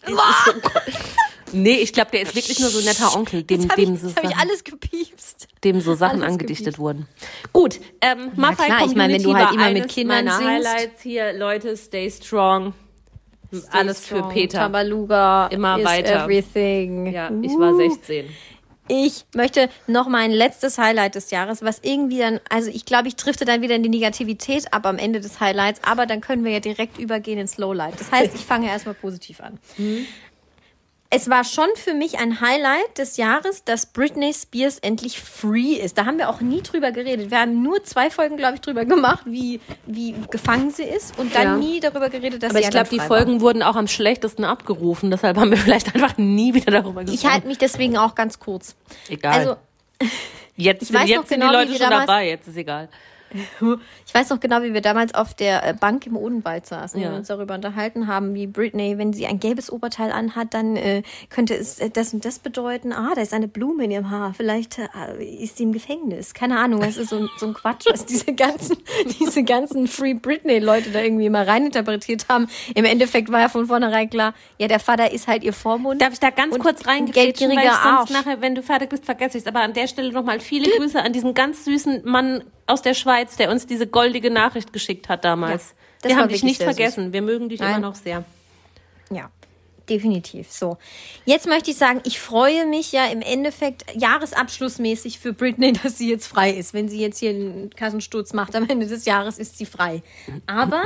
[1.54, 4.02] Nee, ich glaube, der ist wirklich nur so ein netter Onkel, dem, Jetzt dem, ich,
[4.02, 5.48] so Sachen, alles gepiepst.
[5.64, 6.80] dem so Sachen alles angedichtet gepiepst.
[6.80, 7.08] wurden.
[7.54, 10.44] Gut, ähm, Maffei klar, ich meine, wenn du halt immer mit Kindern singst.
[10.44, 11.34] Highlights hier.
[11.34, 12.74] Leute, stay strong.
[13.72, 14.58] Alles für Strong, Peter.
[14.60, 16.24] Tabaluga Immer weiter.
[16.24, 17.08] everything.
[17.12, 17.78] Ja, ich war Uh.
[17.78, 18.30] 16.
[18.88, 23.16] Ich möchte noch mein letztes Highlight des Jahres, was irgendwie dann, also ich glaube, ich
[23.16, 26.52] drifte dann wieder in die Negativität ab am Ende des Highlights, aber dann können wir
[26.52, 28.00] ja direkt übergehen ins Lowlight.
[28.00, 29.60] Das heißt, ich fange erstmal positiv an.
[31.14, 35.98] Es war schon für mich ein Highlight des Jahres, dass Britney Spears endlich free ist.
[35.98, 37.32] Da haben wir auch nie drüber geredet.
[37.32, 41.36] Wir haben nur zwei Folgen, glaube ich, drüber gemacht, wie, wie gefangen sie ist und
[41.36, 41.58] dann Ja.
[41.58, 43.18] nie darüber geredet, dass Aber sie ich ja dann glaube, die frei war.
[43.18, 45.12] Folgen wurden auch am schlechtesten abgerufen.
[45.12, 47.14] Deshalb haben wir vielleicht einfach nie wieder darüber gesprochen.
[47.26, 48.78] Ich halte mich deswegen auch ganz kurz.
[49.10, 49.34] Egal.
[49.34, 49.56] Also,
[50.56, 52.30] jetzt ich sind, jetzt noch sind genau, die Leute schon dabei.
[52.30, 52.88] Jetzt ist egal.
[54.08, 57.10] Ich weiß noch genau, wie wir damals auf der äh, Bank im Odenwald saßen Ja.
[57.10, 61.04] und uns darüber unterhalten haben, wie Britney, wenn sie ein gelbes Oberteil anhat, dann äh,
[61.30, 62.92] könnte es äh, das und das bedeuten.
[62.92, 64.34] Ah, da ist eine Blume in ihrem Haar.
[64.36, 66.34] Vielleicht äh, ist sie im Gefängnis.
[66.34, 66.82] Keine Ahnung.
[66.82, 68.78] Das ist so, ein- so ein Quatsch, was diese ganzen,
[69.20, 72.48] diese ganzen Free Britney-Leute da irgendwie mal reininterpretiert haben.
[72.76, 76.02] Im Endeffekt war ja von vornherein klar, ja, der Vater ist halt ihr Vormund.
[76.02, 78.90] Darf ich da ganz kurz ein reingrätschen, weil ich geldgieriger sonst nachher, wenn du fertig
[78.90, 79.48] bist, vergesse ich es.
[79.48, 83.36] Aber an der Stelle nochmal viele Grüße an diesen ganz süßen Mann aus der Schweiz,
[83.36, 85.74] der uns diese goldige Nachricht geschickt hat damals.
[86.04, 86.76] Ja, Wir haben dich nicht sehr süß.
[86.76, 87.14] vergessen.
[87.14, 87.78] Wir mögen dich Nein.
[87.78, 88.24] immer noch sehr.
[89.12, 89.30] Ja,
[89.90, 90.52] definitiv.
[90.52, 90.78] So.
[91.26, 96.10] Jetzt möchte ich sagen, ich freue mich ja im Endeffekt jahresabschlussmäßig für Britney, dass sie
[96.10, 96.74] jetzt frei ist.
[96.74, 100.02] Wenn sie jetzt hier einen Kassensturz macht am Ende des Jahres, ist sie frei.
[100.48, 100.84] Aber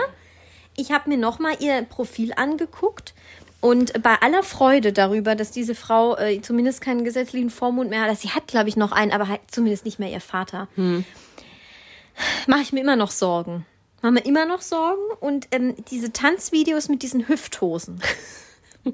[0.76, 3.14] ich habe mir nochmal ihr Profil angeguckt.
[3.62, 8.12] Und bei aller Freude darüber, dass diese Frau äh, zumindest keinen gesetzlichen Vormund mehr hat,
[8.12, 10.68] dass sie hat, glaube ich, noch einen, aber halt zumindest nicht mehr ihr Vater,
[12.48, 13.66] mache ich mir immer noch Sorgen.
[14.02, 15.02] machen wir immer noch Sorgen.
[15.20, 18.02] Und ähm, diese Tanzvideos mit diesen Hüfthosen.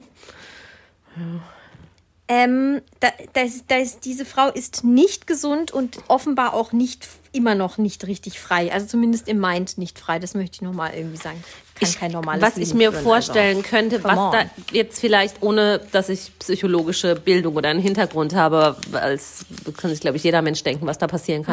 [2.28, 7.10] Ähm, da, da ist, da ist, diese Frau ist nicht gesund und offenbar auch nicht
[7.34, 8.72] immer noch nicht richtig frei.
[8.72, 10.18] Also zumindest im Mind nicht frei.
[10.18, 11.44] Das möchte ich nochmal irgendwie sagen.
[11.76, 13.70] Kann Ich- kein normales was ich Leben mir führen, vorstellen also.
[13.70, 19.46] könnte, was da jetzt vielleicht, ohne dass ich psychologische Bildung oder einen Hintergrund habe, als
[19.76, 21.46] kann sich, glaube ich, jeder Mensch denken, was da passieren Mhm.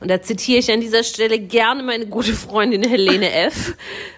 [0.00, 3.74] Und da zitiere ich an dieser Stelle gerne meine gute Freundin Helene F.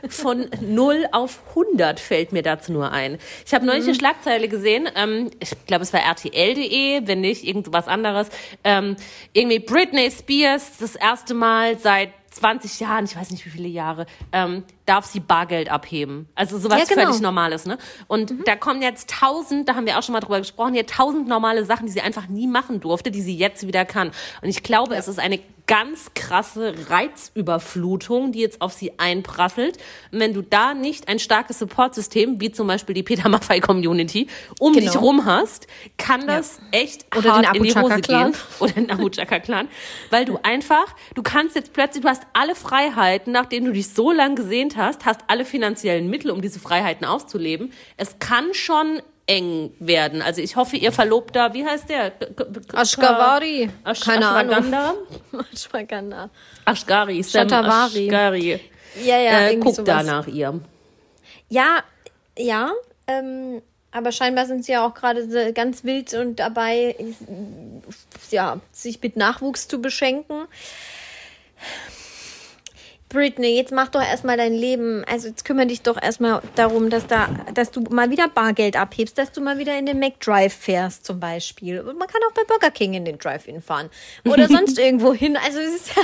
[0.08, 3.18] Von 0 auf 100 fällt mir dazu nur ein.
[3.44, 3.70] Ich habe Mhm.
[3.70, 8.28] neulich eine Schlagzeile gesehen, ähm, ich glaube, es war rtl.de, wenn nicht, irgendwas anderes.
[8.64, 8.96] Ähm,
[9.32, 14.06] irgendwie Britney Spears das erste Mal seit 20 Jahren, ich weiß nicht wie viele Jahre,
[14.32, 16.28] ähm, darf sie Bargeld abheben.
[16.34, 17.06] Also sowas Ja, genau.
[17.08, 17.76] völlig Normales, ne?
[18.06, 21.28] Und da kommen jetzt tausend, da haben wir auch schon mal drüber gesprochen, hier tausend
[21.28, 24.12] normale Sachen, die sie einfach nie machen durfte, die sie jetzt wieder kann.
[24.42, 26.74] Und ich glaube, es ist eine ganz krasse
[27.36, 29.78] Reizüberflutung, die jetzt auf sie einprasselt.
[30.12, 34.28] Und wenn du da nicht ein starkes Supportsystem, wie zum Beispiel die Peter Maffei Community,
[34.60, 34.92] um Genau.
[34.92, 35.66] dich rum hast,
[35.96, 38.32] kann das echt Oder hart den in die Hose gehen.
[38.60, 39.68] Oder den Abu Chaka Clan.
[40.10, 44.12] Weil du einfach, du kannst jetzt plötzlich, du hast alle Freiheiten, nachdem du dich so
[44.12, 47.72] lang gesehnt hast, hast alle finanziellen Mittel, um diese Freiheiten auszuleben.
[47.96, 50.22] Es kann schon eng werden.
[50.22, 52.12] Also ich hoffe, ihr Verlobter, wie heißt der?
[52.72, 53.70] Ashgavari.
[53.84, 54.74] Ash Keine Ahnung.
[55.52, 56.30] Ashwagandha?
[56.64, 57.22] Ashgari.
[57.22, 58.06] Sam Shatavari.
[58.06, 58.60] Ashgari.
[59.04, 60.60] Ja, ja, Äh, da nach ihr.
[61.48, 61.82] Ja,
[62.38, 62.72] ja.
[63.06, 66.94] Ähm, aber scheinbar sind sie ja auch gerade ganz wild und dabei,
[68.30, 70.46] ja, sich mit Nachwuchs zu beschenken.
[73.16, 75.02] Britney, jetzt mach doch erstmal dein Leben.
[75.10, 79.16] Also jetzt kümmere dich doch erstmal darum, dass da, dass du mal wieder Bargeld abhebst,
[79.16, 81.80] dass du mal wieder in den McDrive fährst zum Beispiel.
[81.80, 83.88] Und man kann auch bei Burger King in den Drive-In fahren.
[84.26, 85.38] Oder sonst irgendwo hin.
[85.42, 86.02] Also es ist ja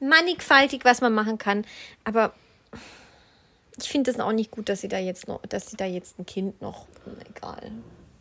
[0.00, 1.66] mannigfaltig, was man machen kann.
[2.04, 2.32] Aber
[3.78, 6.18] ich finde es auch nicht gut, dass sie da jetzt noch, dass sie da jetzt
[6.18, 6.86] ein Kind noch.
[7.36, 7.72] Egal.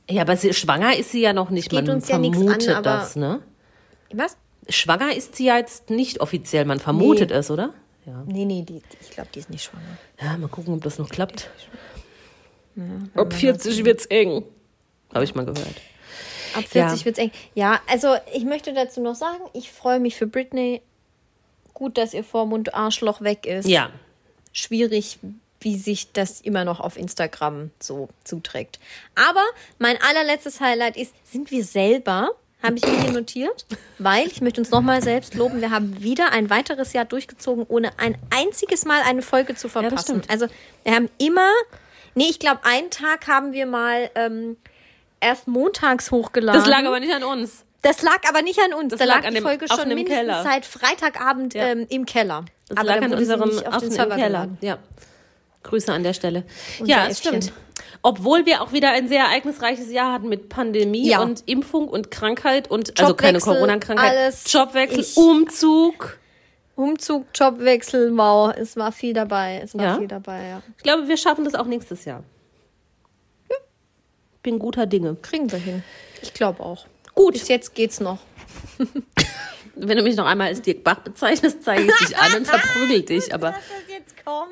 [0.10, 1.70] Ja, aber sie, schwanger ist sie ja noch nicht.
[1.70, 3.40] geht Man uns ja nichts vermutet an, das, ne?
[4.12, 4.36] Was?
[4.68, 6.66] Schwanger ist sie ja jetzt nicht offiziell.
[6.66, 7.38] Man vermutet Nee.
[7.38, 7.74] es, oder?
[8.06, 8.24] Ja.
[8.26, 9.98] Nee, nee, die, ich glaube, die ist nicht schwanger.
[10.22, 11.50] Ja, mal gucken, ob das noch klappt.
[13.16, 14.44] Ab 40 wird's eng.
[15.14, 15.76] Habe ich mal gehört.
[16.56, 17.06] Ab 40 Ja.
[17.06, 17.32] wird's eng.
[17.54, 20.82] Ja, also ich möchte dazu noch sagen, ich freue mich für Britney.
[21.74, 23.68] Gut, dass ihr Vormund Arschloch weg ist.
[23.68, 23.90] Ja.
[24.52, 25.20] Schwierig,
[25.60, 28.80] wie sich das immer noch auf Instagram so zuträgt.
[29.16, 29.44] Aber
[29.80, 32.32] mein allerletztes Highlight ist, sind wir selber,
[32.64, 33.66] habe ich mir hier notiert,
[34.00, 35.62] weil ich möchte uns nochmal selbst loben.
[35.62, 40.22] Wir haben wieder ein weiteres Jahr durchgezogen, ohne ein einziges Mal eine Folge zu verpassen.
[40.22, 40.30] stimmt.
[40.30, 40.48] also
[40.84, 41.50] wir haben immer,
[42.16, 44.58] nee, ich glaube, einen Tag haben wir mal ähm,
[45.20, 46.60] erst montags hochgeladen.
[46.60, 47.66] Das lag aber nicht an uns.
[47.82, 48.92] Das lag aber nicht an uns.
[48.92, 50.44] Das da lag lag an die dem Folge schon mindestens Keller.
[50.44, 51.68] seit Freitagabend Ja.
[51.68, 52.46] ähm, im Keller.
[52.70, 54.28] Das aber lag an unserem auf den Server Keller.
[54.48, 54.58] geladen.
[54.62, 54.78] Ja.
[55.64, 56.44] Grüße an der Stelle.
[56.80, 57.52] Unser ja, es stimmt.
[58.02, 61.22] Obwohl wir auch wieder ein sehr ereignisreiches Jahr hatten mit Pandemie Ja.
[61.22, 64.52] und Impfung und Krankheit und also keine Jobwechsel, Corona-Krankheit, alles.
[64.52, 66.20] Jobwechsel, Ich- Umzug.
[66.76, 69.62] Umzug, Jobwechsel, wow, es war viel dabei.
[69.64, 69.98] Es war Ja?
[70.00, 70.64] viel dabei, ja.
[70.78, 72.24] Ich glaube, wir schaffen das auch nächstes Jahr.
[74.42, 75.16] Bin guter Dinge.
[75.22, 75.84] Kriegen wir hin.
[76.22, 76.86] Ich glaube auch.
[77.16, 77.34] Gut.
[77.34, 78.18] Bis jetzt geht's noch.
[79.76, 83.04] Wenn du mich noch einmal als Dirk Bach bezeichnest, zeige ich dich an und verprügel
[83.04, 83.34] dich.
[83.34, 84.50] Aber das jetzt kommt.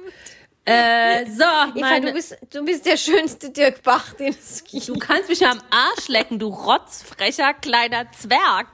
[0.65, 1.43] Äh, so,
[1.75, 4.87] Eva, du bist, du bist der schönste Dirk Bach, den es gibt.
[4.87, 8.67] du kannst mich am Arsch lecken, du rotzfrecher kleiner Zwerg.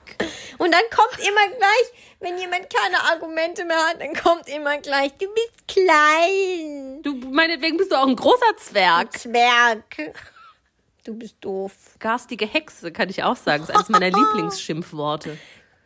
[0.58, 5.12] Und dann kommt immer gleich, wenn jemand keine Argumente mehr hat, dann kommt immer gleich,
[5.18, 7.00] du bist klein.
[7.02, 9.18] Du, meinetwegen bist du auch ein großer Zwerg.
[9.18, 10.12] Zwerg.
[11.04, 11.72] Du bist doof.
[12.00, 13.64] Garstige Hexe, kann ich auch sagen.
[13.66, 15.38] Das ist eines meiner Lieblingsschimpfworte.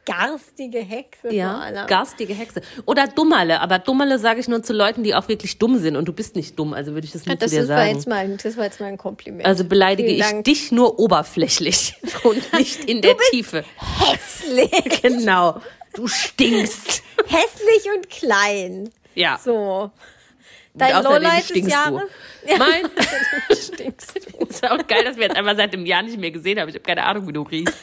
[0.05, 1.33] Garstige Hexe.
[1.33, 2.61] Ja, garstige Hexe.
[2.87, 3.61] Oder Dummerle.
[3.61, 5.95] Aber Dummerle sage ich nur zu Leuten, die auch wirklich dumm sind.
[5.97, 7.95] Und du bist nicht dumm, also würde ich das nicht das, zu dir sagen.
[7.95, 9.47] jetzt mal, das war jetzt mal ein Kompliment.
[9.47, 10.45] Also beleidige Vielen ich Dank.
[10.45, 11.95] dich nur oberflächlich
[12.25, 13.65] und nicht in der Tiefe.
[14.01, 14.71] hässlich.
[15.03, 15.61] Genau.
[15.95, 17.03] Du stinkst.
[17.27, 18.91] hässlich und klein.
[19.15, 19.39] Ja.
[19.43, 19.91] So.
[20.75, 22.03] Dein Lowlight des Jahres.
[22.47, 22.57] du.
[22.59, 22.83] Mein,
[23.49, 24.17] Du stinkst.
[24.17, 26.69] ist auch geil, dass wir jetzt einfach seit einem Jahr nicht mehr gesehen haben.
[26.71, 27.77] Ich habe keine Ahnung, wie du riechst.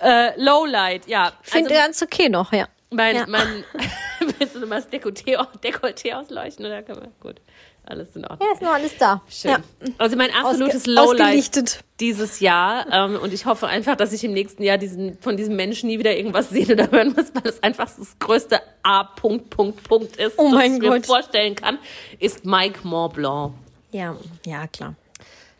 [0.00, 1.32] Äh, Lowlight, ja.
[1.44, 2.68] Ich finde Also, ganz okay noch, ja.
[2.90, 3.24] mein, ja.
[3.26, 3.64] mein,
[4.38, 6.64] willst du mal das Dekolleté, Dekolleté ausleuchten?
[6.66, 7.36] Oder kann man, gut,
[7.84, 8.46] alles in Ordnung.
[8.46, 9.22] Ja, ist noch alles da.
[9.30, 9.50] Schön.
[9.52, 9.58] Ja.
[9.96, 12.86] Also mein absolutes Ausge- Lowlight dieses Jahr.
[12.92, 15.98] Ähm, und ich hoffe einfach, dass ich im nächsten Jahr diesen, von diesem Menschen nie
[15.98, 19.04] wieder irgendwas sehen oder hören muss, weil es einfach das größte A.
[19.04, 21.78] Punkt, Punkt, Punkt ist, Oh das ich mir vorstellen kann,
[22.18, 23.54] ist Mike Montblanc.
[23.90, 24.94] Ja, ja, klar.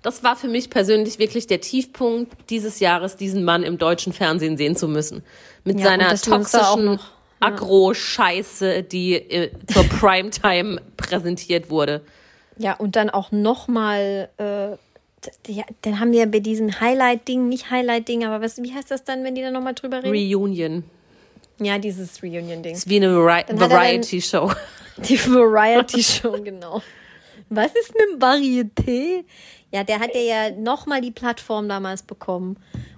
[0.02, 4.56] Das war für mich persönlich wirklich der Tiefpunkt dieses Jahres, diesen Mann im deutschen Fernsehen
[4.56, 5.22] sehen zu müssen.
[5.64, 7.00] Mit Ja, seiner toxischen
[7.40, 12.02] Agro-Scheiße, die äh, zur Primetime präsentiert wurde.
[12.58, 14.76] Ja, und dann auch nochmal, äh,
[15.82, 19.34] dann haben wir bei diesem Highlight-Ding, nicht Highlight-Ding, aber was, wie heißt das dann, wenn
[19.34, 20.08] die da nochmal drüber reden?
[20.10, 20.84] Reunion.
[21.60, 22.74] ja, dieses Reunion-Ding.
[22.74, 24.52] Ist wie eine Vari Variety-Show.
[25.08, 26.82] Die Variety-Show, genau.
[27.50, 29.24] Was ist mit dem Varieté?
[29.72, 32.56] Ja, der hat ja nochmal die Plattform damals bekommen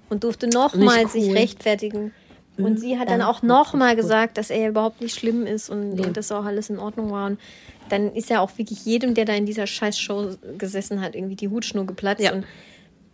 [0.08, 1.36] und durfte nochmal Nicht sich cool.
[1.36, 2.12] rechtfertigen.
[2.58, 5.94] Und sie hat dann Ja, auch nochmal gesagt, dass er überhaupt nicht schlimm ist und,
[5.94, 6.06] Nee.
[6.06, 7.26] und dass auch alles in Ordnung war.
[7.26, 7.40] Und
[7.88, 11.48] dann ist ja auch wirklich jedem, der da in dieser Scheißshow gesessen hat, irgendwie die
[11.48, 12.34] Hutschnur geplatzt Ja.
[12.34, 12.44] und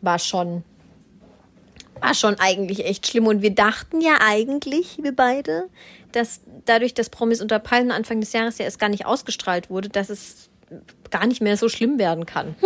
[0.01, 0.65] war schon,
[2.01, 3.27] war schon eigentlich echt schlimm.
[3.29, 5.69] Und wir dachten ja eigentlich, wir beide,
[6.13, 9.89] dass dadurch, dass Promis unter Palmen Anfang des Jahres ja erst gar nicht ausgestrahlt wurde,
[9.91, 10.51] dass es
[11.11, 12.55] gar nicht mehr so schlimm werden kann.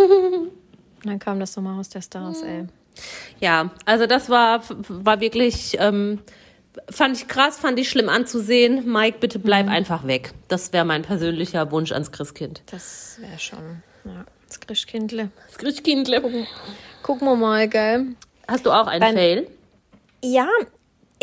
[1.03, 2.67] Und dann kam das nochmal aus der Stars, ey.
[3.39, 6.19] Ja, also das war, war wirklich, ähm,
[6.89, 8.91] fand ich krass, fand ich schlimm anzusehen.
[8.91, 9.71] Mike, bitte bleib Mhm.
[9.71, 10.33] einfach weg.
[10.47, 12.61] Das wäre mein persönlicher Wunsch ans Christkind.
[12.69, 15.29] Das wäre schon, ja, das Christkindle.
[15.47, 16.21] Das Christkindle.
[17.01, 18.07] Gucken wir mal, gell?
[18.47, 19.47] Hast du auch einen Beim- Fail?
[20.23, 20.47] Ja,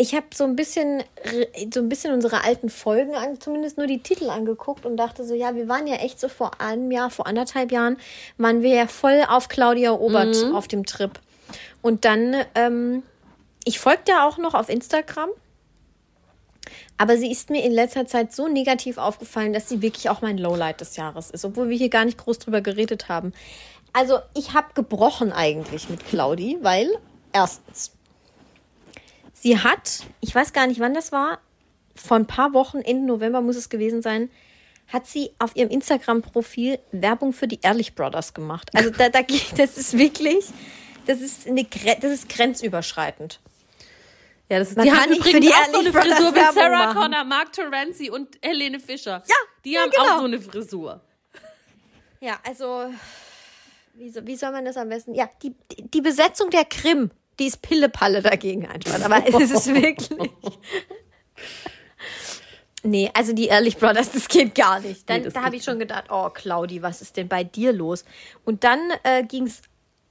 [0.01, 1.03] ich habe so ein bisschen
[1.73, 5.33] so ein bisschen unsere alten Folgen an, zumindest nur die Titel angeguckt und dachte so,
[5.33, 7.97] ja, wir waren ja echt so vor einem Jahr, vor anderthalb Jahren,
[8.37, 11.19] waren wir ja voll auf Claudia Obert auf dem Trip.
[11.81, 13.03] Und dann, ähm,
[13.65, 15.29] ich folgte ja auch noch auf Instagram,
[16.97, 20.37] aber sie ist mir in letzter Zeit so negativ aufgefallen, dass sie wirklich auch mein
[20.37, 23.33] Lowlight des Jahres ist, obwohl wir hier gar nicht groß drüber geredet haben.
[23.91, 26.89] Also ich habe gebrochen eigentlich mit Claudi, weil
[27.33, 27.91] erstens,
[29.39, 31.39] sie hat, ich weiß gar nicht, wann das war,
[31.95, 34.29] vor ein paar Wochen, Ende November muss es gewesen sein,
[34.87, 38.69] hat sie auf ihrem Instagram-Profil Werbung für die Ehrlich Brothers gemacht.
[38.73, 40.45] Also da, da geht- das ist wirklich,
[41.05, 43.39] das ist eine, das ist grenzüberschreitend.
[44.49, 46.39] Ja, das ist, Man die haben für übrigens die auch so eine Brothers Frisur wie
[46.55, 47.01] Sarah machen.
[47.01, 49.21] Connor, Mark Terenzi und Helene Fischer.
[49.27, 50.03] Ja, Die ja, haben genau.
[50.15, 51.01] auch so eine Frisur.
[52.19, 52.91] Ja, also
[53.93, 55.13] wie, so, wie soll man das am besten?
[55.13, 55.53] Ja, die,
[55.93, 59.01] die Besetzung der Krim, die ist Pillepalle dagegen einfach.
[59.03, 60.31] Aber es ist wirklich.
[62.83, 65.09] Nee, also die Ehrlich Brothers, das geht gar nicht.
[65.09, 68.05] Dann, Nee, da habe ich schon gedacht, oh Claudi, was ist denn bei dir los?
[68.45, 69.61] Und dann äh, ging es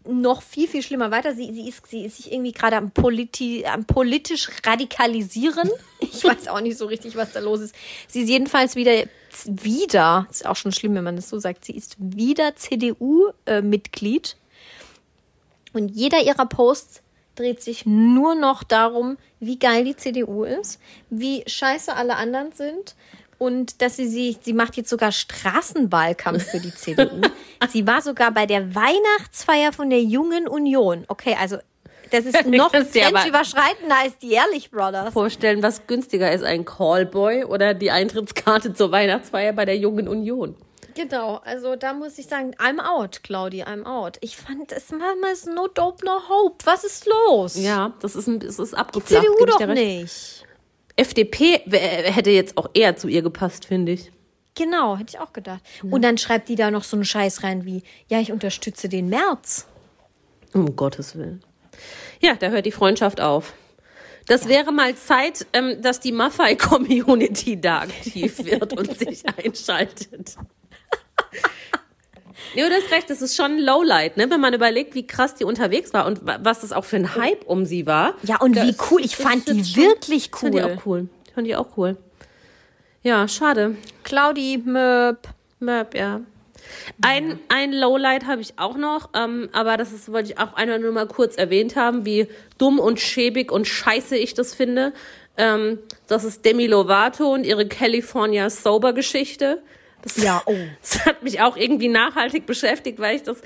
[0.08, 1.34] noch viel, viel schlimmer weiter.
[1.34, 5.70] Sie, sie, ist, sie ist sich irgendwie gerade am, politi am politisch radikalisieren.
[6.00, 7.74] Ich weiß auch nicht so richtig, was da los ist.
[8.06, 9.04] Sie ist jedenfalls wieder,
[9.46, 14.36] wieder, ist auch schon schlimm, wenn man das so sagt, sie ist wieder CDU-Mitglied.
[15.72, 17.02] Und jeder ihrer Posts
[17.38, 20.80] dreht sich nur noch darum, wie geil die CDU ist,
[21.10, 22.96] wie scheiße alle anderen sind
[23.38, 27.20] und dass sie sie, sie macht jetzt sogar Straßenwahlkampf für die CDU.
[27.70, 31.04] sie war sogar bei der Weihnachtsfeier von der Jungen Union.
[31.08, 31.58] Okay, also
[32.10, 35.12] das ist noch grenzüberschreitender als die Ehrlich Brothers.
[35.12, 40.56] Vorstellen, was günstiger ist, ein Callboy oder die Eintrittskarte zur Weihnachtsfeier bei der Jungen Union.
[40.98, 44.16] Genau, also da muss ich sagen, I'm out, Claudi, I'm out.
[44.20, 46.66] Ich fand, es manchmal ist no dope, no hope.
[46.66, 47.54] Was ist los?
[47.56, 49.22] Ja, das ist, ein, das ist abgeflacht.
[49.24, 50.44] CDU geb ich doch nicht.
[50.96, 51.80] FDP wär-
[52.12, 54.10] hätte jetzt auch eher zu ihr gepasst, finde ich.
[54.56, 55.60] Genau, hätte ich auch gedacht.
[55.88, 59.08] Und dann schreibt die da noch so einen Scheiß rein wie, ja, ich unterstütze den
[59.08, 59.68] März.
[60.52, 61.44] Um Gottes Willen.
[62.20, 63.52] Ja, da hört die Freundschaft auf.
[64.26, 70.36] Das wäre mal Zeit, ähm, dass die Maffei-Community da aktiv wird und sich einschaltet.
[72.54, 74.30] Nee, du hast recht, das ist schon ein Lowlight, ne?
[74.30, 77.14] wenn man überlegt, wie krass die unterwegs war und wa- was das auch für ein
[77.16, 78.14] Hype um sie war.
[78.22, 79.04] Ja, und wie Das- cool.
[79.04, 80.64] Ich fand die wirklich Fand die cool.
[80.78, 81.08] auch cool.
[81.34, 81.96] Fand die auch cool.
[83.02, 83.76] Ja, schade.
[84.02, 85.18] Claudi, Möb.
[85.60, 86.20] Möb, ja.
[87.02, 90.78] Ein, ein Lowlight habe ich auch noch, ähm, aber das ist, wollte ich auch einmal
[90.78, 94.92] nur mal kurz erwähnt haben, wie dumm und schäbig und scheiße ich das finde.
[95.36, 99.62] Ähm, das ist Demi Lovato und ihre California Sober Geschichte.
[100.02, 100.54] Das, Ja, oh.
[100.82, 103.38] das hat mich auch irgendwie nachhaltig beschäftigt, weil ich das,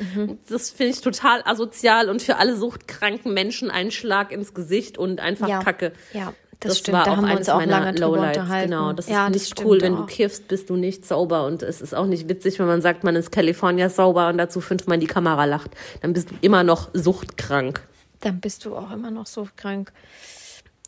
[0.48, 5.20] das finde ich total asozial und für alle suchtkranken Menschen ein Schlag ins Gesicht und
[5.20, 5.62] einfach Ja.
[5.62, 5.92] Kacke.
[6.12, 6.98] Ja, das stimmt.
[6.98, 8.38] war Da auch eines meiner Lowlights.
[8.64, 11.46] Genau, das Ja, ist das nicht stimmt cool, wenn du kiffst, bist du nicht sauber
[11.46, 14.60] und es ist auch nicht witzig, wenn man sagt, man ist California sauber und dazu
[14.60, 15.70] fünfmal in die Kamera lacht.
[16.02, 17.80] Dann bist du immer noch suchtkrank.
[18.20, 19.92] Dann bist du auch immer noch so krank.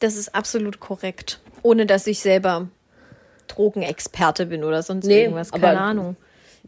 [0.01, 1.41] Das ist absolut korrekt.
[1.63, 2.69] Ohne dass ich selber
[3.49, 5.51] Drogenexperte bin oder sonst Nee, irgendwas.
[5.53, 6.17] Keine Ahnung.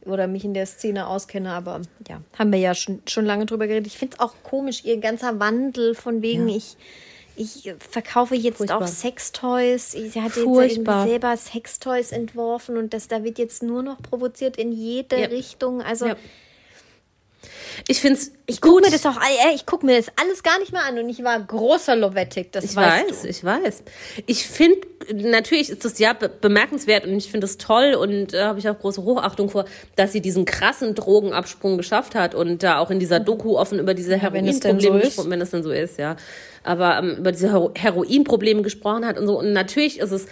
[0.05, 3.67] Oder mich in der Szene auskenne, aber ja, haben wir ja schon, schon lange drüber
[3.67, 3.87] geredet.
[3.89, 6.77] Ich finde es auch komisch, ihr ganzer Wandel von wegen, ich,
[7.35, 8.83] ich verkaufe jetzt Furchtbar.
[8.83, 9.93] auch Sextoys.
[9.93, 10.99] Sie hat jetzt Furchtbar.
[11.07, 15.27] irgendwie selber Sextoys entworfen und das, da wird jetzt nur noch provoziert in jede Ja.
[15.29, 15.83] Richtung.
[15.83, 16.17] Also Ja.
[17.89, 20.59] Ich finde es Ich gucke mir das auch, äh, ich guck mir das alles gar
[20.59, 23.29] nicht mehr an und ich war großer Lovettic, das Ich weißt weiß, du.
[23.29, 23.83] ich weiß.
[24.27, 24.81] Ich finde,
[25.15, 28.69] natürlich ist das ja be bemerkenswert und ich finde es toll und da habe ich
[28.69, 29.65] auch große Hochachtung vor,
[29.97, 33.95] dass sie diesen krassen Drogenabsprung geschafft hat und da auch in dieser Doku offen über
[33.95, 35.05] diese Heroinprobleme ist.
[35.07, 36.17] gesprochen, wenn es denn so ist, ja.
[36.63, 39.39] Aber ähm, über diese Hero Heroinprobleme gesprochen hat und so.
[39.39, 40.27] Und natürlich ist es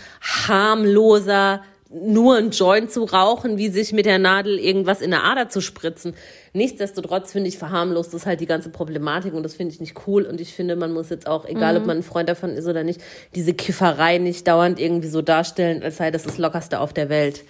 [0.48, 1.62] harmloser,
[1.94, 5.60] nur ein Joint zu rauchen, wie sich mit der Nadel irgendwas in der Ader zu
[5.60, 6.14] spritzen.
[6.52, 10.24] Nichtsdestotrotz finde ich verharmlost das halt die ganze Problematik und das finde ich nicht cool
[10.24, 12.84] und ich finde, man muss jetzt auch, egal ob man ein Freund davon ist oder
[12.84, 13.00] nicht,
[13.34, 17.44] diese Kifferei nicht dauernd irgendwie so darstellen, als sei das das Lockerste auf der Welt.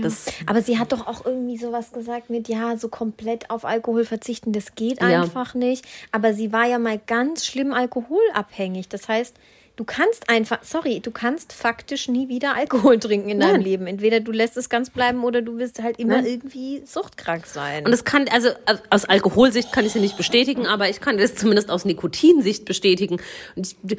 [0.00, 4.04] Das, Aber sie hat doch auch irgendwie sowas gesagt mit, ja, so komplett auf Alkohol
[4.04, 5.22] verzichten, das geht Ja.
[5.22, 5.84] einfach nicht.
[6.12, 8.88] Aber sie war ja mal ganz schlimm alkoholabhängig.
[8.88, 9.36] Das heißt,
[9.76, 13.62] du kannst einfach, sorry, du kannst faktisch nie wieder Alkohol trinken in deinem Nein.
[13.62, 13.86] Leben.
[13.86, 16.26] Entweder du lässt es ganz bleiben oder du wirst halt immer Nein.
[16.26, 17.86] irgendwie suchtkrank sein.
[17.86, 18.50] Und es kann, also
[18.90, 23.20] aus Alkoholsicht kann ich sie nicht bestätigen, aber ich kann das zumindest aus Nikotinsicht bestätigen.
[23.56, 23.98] Und ich,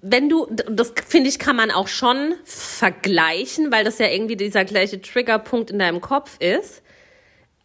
[0.00, 4.64] wenn du, das finde ich, kann man auch schon vergleichen, weil das ja irgendwie dieser
[4.64, 6.82] gleiche Triggerpunkt in deinem Kopf ist.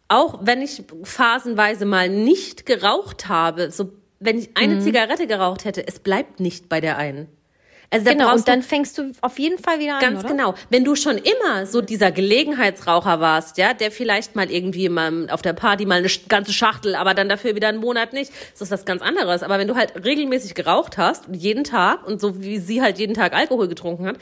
[0.08, 3.92] Auch wenn ich phasenweise mal nicht geraucht habe, so
[4.24, 7.28] wenn ich eine Zigarette geraucht hätte, es bleibt nicht bei der einen.
[7.90, 10.54] Also genau, und dann fängst du auf jeden Fall wieder an, Ganz genau.
[10.68, 15.42] Wenn du schon immer so dieser Gelegenheitsraucher warst, ja, der vielleicht mal irgendwie mal auf
[15.42, 18.72] der Party mal eine ganze Schachtel, aber dann dafür wieder einen Monat nicht, ist das
[18.72, 19.44] was ganz anderes.
[19.44, 23.14] Aber wenn du halt regelmäßig geraucht hast jeden Tag und so wie sie halt jeden
[23.14, 24.16] Tag Alkohol getrunken hat,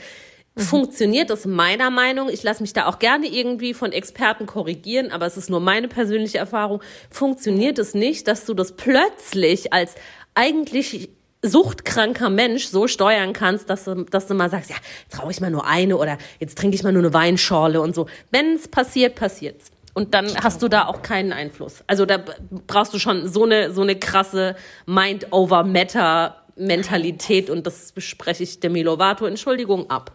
[0.55, 5.25] funktioniert das meiner Meinung, ich lasse mich da auch gerne irgendwie von Experten korrigieren, aber
[5.25, 9.95] es ist nur meine persönliche Erfahrung, funktioniert es nicht, dass du das plötzlich als
[10.35, 11.09] eigentlich
[11.41, 15.41] suchtkranker Mensch so steuern kannst, dass du, dass du mal sagst, ja, jetzt rauche ich
[15.41, 18.07] mal nur eine oder jetzt trinke ich mal nur eine Weinschorle und so.
[18.31, 19.69] Wenn es passiert, passiert's.
[19.93, 21.83] Und dann hast du da auch keinen Einfluss.
[21.85, 22.23] Also da
[22.65, 24.55] brauchst du schon so eine, so eine krasse
[24.87, 30.11] Mind-over-Matter-Mentalität und das bespreche ich Demi Lovato, Entschuldigung, ab.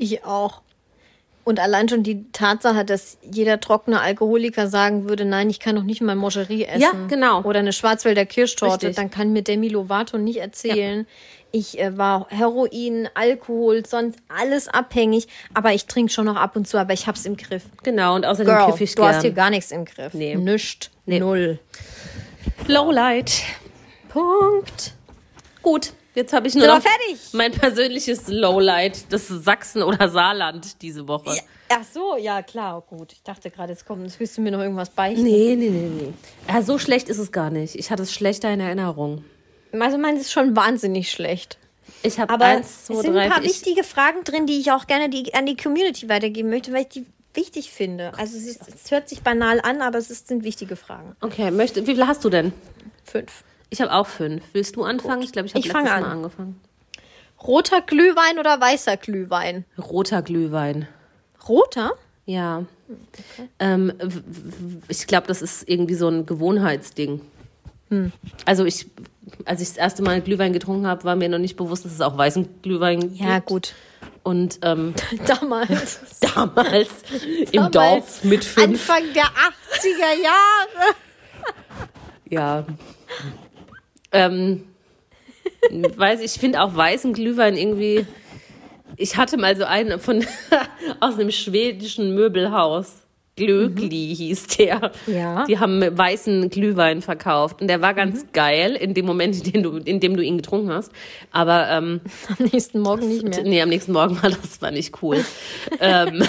[0.00, 0.62] Ich auch.
[1.44, 5.82] Und allein schon die Tatsache, dass jeder trockene Alkoholiker sagen würde, nein, ich kann doch
[5.82, 6.80] nicht mal Moscherie essen.
[6.80, 7.42] Ja, genau.
[7.42, 8.96] Oder eine Schwarzwälder Kirschtorte, Richtig.
[8.96, 11.06] dann kann mir Demi Lovato nicht erzählen.
[11.52, 16.68] Ich äh, war Heroin, Alkohol, sonst alles abhängig, aber ich trinke schon noch ab und
[16.68, 17.64] zu, aber ich hab's im Griff.
[17.82, 19.34] Genau, und außerdem Girl, kiff ich du hast hier gern.
[19.34, 20.14] gar nichts im Griff.
[20.14, 20.36] Nee.
[20.36, 20.90] Nischt.
[21.06, 21.18] Nee.
[21.20, 21.58] Null.
[22.68, 23.42] Lowlight.
[24.08, 24.92] Punkt.
[25.62, 27.18] Gut, jetzt habe ich nur noch fertig?
[27.32, 31.36] mein persönliches Lowlight, das Sachsen oder Saarland diese Woche.
[31.68, 33.12] Ach so, ja klar, gut.
[33.12, 35.22] Ich dachte gerade, jetzt kommt, jetzt willst du mir noch irgendwas beichten.
[35.22, 36.12] Nee, nee, nee, nee.
[36.48, 37.76] Ja, so schlecht ist es gar nicht.
[37.76, 39.24] Ich hatte es schlechter in Erinnerung.
[39.72, 41.58] Also meins ist schon wahnsinnig schlecht.
[42.02, 44.58] Ich habe Aber eins, zwei, es sind drei, ein paar ich, wichtige Fragen drin, die
[44.58, 48.12] ich auch gerne die, an die Community weitergeben möchte, weil ich die wichtig finde.
[48.16, 51.14] Also es, ist, es hört sich banal an, aber es ist, sind wichtige Fragen.
[51.20, 52.52] Okay, möchte, wie viele hast du denn?
[53.04, 53.44] Fünf.
[53.70, 54.42] Ich habe auch fünf.
[54.52, 55.22] Willst du anfangen?
[55.22, 56.04] Ich glaube, ich habe letztes Mal an.
[56.04, 56.60] angefangen.
[57.42, 59.64] Roter Glühwein oder weißer Glühwein?
[59.78, 60.86] Roter Glühwein.
[61.48, 61.92] Roter?
[62.26, 62.64] Ja.
[63.58, 67.20] Ähm, w- w- ich glaube, das ist irgendwie so ein Gewohnheitsding.
[68.44, 68.86] Also ich,
[69.46, 72.00] als ich das erste Mal Glühwein getrunken habe, war mir noch nicht bewusst, dass es
[72.00, 73.46] auch weißen Glühwein Ja, gibt.
[73.46, 73.74] gut.
[74.22, 74.94] Und ähm,
[75.26, 76.00] Damals.
[76.34, 76.88] damals
[77.50, 77.72] im Damals.
[77.72, 78.88] Dorf mit fünf.
[78.90, 80.94] Anfang der 80er Jahre.
[82.28, 82.64] Ja.
[84.12, 84.64] Ähm,
[85.70, 88.06] weiß ich, finde auch weißen Glühwein irgendwie.
[88.96, 90.24] Ich hatte mal so einen von
[91.00, 92.96] aus einem schwedischen Möbelhaus.
[93.36, 94.92] Glögli hieß der.
[95.06, 95.46] Ja.
[95.46, 99.62] Die haben weißen Glühwein verkauft und der war ganz geil in dem Moment, in dem
[99.62, 100.92] du, in dem du ihn getrunken hast.
[101.30, 102.00] Aber ähm,
[102.38, 103.42] Am nächsten Morgen nicht mehr.
[103.42, 105.24] nee, am nächsten Morgen war das war nicht cool.
[105.80, 106.22] ähm,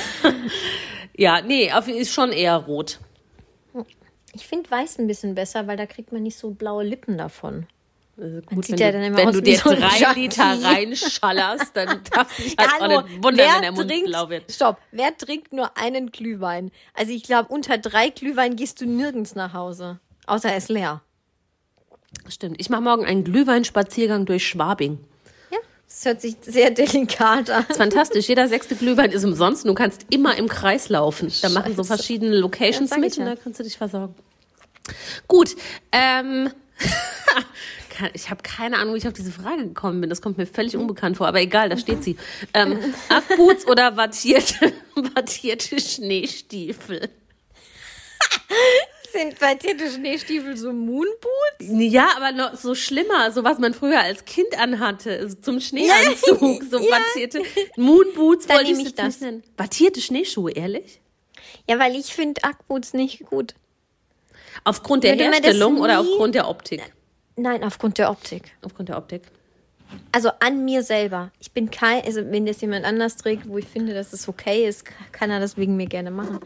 [1.18, 3.00] ja, nee, ist schon eher rot.
[4.34, 7.68] Ich finde weiß ein bisschen besser, weil da kriegt man nicht so blaue Lippen davon.
[8.18, 10.22] Also gut, wenn ja du, dann immer wenn aus du dir so drei Junkie.
[10.22, 14.08] Liter reinschallerst, dann darf sich halt Hallo, auch nicht wundern, wer wenn der Mund trinkt,
[14.08, 14.52] blau wird.
[14.52, 16.72] Stopp, wer trinkt nur einen Glühwein?
[16.94, 20.00] Also ich glaube, unter drei Glühwein gehst du nirgends nach Hause.
[20.28, 21.02] Außer er ist leer.
[22.28, 22.58] Stimmt.
[22.60, 25.00] Ich mache morgen einen Glühweinspaziergang durch Schwabing.
[25.92, 27.66] Ja, das hört sich sehr delikat an.
[27.68, 28.28] Das ist fantastisch.
[28.28, 29.66] Jeder sechste Glühwein ist umsonst.
[29.66, 31.32] Du kannst immer im Kreis laufen.
[31.42, 31.96] Da machen so Scheiße.
[31.96, 33.36] verschiedene Locations Ja, mit ich und ja.
[33.36, 34.16] da kannst du dich versorgen.
[35.28, 35.56] Gut.
[35.92, 36.50] Ähm,
[38.14, 40.10] ich habe keine Ahnung, wie ich auf diese Frage gekommen bin.
[40.10, 41.28] Das kommt mir völlig unbekannt vor.
[41.28, 42.18] Aber egal, da steht sie.
[42.54, 42.80] Ähm,
[43.10, 47.10] Ackboots oder wattierte, wattierte Schneestiefel?
[49.12, 51.60] Sind bei die Schneestiefel so Moonboots?
[51.60, 56.64] Ja, aber noch so schlimmer, so was man früher als Kind anhatte, so zum Schneeanzug,
[56.70, 57.00] so Ja.
[57.76, 59.20] Moonboots Dann wollte ich jetzt das.
[59.22, 59.44] nennen.
[59.58, 61.02] Wattierte Schneeschuhe, ehrlich?
[61.68, 63.56] Ja, weil ich finde Ackboots nicht gut.
[64.64, 66.94] Aufgrund der Würde Herstellung oder aufgrund der Optik?
[67.36, 68.56] Nein, aufgrund der Optik.
[68.62, 69.24] Aufgrund der Optik.
[70.12, 71.32] Also an mir selber.
[71.40, 74.68] Ich bin kein, also wenn das jemand anders trägt, wo ich finde, dass es okay
[74.68, 76.40] ist, kann er das wegen mir gerne machen.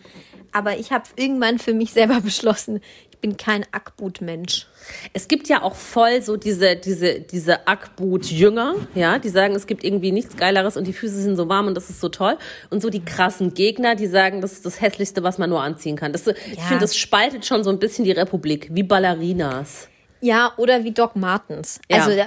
[0.51, 2.81] Aber ich habe irgendwann für mich selber beschlossen,
[3.11, 4.67] ich bin kein Ackboot-Mensch.
[5.13, 9.83] Es gibt ja auch voll so diese, diese, diese Ackboot-Jünger, ja, die sagen, es gibt
[9.83, 12.37] irgendwie nichts Geileres und die Füße sind so warm und das ist so toll.
[12.69, 15.95] Und so die krassen Gegner, die sagen, das ist das Hässlichste, was man nur anziehen
[15.95, 16.11] kann.
[16.11, 16.63] Das, Ich Ja.
[16.65, 19.89] finde, das spaltet schon so ein bisschen die Republik, wie Ballerinas.
[20.21, 21.79] Ja, oder wie Doc Martens.
[21.89, 22.03] Ja.
[22.05, 22.21] Also,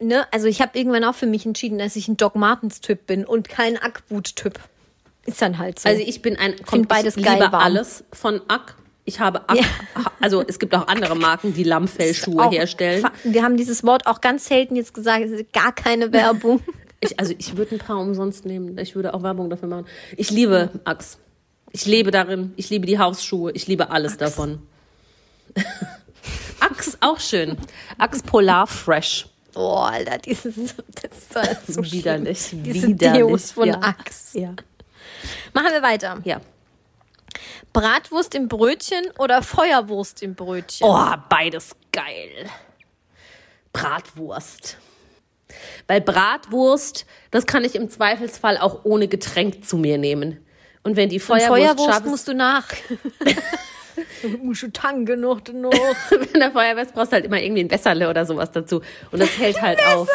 [0.00, 3.24] ne, also ich habe irgendwann auch für mich entschieden, dass ich ein Doc Martens-Typ bin
[3.24, 4.58] und kein Ackboot-Typ.
[5.26, 5.88] Ist dann halt so.
[5.88, 7.62] Also ich bin ein, find beides ich geil liebe warm.
[7.62, 8.76] alles von Ack.
[9.04, 9.64] Ich habe Ack, Ja.
[10.20, 13.04] also es gibt auch andere Marken, die Lammfellschuhe herstellen.
[13.24, 16.60] Wir haben dieses Wort auch ganz selten jetzt gesagt, es ist gar keine Werbung.
[17.00, 18.76] Ich, also ich würde ein paar umsonst nehmen.
[18.78, 19.86] Ich würde auch Werbung dafür machen.
[20.16, 21.18] Ich liebe Axe.
[21.72, 22.52] Ich lebe darin.
[22.56, 23.52] Ich liebe die Hausschuhe.
[23.52, 24.62] Ich liebe alles davon.
[26.60, 27.56] Axe, auch schön.
[27.98, 29.26] Axe Polar Fresh.
[29.60, 30.54] Oh, Alter, dieses,
[31.02, 32.50] das ist halt so Widerlich.
[32.52, 33.80] Diese Widerlich, Deos von ja.
[33.80, 34.38] Axe.
[34.38, 34.54] Ja.
[35.52, 36.20] Machen wir weiter.
[36.24, 36.40] Ja.
[37.72, 40.86] Bratwurst im Brötchen oder Feuerwurst im Brötchen?
[40.86, 42.48] Oh, beides geil.
[43.72, 44.76] Bratwurst.
[45.86, 50.44] Weil Bratwurst, das kann ich im Zweifelsfall auch ohne Getränk zu mir nehmen.
[50.84, 52.66] Und wenn die Und Feuerwurst, Feuerwurst scharf ist- musst du nach.
[54.42, 55.72] musst du tanken noch, noch.
[56.10, 58.80] in der Feuerwehr brauchst du halt immer irgendwie ein Wässerle oder sowas dazu.
[59.12, 60.08] Und das hält halt auf.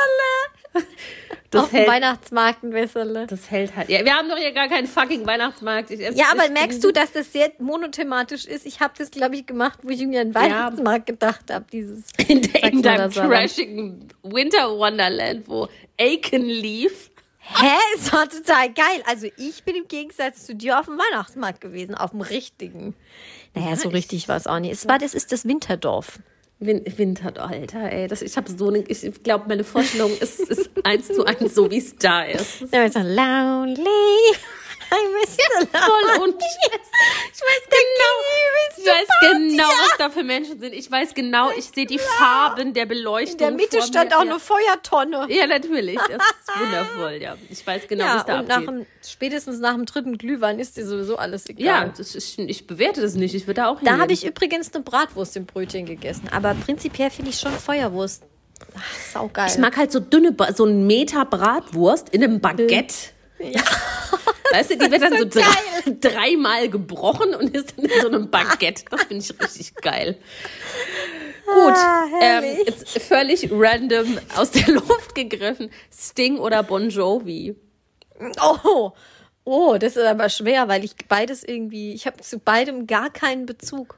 [1.52, 3.28] Das Auf dem Weihnachtsmarkt ein Wässerle.
[3.28, 3.88] das hält halt.
[3.88, 5.92] Ja, wir haben doch hier gar keinen fucking Weihnachtsmarkt.
[5.92, 8.66] Ich esse- Ja, aber merkst du, dass das sehr monothematisch ist?
[8.66, 11.66] Ich habe das, glaube ich, gemacht, wo ich irgendwie an Weihnachtsmarkt gedacht habe.
[11.72, 15.68] Dieses in, de- in deinem trashigen Winter Wonderland, wo
[16.00, 17.12] Aiken lief.
[17.38, 17.68] Hä?
[17.98, 19.04] Es war total geil.
[19.06, 22.96] Also ich bin im Gegensatz zu dir auf dem Weihnachtsmarkt gewesen, auf dem richtigen.
[23.56, 24.74] Naja, so ich- richtig war es auch nicht.
[24.74, 26.20] Es war, das ist das Winterdorf.
[26.60, 28.08] Win Winter, Alter, ey.
[28.08, 31.70] Das, ich habe so eine, ich glaube, meine Vorstellung ist, ist eins zu eins so,
[31.70, 32.62] wie es da ist.
[32.72, 33.84] Da war so lonely.
[35.20, 38.14] Miss the Voll und ich weiß genau,
[38.78, 40.74] ich weiß genau, was da für Menschen sind.
[40.74, 43.34] Ich weiß genau, ich sehe die Farben der Beleuchtung.
[43.34, 44.32] In der Mitte stand auch ja.
[44.32, 45.28] eine Feuertonne.
[45.30, 45.98] Ja, natürlich.
[45.98, 47.36] Das ist wundervoll, ja.
[47.50, 50.78] Ich weiß genau, Ja, es da und nach dem, spätestens nach dem dritten Glühwein ist
[50.78, 51.66] dir sowieso alles egal.
[51.66, 53.34] Ja, das ist, ich bewerte das nicht.
[53.36, 56.30] Ich würde da auch Da habe ich übrigens eine Bratwurst im Brötchen gegessen.
[56.32, 58.24] Aber prinzipiell finde ich schon Feuerwurst.
[58.78, 59.50] Ach, saugeil.
[59.50, 62.96] Ich mag halt so dünne, Ba- so einen Meter Bratwurst in einem Baguette.
[63.52, 63.62] Ja.
[64.52, 68.08] Weißt du, die wird dann so, so drei, dreimal gebrochen und ist dann in so
[68.08, 68.86] einem Baguette.
[68.90, 70.18] Das finde ich richtig geil.
[71.46, 75.72] Gut, Ah, ähm, jetzt völlig random aus der Luft gegriffen.
[75.92, 77.56] Sting oder Bon Jovi?
[78.42, 78.92] Oh,
[79.44, 83.46] oh, das ist aber schwer, weil ich beides irgendwie, ich habe zu beidem gar keinen
[83.46, 83.98] Bezug.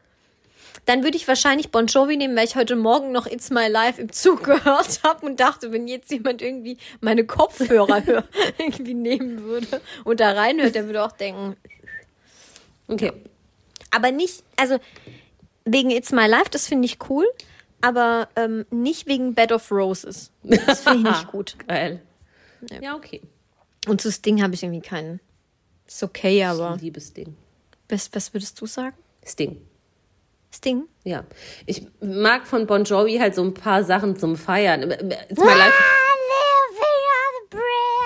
[0.85, 4.01] Dann würde ich wahrscheinlich Bon Jovi nehmen, weil ich heute Morgen noch It's My Life
[4.01, 8.23] im Zug gehört habe und dachte, wenn jetzt jemand irgendwie meine Kopfhörer hör,
[8.57, 11.55] irgendwie nehmen würde und da reinhört, der würde auch denken,
[12.87, 13.11] Okay.
[13.91, 14.77] aber nicht, also
[15.63, 17.25] wegen It's My Life, das finde ich cool,
[17.81, 20.31] aber ähm, nicht wegen Bed of Roses.
[20.43, 21.55] Das finde ich nicht gut.
[21.67, 22.01] Geil.
[22.81, 23.21] Ja, okay.
[23.87, 25.19] Und zu Sting habe ich irgendwie keinen.
[25.87, 27.35] Ist okay, aber Liebes Ding.
[27.89, 28.95] was, was würdest du sagen?
[29.23, 29.61] Sting.
[30.55, 30.83] Sting?
[31.03, 31.25] Ja.
[31.65, 34.89] Ich mag von Bon Jovi halt so ein paar Sachen zum Feiern.
[34.91, 35.73] It's my life.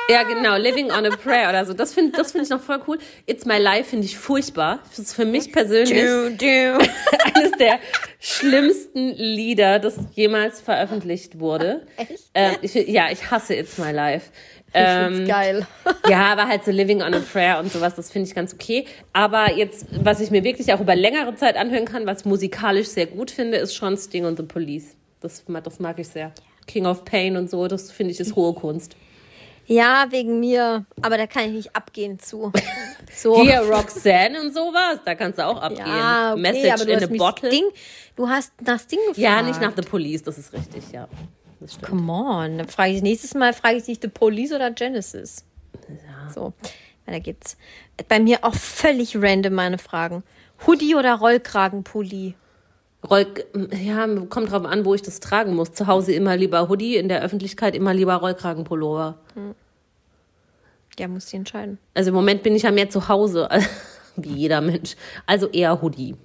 [0.09, 1.73] Ja, genau, Living on a Prayer oder so.
[1.73, 2.97] Das finde das find ich noch voll cool.
[3.27, 4.79] It's My Life finde ich furchtbar.
[4.89, 5.93] Das ist für mich persönlich
[7.35, 7.79] eines der
[8.19, 11.85] schlimmsten Lieder, das jemals veröffentlicht wurde.
[11.97, 12.23] Echt?
[12.33, 14.31] Ähm, ich, ja, ich hasse It's My Life.
[14.69, 15.67] Ich Ähm, geil.
[16.09, 18.85] ja, aber halt so Living on a Prayer und sowas, das finde ich ganz okay.
[19.13, 23.07] Aber jetzt, was ich mir wirklich auch über längere Zeit anhören kann, was musikalisch sehr
[23.07, 24.95] gut finde, ist schon Sting und The Police.
[25.21, 26.31] Das, das mag ich sehr.
[26.67, 28.95] King of Pain und so, das finde ich ist hohe Kunst.
[29.69, 30.85] Ja, wegen mir.
[31.01, 32.51] Aber da kann ich nicht abgehen zu.
[33.11, 33.41] So.
[33.41, 35.87] Hier Roxanne und sowas, da kannst du auch abgehen.
[35.87, 37.49] ja, okay, Message in a Bottle.
[37.49, 37.65] Sting,
[38.15, 39.17] du hast nach Sting gefragt.
[39.17, 41.07] Ja, nicht nach The Police, das ist richtig, ja.
[41.59, 41.87] Das stimmt.
[41.87, 42.57] Come on.
[42.57, 45.45] Dann frage ich nächstes Mal frage ich dich The Police oder Genesis.
[46.33, 46.53] So,
[47.05, 47.57] weiter geht's.
[48.07, 50.23] Bei mir auch völlig random meine Fragen.
[50.65, 52.35] Hoodie oder Rollkragenpulli?
[53.09, 53.27] Roll,
[53.81, 55.71] ja, kommt drauf an, wo ich das tragen muss.
[55.71, 59.17] Zu Hause immer lieber Hoodie, in der Öffentlichkeit immer lieber Rollkragenpullover.
[60.97, 61.79] Ja, muss ich entscheiden.
[61.93, 63.47] Also im Moment bin ich ja mehr zu Hause,
[64.17, 64.95] wie jeder Mensch.
[65.25, 66.15] Also eher Hoodie.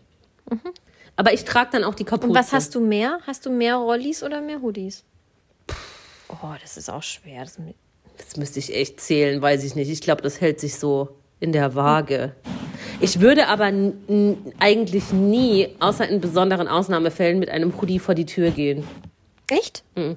[1.16, 2.28] Aber ich trage dann auch die Kapuze.
[2.28, 3.20] Und was hast du mehr?
[3.24, 5.05] Hast du mehr Rollis oder mehr Hoodies?
[6.29, 7.43] Oh, das ist auch schwer.
[7.45, 7.59] Das
[8.16, 9.91] Das müsste ich echt zählen, weiß ich nicht.
[9.91, 11.09] Ich glaube, das hält sich so
[11.41, 12.35] in der Waage.
[13.01, 13.70] Ich würde aber
[14.59, 18.85] eigentlich nie, außer in besonderen Ausnahmefällen, mit einem Hoodie vor die Tür gehen.
[19.51, 19.83] Echt?
[19.95, 20.16] Ich bin.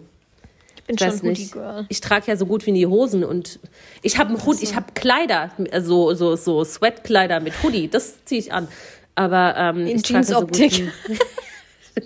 [0.90, 1.52] Ich schon weiß Hoodie nicht.
[1.52, 1.86] Girl.
[1.90, 3.60] Ich trage ja so gut wie nie Hosen und
[4.04, 8.54] ich habe Hood, ich habe Kleider, also so so Sweatkleider mit Hoodie, das ziehe ich
[8.54, 8.70] an.
[9.16, 10.94] Aber ähm, In ich trage so gut Jeansoptik.
[11.08, 12.00] wie-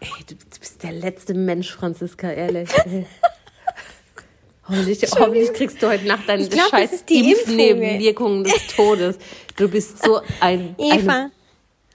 [0.00, 0.08] Ey,
[0.58, 2.70] du, bist der letzte Mensch, Franziska, ehrlich.
[2.84, 3.06] ey.
[4.68, 7.04] Hoffentlich, hoffentlich kriegst du heute Nacht deine glaub, scheiß.
[7.08, 9.16] Impfnebenwirkungen des Todes.
[9.56, 11.12] Du bist so ein, Eva.
[11.12, 11.30] eine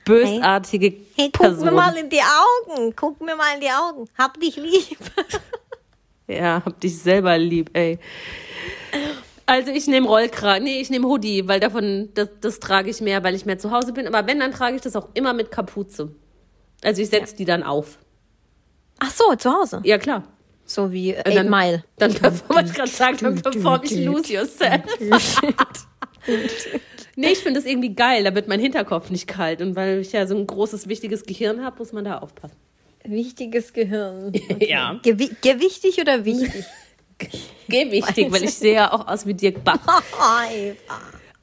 [0.04, 1.66] bösartige Hey, guck Person.
[1.66, 2.96] mir mal in die Augen.
[2.96, 4.10] Guck mir mal in die Augen.
[4.18, 4.98] Hab dich lieb.
[6.26, 8.00] Ja, hab dich selber lieb, ey.
[9.46, 13.22] Also ich nehme Rollkragen, nee, ich nehme Hoodie, weil davon, das, das trage ich mehr,
[13.26, 14.08] weil ich mehr zu Hause bin.
[14.08, 16.16] Aber wenn, dann trage ich das auch immer mit Kapuze.
[16.82, 18.00] Also ich setze die dann auf.
[19.00, 19.82] Ach so, zu Hause.
[19.84, 20.24] Ja, klar.
[20.66, 21.84] So wie Eight dann, Mile.
[21.98, 24.82] Dann perform, ich gerade sagen, dann perform ich Lose Yourself.
[27.16, 29.62] nee, ich finde das irgendwie geil, da wird mein Hinterkopf nicht kalt.
[29.62, 32.56] Und weil ich ja so ein großes, wichtiges Gehirn habe, muss man da aufpassen.
[33.04, 34.32] Wichtiges Gehirn.
[34.60, 35.00] Ja.
[35.04, 36.64] Gewi gewichtig oder wichtig?
[37.68, 39.80] Geh wichtig, weil ich sehe ja auch aus wie Dirk Bach.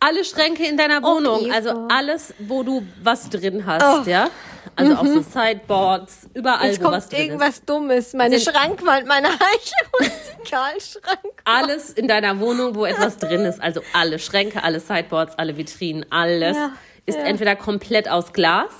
[0.00, 1.54] Alle Schränke in deiner Wohnung, Eva.
[1.54, 4.30] also alles, wo du was drin hast, ja.
[4.76, 7.24] Also auch so Sideboards, überall, Jetzt wo kommt was drin ist.
[7.26, 8.12] irgendwas Dummes.
[8.14, 9.28] Meine Sind- Schrankwand, meine
[10.00, 11.18] Eiche-Rustikalschrank.
[11.44, 13.60] Alles in deiner Wohnung, wo etwas drin ist.
[13.60, 16.72] Also alle Schränke, alle Sideboards, alle Vitrinen, alles Ja,
[17.04, 17.24] ist ja.
[17.24, 18.70] entweder komplett aus Glas,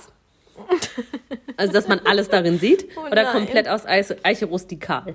[1.57, 3.33] also dass man alles darin sieht, Oh oder nein.
[3.33, 5.13] komplett aus Eiche rustikal.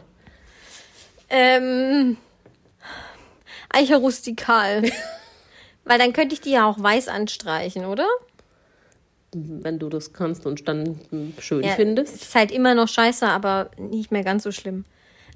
[1.30, 2.16] Ähm,
[3.70, 4.82] Eiche rustikal.
[5.86, 8.06] Weil dann könnte ich die ja auch weiß anstreichen, oder?
[9.32, 11.00] Wenn du das kannst und dann
[11.38, 12.14] schön Ja, findest.
[12.14, 14.84] Es ist halt immer noch scheiße, aber nicht mehr ganz so schlimm.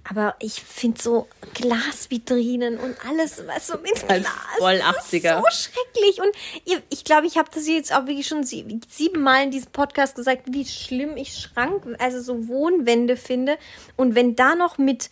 [0.09, 4.27] Aber ich finde so Glasvitrinen und alles, was so mit Glas.
[4.59, 5.37] voll das ist 80er.
[5.37, 6.21] so schrecklich.
[6.21, 10.17] Und ich glaube, ich habe das jetzt auch wirklich schon sie, siebenmal in diesem Podcast
[10.17, 13.59] gesagt, wie schlimm ich Schrank, also so Wohnwände finde.
[13.97, 15.11] Und wenn da noch mit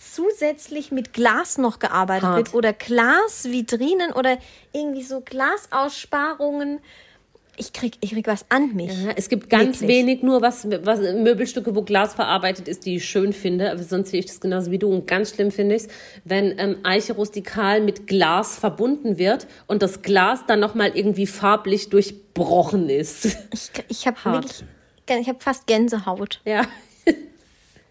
[0.00, 2.36] zusätzlich mit Glas noch gearbeitet Hart.
[2.36, 4.38] wird oder Glasvitrinen oder
[4.72, 6.80] irgendwie so Glasaussparungen.
[7.56, 8.90] Ich krieg, ich krieg was an mich.
[9.04, 9.98] Ja, es gibt ganz Wirklich.
[9.98, 13.70] wenig nur was, was Möbelstücke, wo Glas verarbeitet ist, die ich schön finde.
[13.70, 14.90] Aber sonst sehe ich das genauso wie du.
[14.90, 15.88] Und ganz schlimm finde ich es,
[16.24, 21.90] wenn ähm, Eiche rustikal mit Glas verbunden wird und das Glas dann nochmal irgendwie farblich
[21.90, 23.36] durchbrochen ist.
[23.52, 24.16] Ich, ich habe
[25.06, 26.40] ich habe fast Gänsehaut.
[26.46, 26.62] Ja.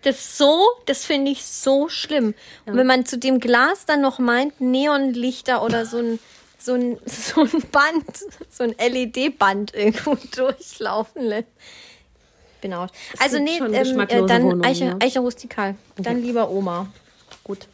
[0.04, 2.34] Das so, das finde ich so schlimm.
[2.66, 6.20] Und wenn man zu dem Glas dann noch meint, Neonlichter oder so ein,
[6.58, 8.06] so ein, so ein Band,
[8.50, 11.50] so ein LED-Band irgendwo durchlaufen lässt.
[12.62, 12.92] Bin out.
[13.20, 14.98] Also nee, ähm, äh, dann Eiche, ja.
[15.00, 15.76] Eiche rustikal.
[15.96, 16.92] Dann lieber Oma.
[17.44, 17.68] Gut.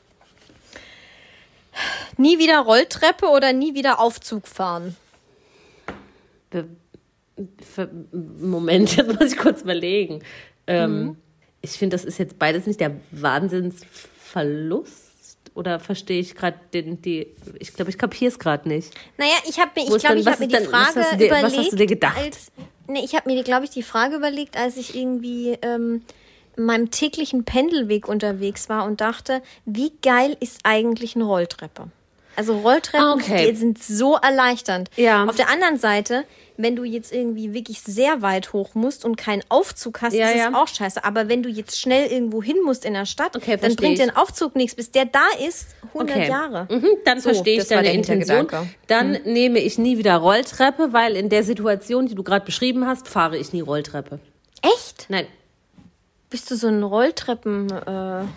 [2.18, 4.96] Nie wieder Rolltreppe oder nie wieder Aufzug fahren.
[6.50, 6.68] Be
[8.40, 10.24] Moment, jetzt muss ich kurz überlegen.
[10.68, 11.18] Ähm,
[11.72, 15.02] Ich finde, das ist jetzt beides nicht der Wahnsinnsverlust.
[15.54, 17.28] Oder verstehe ich gerade den, die,
[17.60, 18.92] ich glaube, ich kapiere es gerade nicht.
[19.18, 21.18] Naja, ich habe mir, ich glaube, ich was habe mir die dann- was Frage du
[21.18, 21.58] dir- was überlegt.
[21.60, 22.18] hast du dir gedacht?
[22.18, 22.52] Als,
[22.88, 26.02] nee, ich habe mir, glaube ich, die Frage überlegt, als ich irgendwie ähm,
[26.58, 31.88] in meinem täglichen Pendelweg unterwegs war und dachte, wie geil ist eigentlich eine Rolltreppe?
[32.36, 33.54] Also Rolltreppen Ah, okay.
[33.56, 34.90] sind so erleichternd.
[34.98, 35.24] Ja.
[35.24, 36.26] Auf der anderen Seite,
[36.58, 40.38] wenn du jetzt irgendwie wirklich sehr weit hoch musst und keinen Aufzug hast, Ja, ist
[40.38, 40.50] ja.
[40.50, 41.04] es auch scheiße.
[41.04, 44.04] Aber wenn du jetzt schnell irgendwo hin musst in der Stadt, Okay, dann bringt dir
[44.04, 46.30] ein Aufzug nichts, bis der da ist, 100 Okay.
[46.30, 46.68] Jahre.
[46.70, 48.48] Mhm, dann So, verstehe ich deine Intention.
[48.88, 53.08] Dann nehme ich nie wieder Rolltreppe, weil in der Situation, die du gerade beschrieben hast,
[53.08, 54.20] fahre ich nie Rolltreppe.
[54.62, 55.06] Echt?
[55.10, 55.28] Nein.
[56.30, 58.28] Bist du so ein Rolltreppen-Noob?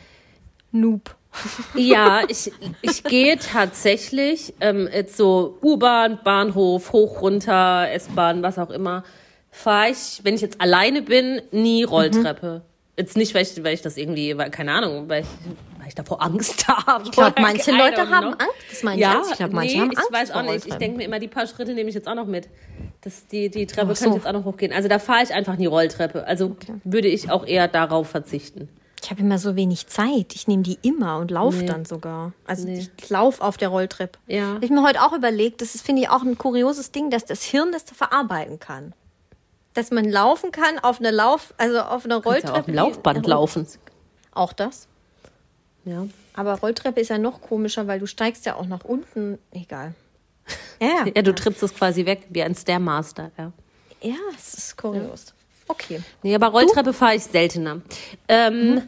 [1.75, 8.71] Ja, ich, ich gehe tatsächlich ähm, jetzt so U-Bahn, Bahnhof, hoch, runter, S-Bahn, was auch
[8.71, 9.05] immer,
[9.51, 12.63] fahre ich, wenn ich jetzt alleine bin, nie Rolltreppe.
[12.97, 15.29] Jetzt nicht, weil ich, weil ich das irgendwie, weil, keine Ahnung, weil ich,
[15.79, 17.05] weil ich davor Angst habe.
[17.05, 18.45] Ich glaube, manche Leute don't haben know.
[18.45, 18.57] Angst.
[18.71, 19.31] Das meine ich Ja, ernst.
[19.31, 20.67] Ich glaube, manche nee, haben ich Angst weiß vor auch nicht.
[20.67, 22.49] Ich denke mir immer, die paar Schritte nehme ich jetzt auch noch mit.
[23.03, 24.73] Das, die, die Treppe Ach kann ich jetzt auch noch hochgehen.
[24.73, 26.27] Also da fahre ich einfach nie Rolltreppe.
[26.27, 28.69] Also würde ich auch eher darauf verzichten.
[29.03, 30.35] Ich habe immer so wenig Zeit.
[30.35, 31.67] Ich nehme die immer und laufe Nee.
[31.67, 32.33] dann sogar.
[32.47, 34.19] Also ich laufe auf der Rolltreppe.
[34.27, 34.55] Ja.
[34.55, 37.25] Habe ich mir heute auch überlegt, das ist, finde ich, auch ein kurioses Ding, dass
[37.25, 38.93] das Hirn das verarbeiten kann.
[39.75, 42.59] Dass man laufen kann auf einer Lauf, also auf einer Kannst ja Rolltreppe.
[42.59, 43.67] auf dem Laufband laufen.
[44.33, 44.89] Auch das.
[45.85, 46.07] Ja.
[46.35, 49.39] Aber Rolltreppe ist ja noch komischer, weil du steigst ja auch nach unten.
[49.53, 49.95] Egal.
[50.81, 53.53] Ja, Ja, du trittst es quasi weg, wie ein Stairmaster, ja.
[54.01, 55.35] ja, es ist kurios.
[55.69, 56.01] Okay.
[56.23, 57.81] Nee, aber Rolltreppe fahre ich seltener.
[58.29, 58.83] Ähm,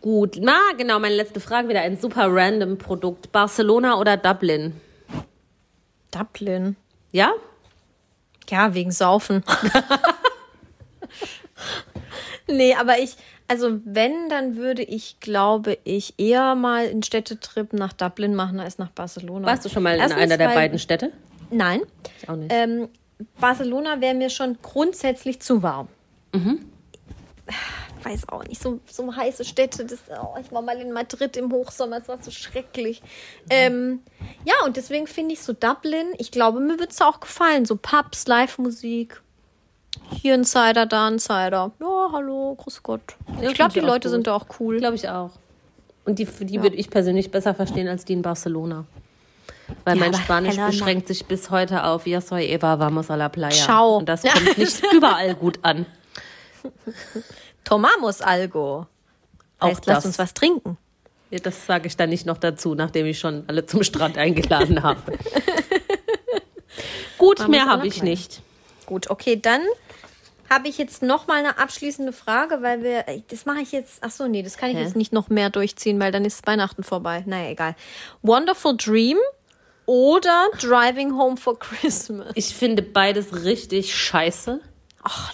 [0.00, 1.80] Gut, na genau, meine letzte Frage wieder.
[1.80, 3.32] Ein super random Produkt.
[3.32, 4.78] Barcelona oder Dublin?
[6.10, 6.76] Dublin.
[7.10, 7.32] Ja?
[8.50, 9.42] Ja, wegen Saufen.
[12.48, 13.16] nee, aber ich,
[13.48, 18.76] also wenn, dann würde ich, glaube ich, eher mal einen Städtetrip nach Dublin machen als
[18.76, 19.46] nach Barcelona.
[19.46, 21.12] Warst du schon mal Erstens, in einer der weil- beiden Städte?
[21.50, 21.80] Nein.
[22.20, 22.52] Ich auch nicht.
[22.52, 22.88] Ähm,
[23.40, 25.88] Barcelona wäre mir schon grundsätzlich zu warm.
[26.34, 26.60] Mhm.
[28.02, 29.84] Weiß auch nicht, so, so heiße Städte.
[29.86, 33.00] Das, oh, ich war mal in Madrid im Hochsommer, es war so schrecklich.
[33.48, 34.00] Ähm,
[34.44, 37.64] ja, und deswegen finde ich so Dublin, ich glaube, mir wird es auch gefallen.
[37.64, 39.22] So Pubs, Live-Musik.
[40.10, 41.70] Hier ein Cider, da ein Cider.
[41.80, 43.00] Ja, hallo, grüß Gott.
[43.40, 44.12] Ja, ich glaube, die ich Leute gut.
[44.14, 44.78] sind da auch cool.
[44.80, 45.30] Glaube ich auch.
[46.04, 48.84] Und die, die würde ich persönlich besser verstehen als die in Barcelona.
[49.84, 53.14] Weil Ja, mein Spanisch Helena- beschränkt sich bis heute auf Ja soy Eva, vamos a
[53.14, 53.50] la playa.
[53.54, 53.96] Ciao.
[53.98, 55.86] Und das kommt nicht überall gut an.
[57.64, 58.86] Tomamos algo.
[59.58, 60.06] Auch Heißt, lass das.
[60.06, 60.76] uns was trinken.
[61.30, 64.82] Ja, Das sage ich dann nicht noch dazu, nachdem ich schon alle zum Strand eingeladen
[64.82, 65.12] habe.
[67.18, 68.10] Gut, Vamos mehr habe ich playa.
[68.10, 68.42] nicht.
[68.86, 69.62] Gut, okay, dann
[70.50, 74.10] habe ich jetzt noch mal eine abschließende Frage, weil wir, das mache ich jetzt, ach
[74.10, 74.82] so, nee, das kann ich Hä?
[74.82, 77.22] jetzt nicht noch mehr durchziehen, weil dann ist Weihnachten vorbei.
[77.26, 77.74] Naja, egal.
[78.22, 79.16] Wonderful Dream
[79.86, 82.28] oder Driving Home for Christmas?
[82.34, 84.60] Ich finde beides richtig scheiße.
[85.02, 85.32] Ach.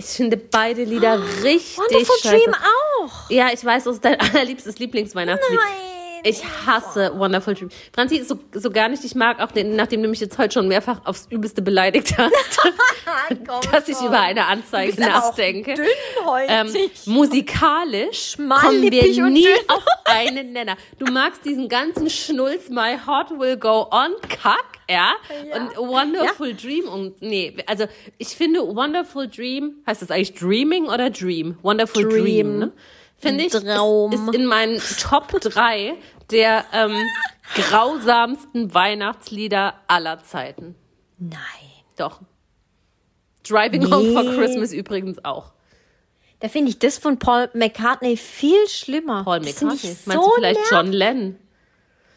[0.00, 2.36] Ich finde beide Lieder richtig Wonderful scheiße.
[2.36, 3.30] Dream auch.
[3.30, 5.58] Ja, ich weiß, das ist dein allerliebstes Lieblingsweihnachtslied.
[5.58, 5.99] Nein.
[6.22, 7.70] Ich hasse Wonderful Dream.
[7.92, 9.04] Franzi, so, so gar nicht.
[9.04, 12.32] Ich mag auch den, nachdem du mich jetzt heute schon mehrfach aufs Übelste beleidigt hast,
[13.72, 14.06] dass ich schon.
[14.08, 15.74] über eine Anzeige nachdenke.
[16.48, 16.72] Ähm,
[17.06, 20.76] musikalisch kommen wir nie auf einen Nenner.
[20.98, 25.12] Du magst diesen ganzen Schnulz, My Heart Will Go On, Kack, ja?
[25.48, 25.56] Ja.
[25.56, 27.86] Und Wonderful Dream und, nee, also
[28.18, 31.56] ich finde Wonderful Dream, heißt das eigentlich Dreaming oder Dream?
[31.62, 32.58] Wonderful Dream, Dream.
[32.58, 32.72] ne?
[33.20, 34.12] Finde ich, ist, Traum.
[34.12, 35.94] ist in meinen Top 3
[36.30, 36.96] der ähm,
[37.54, 40.74] grausamsten Weihnachtslieder aller Zeiten.
[41.18, 41.38] Nein.
[41.96, 42.20] Doch.
[43.46, 44.36] Driving Home for Nee.
[44.36, 45.52] Christmas übrigens auch.
[46.40, 49.24] Da finde ich das von Paul McCartney viel schlimmer.
[49.24, 49.74] Paul McCartney.
[49.90, 50.60] ich Meinst so du vielleicht.
[50.70, 51.36] John Lennon?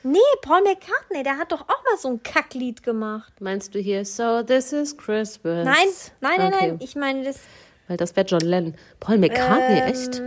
[0.04, 3.34] Nee, Paul McCartney, der hat doch auch mal so ein Kacklied gemacht.
[3.40, 5.66] Meinst du hier, so this is Christmas?
[5.66, 5.76] Nein,
[6.22, 6.68] nein, nein, Okay.
[6.68, 6.80] nein.
[6.82, 7.40] Ich meine das.
[7.88, 8.76] Weil das wäre John Lennon.
[9.00, 10.22] Paul McCartney, Ähm, echt?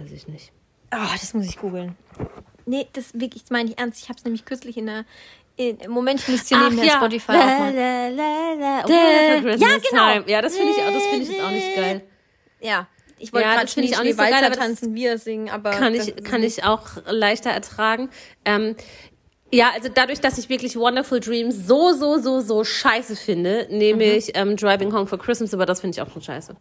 [0.00, 0.52] Weiß ich nicht.
[0.92, 1.96] Oh, das muss ich googeln.
[2.66, 4.02] Nee, das wirklich, das meine ich ernst.
[4.02, 5.04] Ich habe es nämlich kürzlich in der.
[5.56, 10.12] In, Moment ich dir nebenher Spotify La, la, la, la, Christmas Ja, genau.
[10.12, 10.24] Time.
[10.28, 12.02] Ja, das finde ich, das finde ich jetzt auch nicht geil.
[12.60, 12.86] Ja,
[13.18, 15.70] ich wollte Ja, gerade finde ich auch nicht so geil, aber tanzen, wir singen, aber.
[15.70, 18.08] Kann ich, kann ich auch leichter ertragen.
[18.44, 18.76] Ähm,
[19.50, 24.04] ja, also dadurch, dass ich wirklich Wonderful Dreams so, so, so, so scheiße finde, nehme
[24.04, 24.10] Mhm.
[24.18, 26.54] ich ähm, Driving Home for Christmas, aber das finde ich auch schon scheiße.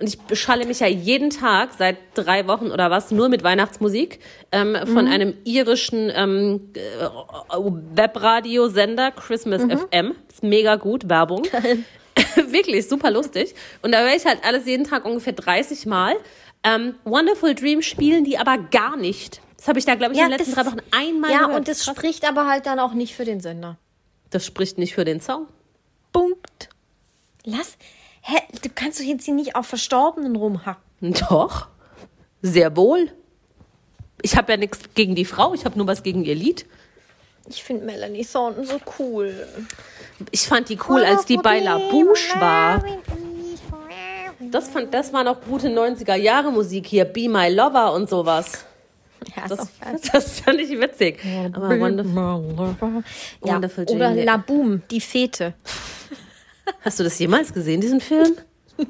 [0.00, 4.18] Und ich beschalle mich ja jeden Tag seit drei Wochen oder was nur mit Weihnachtsmusik
[4.50, 5.10] ähm, von Mhm.
[5.12, 7.56] einem irischen ähm, äh,
[7.94, 9.70] Webradiosender, Christmas Mhm.
[9.78, 10.14] FM.
[10.28, 11.42] Ist mega gut, Werbung.
[12.48, 13.54] Wirklich, super lustig.
[13.82, 16.14] Und da höre ich halt alles jeden Tag ungefähr 30 Mal.
[16.64, 19.40] Ähm, Wonderful Dream spielen die aber gar nicht.
[19.62, 21.54] Das habe ich da, glaube ich, Ja, in den letzten drei Wochen einmal Ja, gehört.
[21.56, 21.94] und das Krass.
[21.96, 23.78] spricht aber halt dann auch nicht für den Sender.
[24.30, 25.46] das spricht nicht für den Song.
[26.12, 26.68] Punkt.
[27.44, 27.76] Lass.
[28.22, 31.12] Hä, du kannst doch jetzt hier nicht auf Verstorbenen rumhacken.
[31.28, 31.68] Doch,
[32.42, 33.12] sehr wohl.
[34.20, 36.66] Ich habe ja nichts gegen die Frau, ich habe nur was gegen ihr Lied.
[37.48, 39.46] Ich finde Melanie Thornton so cool.
[40.32, 42.84] Ich fand die cool, als die bei La Bouche war.
[44.40, 48.64] Das, fand, das war noch gute 90er Jahre Musik hier, Be My Lover und sowas.
[49.36, 49.68] Ja, Das,
[50.12, 51.20] das fand ich witzig.
[51.52, 52.14] Aber Wonderful,
[53.44, 54.24] ja, Wonderful oder Jane.
[54.24, 55.54] La Boom, die Fete.
[56.80, 58.34] Hast du das jemals gesehen, diesen Film?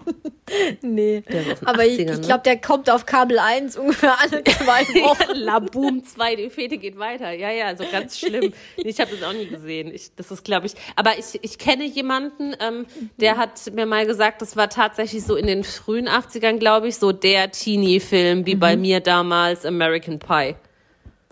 [0.83, 1.23] Nee.
[1.65, 2.27] Aber ich, 80ern, ich ne?
[2.27, 5.39] glaube, der kommt auf Kabel 1 ungefähr alle zwei Wochen.
[5.39, 7.33] La Boom 2, die Fete geht weiter.
[7.33, 8.53] Ja, ja, also ganz schlimm.
[8.77, 9.93] Ich habe das auch nie gesehen.
[9.95, 12.87] Ich, das ist, glaube ich, aber ich, ich kenne jemanden, ähm,
[13.19, 16.97] der hat mir mal gesagt, das war tatsächlich so in den frühen 80ern, glaube ich,
[16.97, 20.55] so der Teenie-Film, wie bei mir damals American Pie.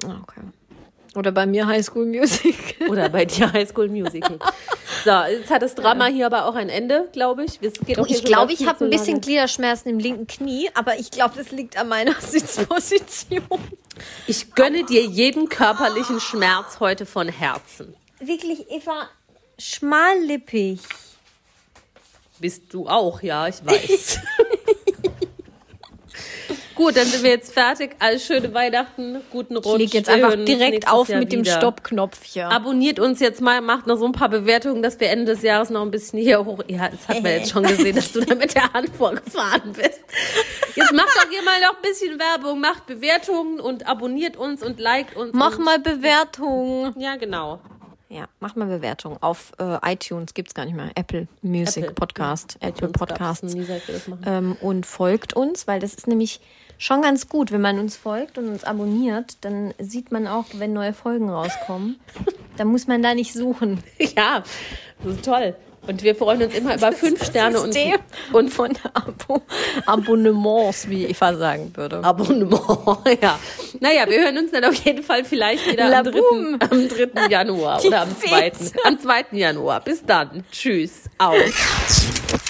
[0.05, 0.41] Ah, Okay.
[1.17, 2.77] Oder bei mir High School Music.
[2.89, 4.39] Oder bei dir High School Musical.
[5.05, 7.59] So, jetzt hat das Drama hier aber auch ein Ende, glaube ich.
[7.61, 9.21] Es geht auch hier Ich glaube, ich habe ein bisschen lange.
[9.21, 13.43] Gliederschmerzen im linken Knie, aber ich glaube, das liegt an meiner Sitzposition.
[14.27, 17.95] Ich gönne dir jeden körperlichen Schmerz heute von Herzen.
[18.21, 19.09] Wirklich, Eva,
[19.59, 20.81] schmallippig.
[22.39, 24.21] Bist du auch, ja, ich weiß.
[26.81, 27.95] Gut, dann sind wir jetzt fertig.
[27.99, 29.67] Alles schöne Weihnachten, guten Rutsch.
[29.67, 31.45] Ich lege jetzt einfach direkt auf Jahr mit dem.
[31.45, 32.49] Stoppknopf hier.
[32.49, 35.69] Abonniert uns jetzt mal, macht noch so ein paar Bewertungen, dass wir Ende des Jahres
[35.69, 36.61] noch ein bisschen hier hoch.
[36.69, 40.01] Ja, das hat man jetzt schon gesehen, dass du da mit der Hand vorgefahren bist.
[40.75, 44.81] Jetzt macht doch hier mal noch ein bisschen Werbung, macht Bewertungen und abonniert uns und
[44.81, 45.35] liked uns.
[45.35, 46.95] Mach mal Bewertung.
[46.99, 47.61] Ja, genau.
[48.09, 49.19] Ja, macht mal Bewertung.
[49.21, 50.91] Auf äh, iTunes gibt es gar nicht mehr.
[50.95, 52.69] Apple Music Apple, Podcast, ja.
[52.69, 53.55] Apple Podcasts.
[53.55, 53.67] nie.
[54.25, 56.41] Ähm, und folgt uns, weil das ist nämlich
[56.81, 57.53] schon ganz gut.
[57.53, 62.01] Wenn man uns folgt und uns abonniert, dann sieht man auch, wenn neue Folgen rauskommen.
[62.57, 63.85] dann muss man da nicht suchen.
[64.17, 64.43] Ja,
[65.05, 65.55] das ist toll.
[65.87, 67.77] Und wir freuen uns immer über fünf Sterne und,
[68.33, 69.43] und von Abo
[69.87, 72.03] Abonnements, wie Eva sagen würde.
[72.03, 72.61] Abonnement.
[73.23, 73.39] Ja.
[73.79, 76.21] Naja, wir hören uns dann auf jeden Fall vielleicht wieder La am 3.
[76.71, 77.27] am 3.
[77.31, 78.29] Januar Die oder am 2.
[78.29, 78.85] Fete.
[78.85, 79.27] Am 2.
[79.33, 79.81] Januar.
[79.81, 80.45] Bis dann.
[80.51, 81.05] Tschüss.
[81.19, 82.50] Aus.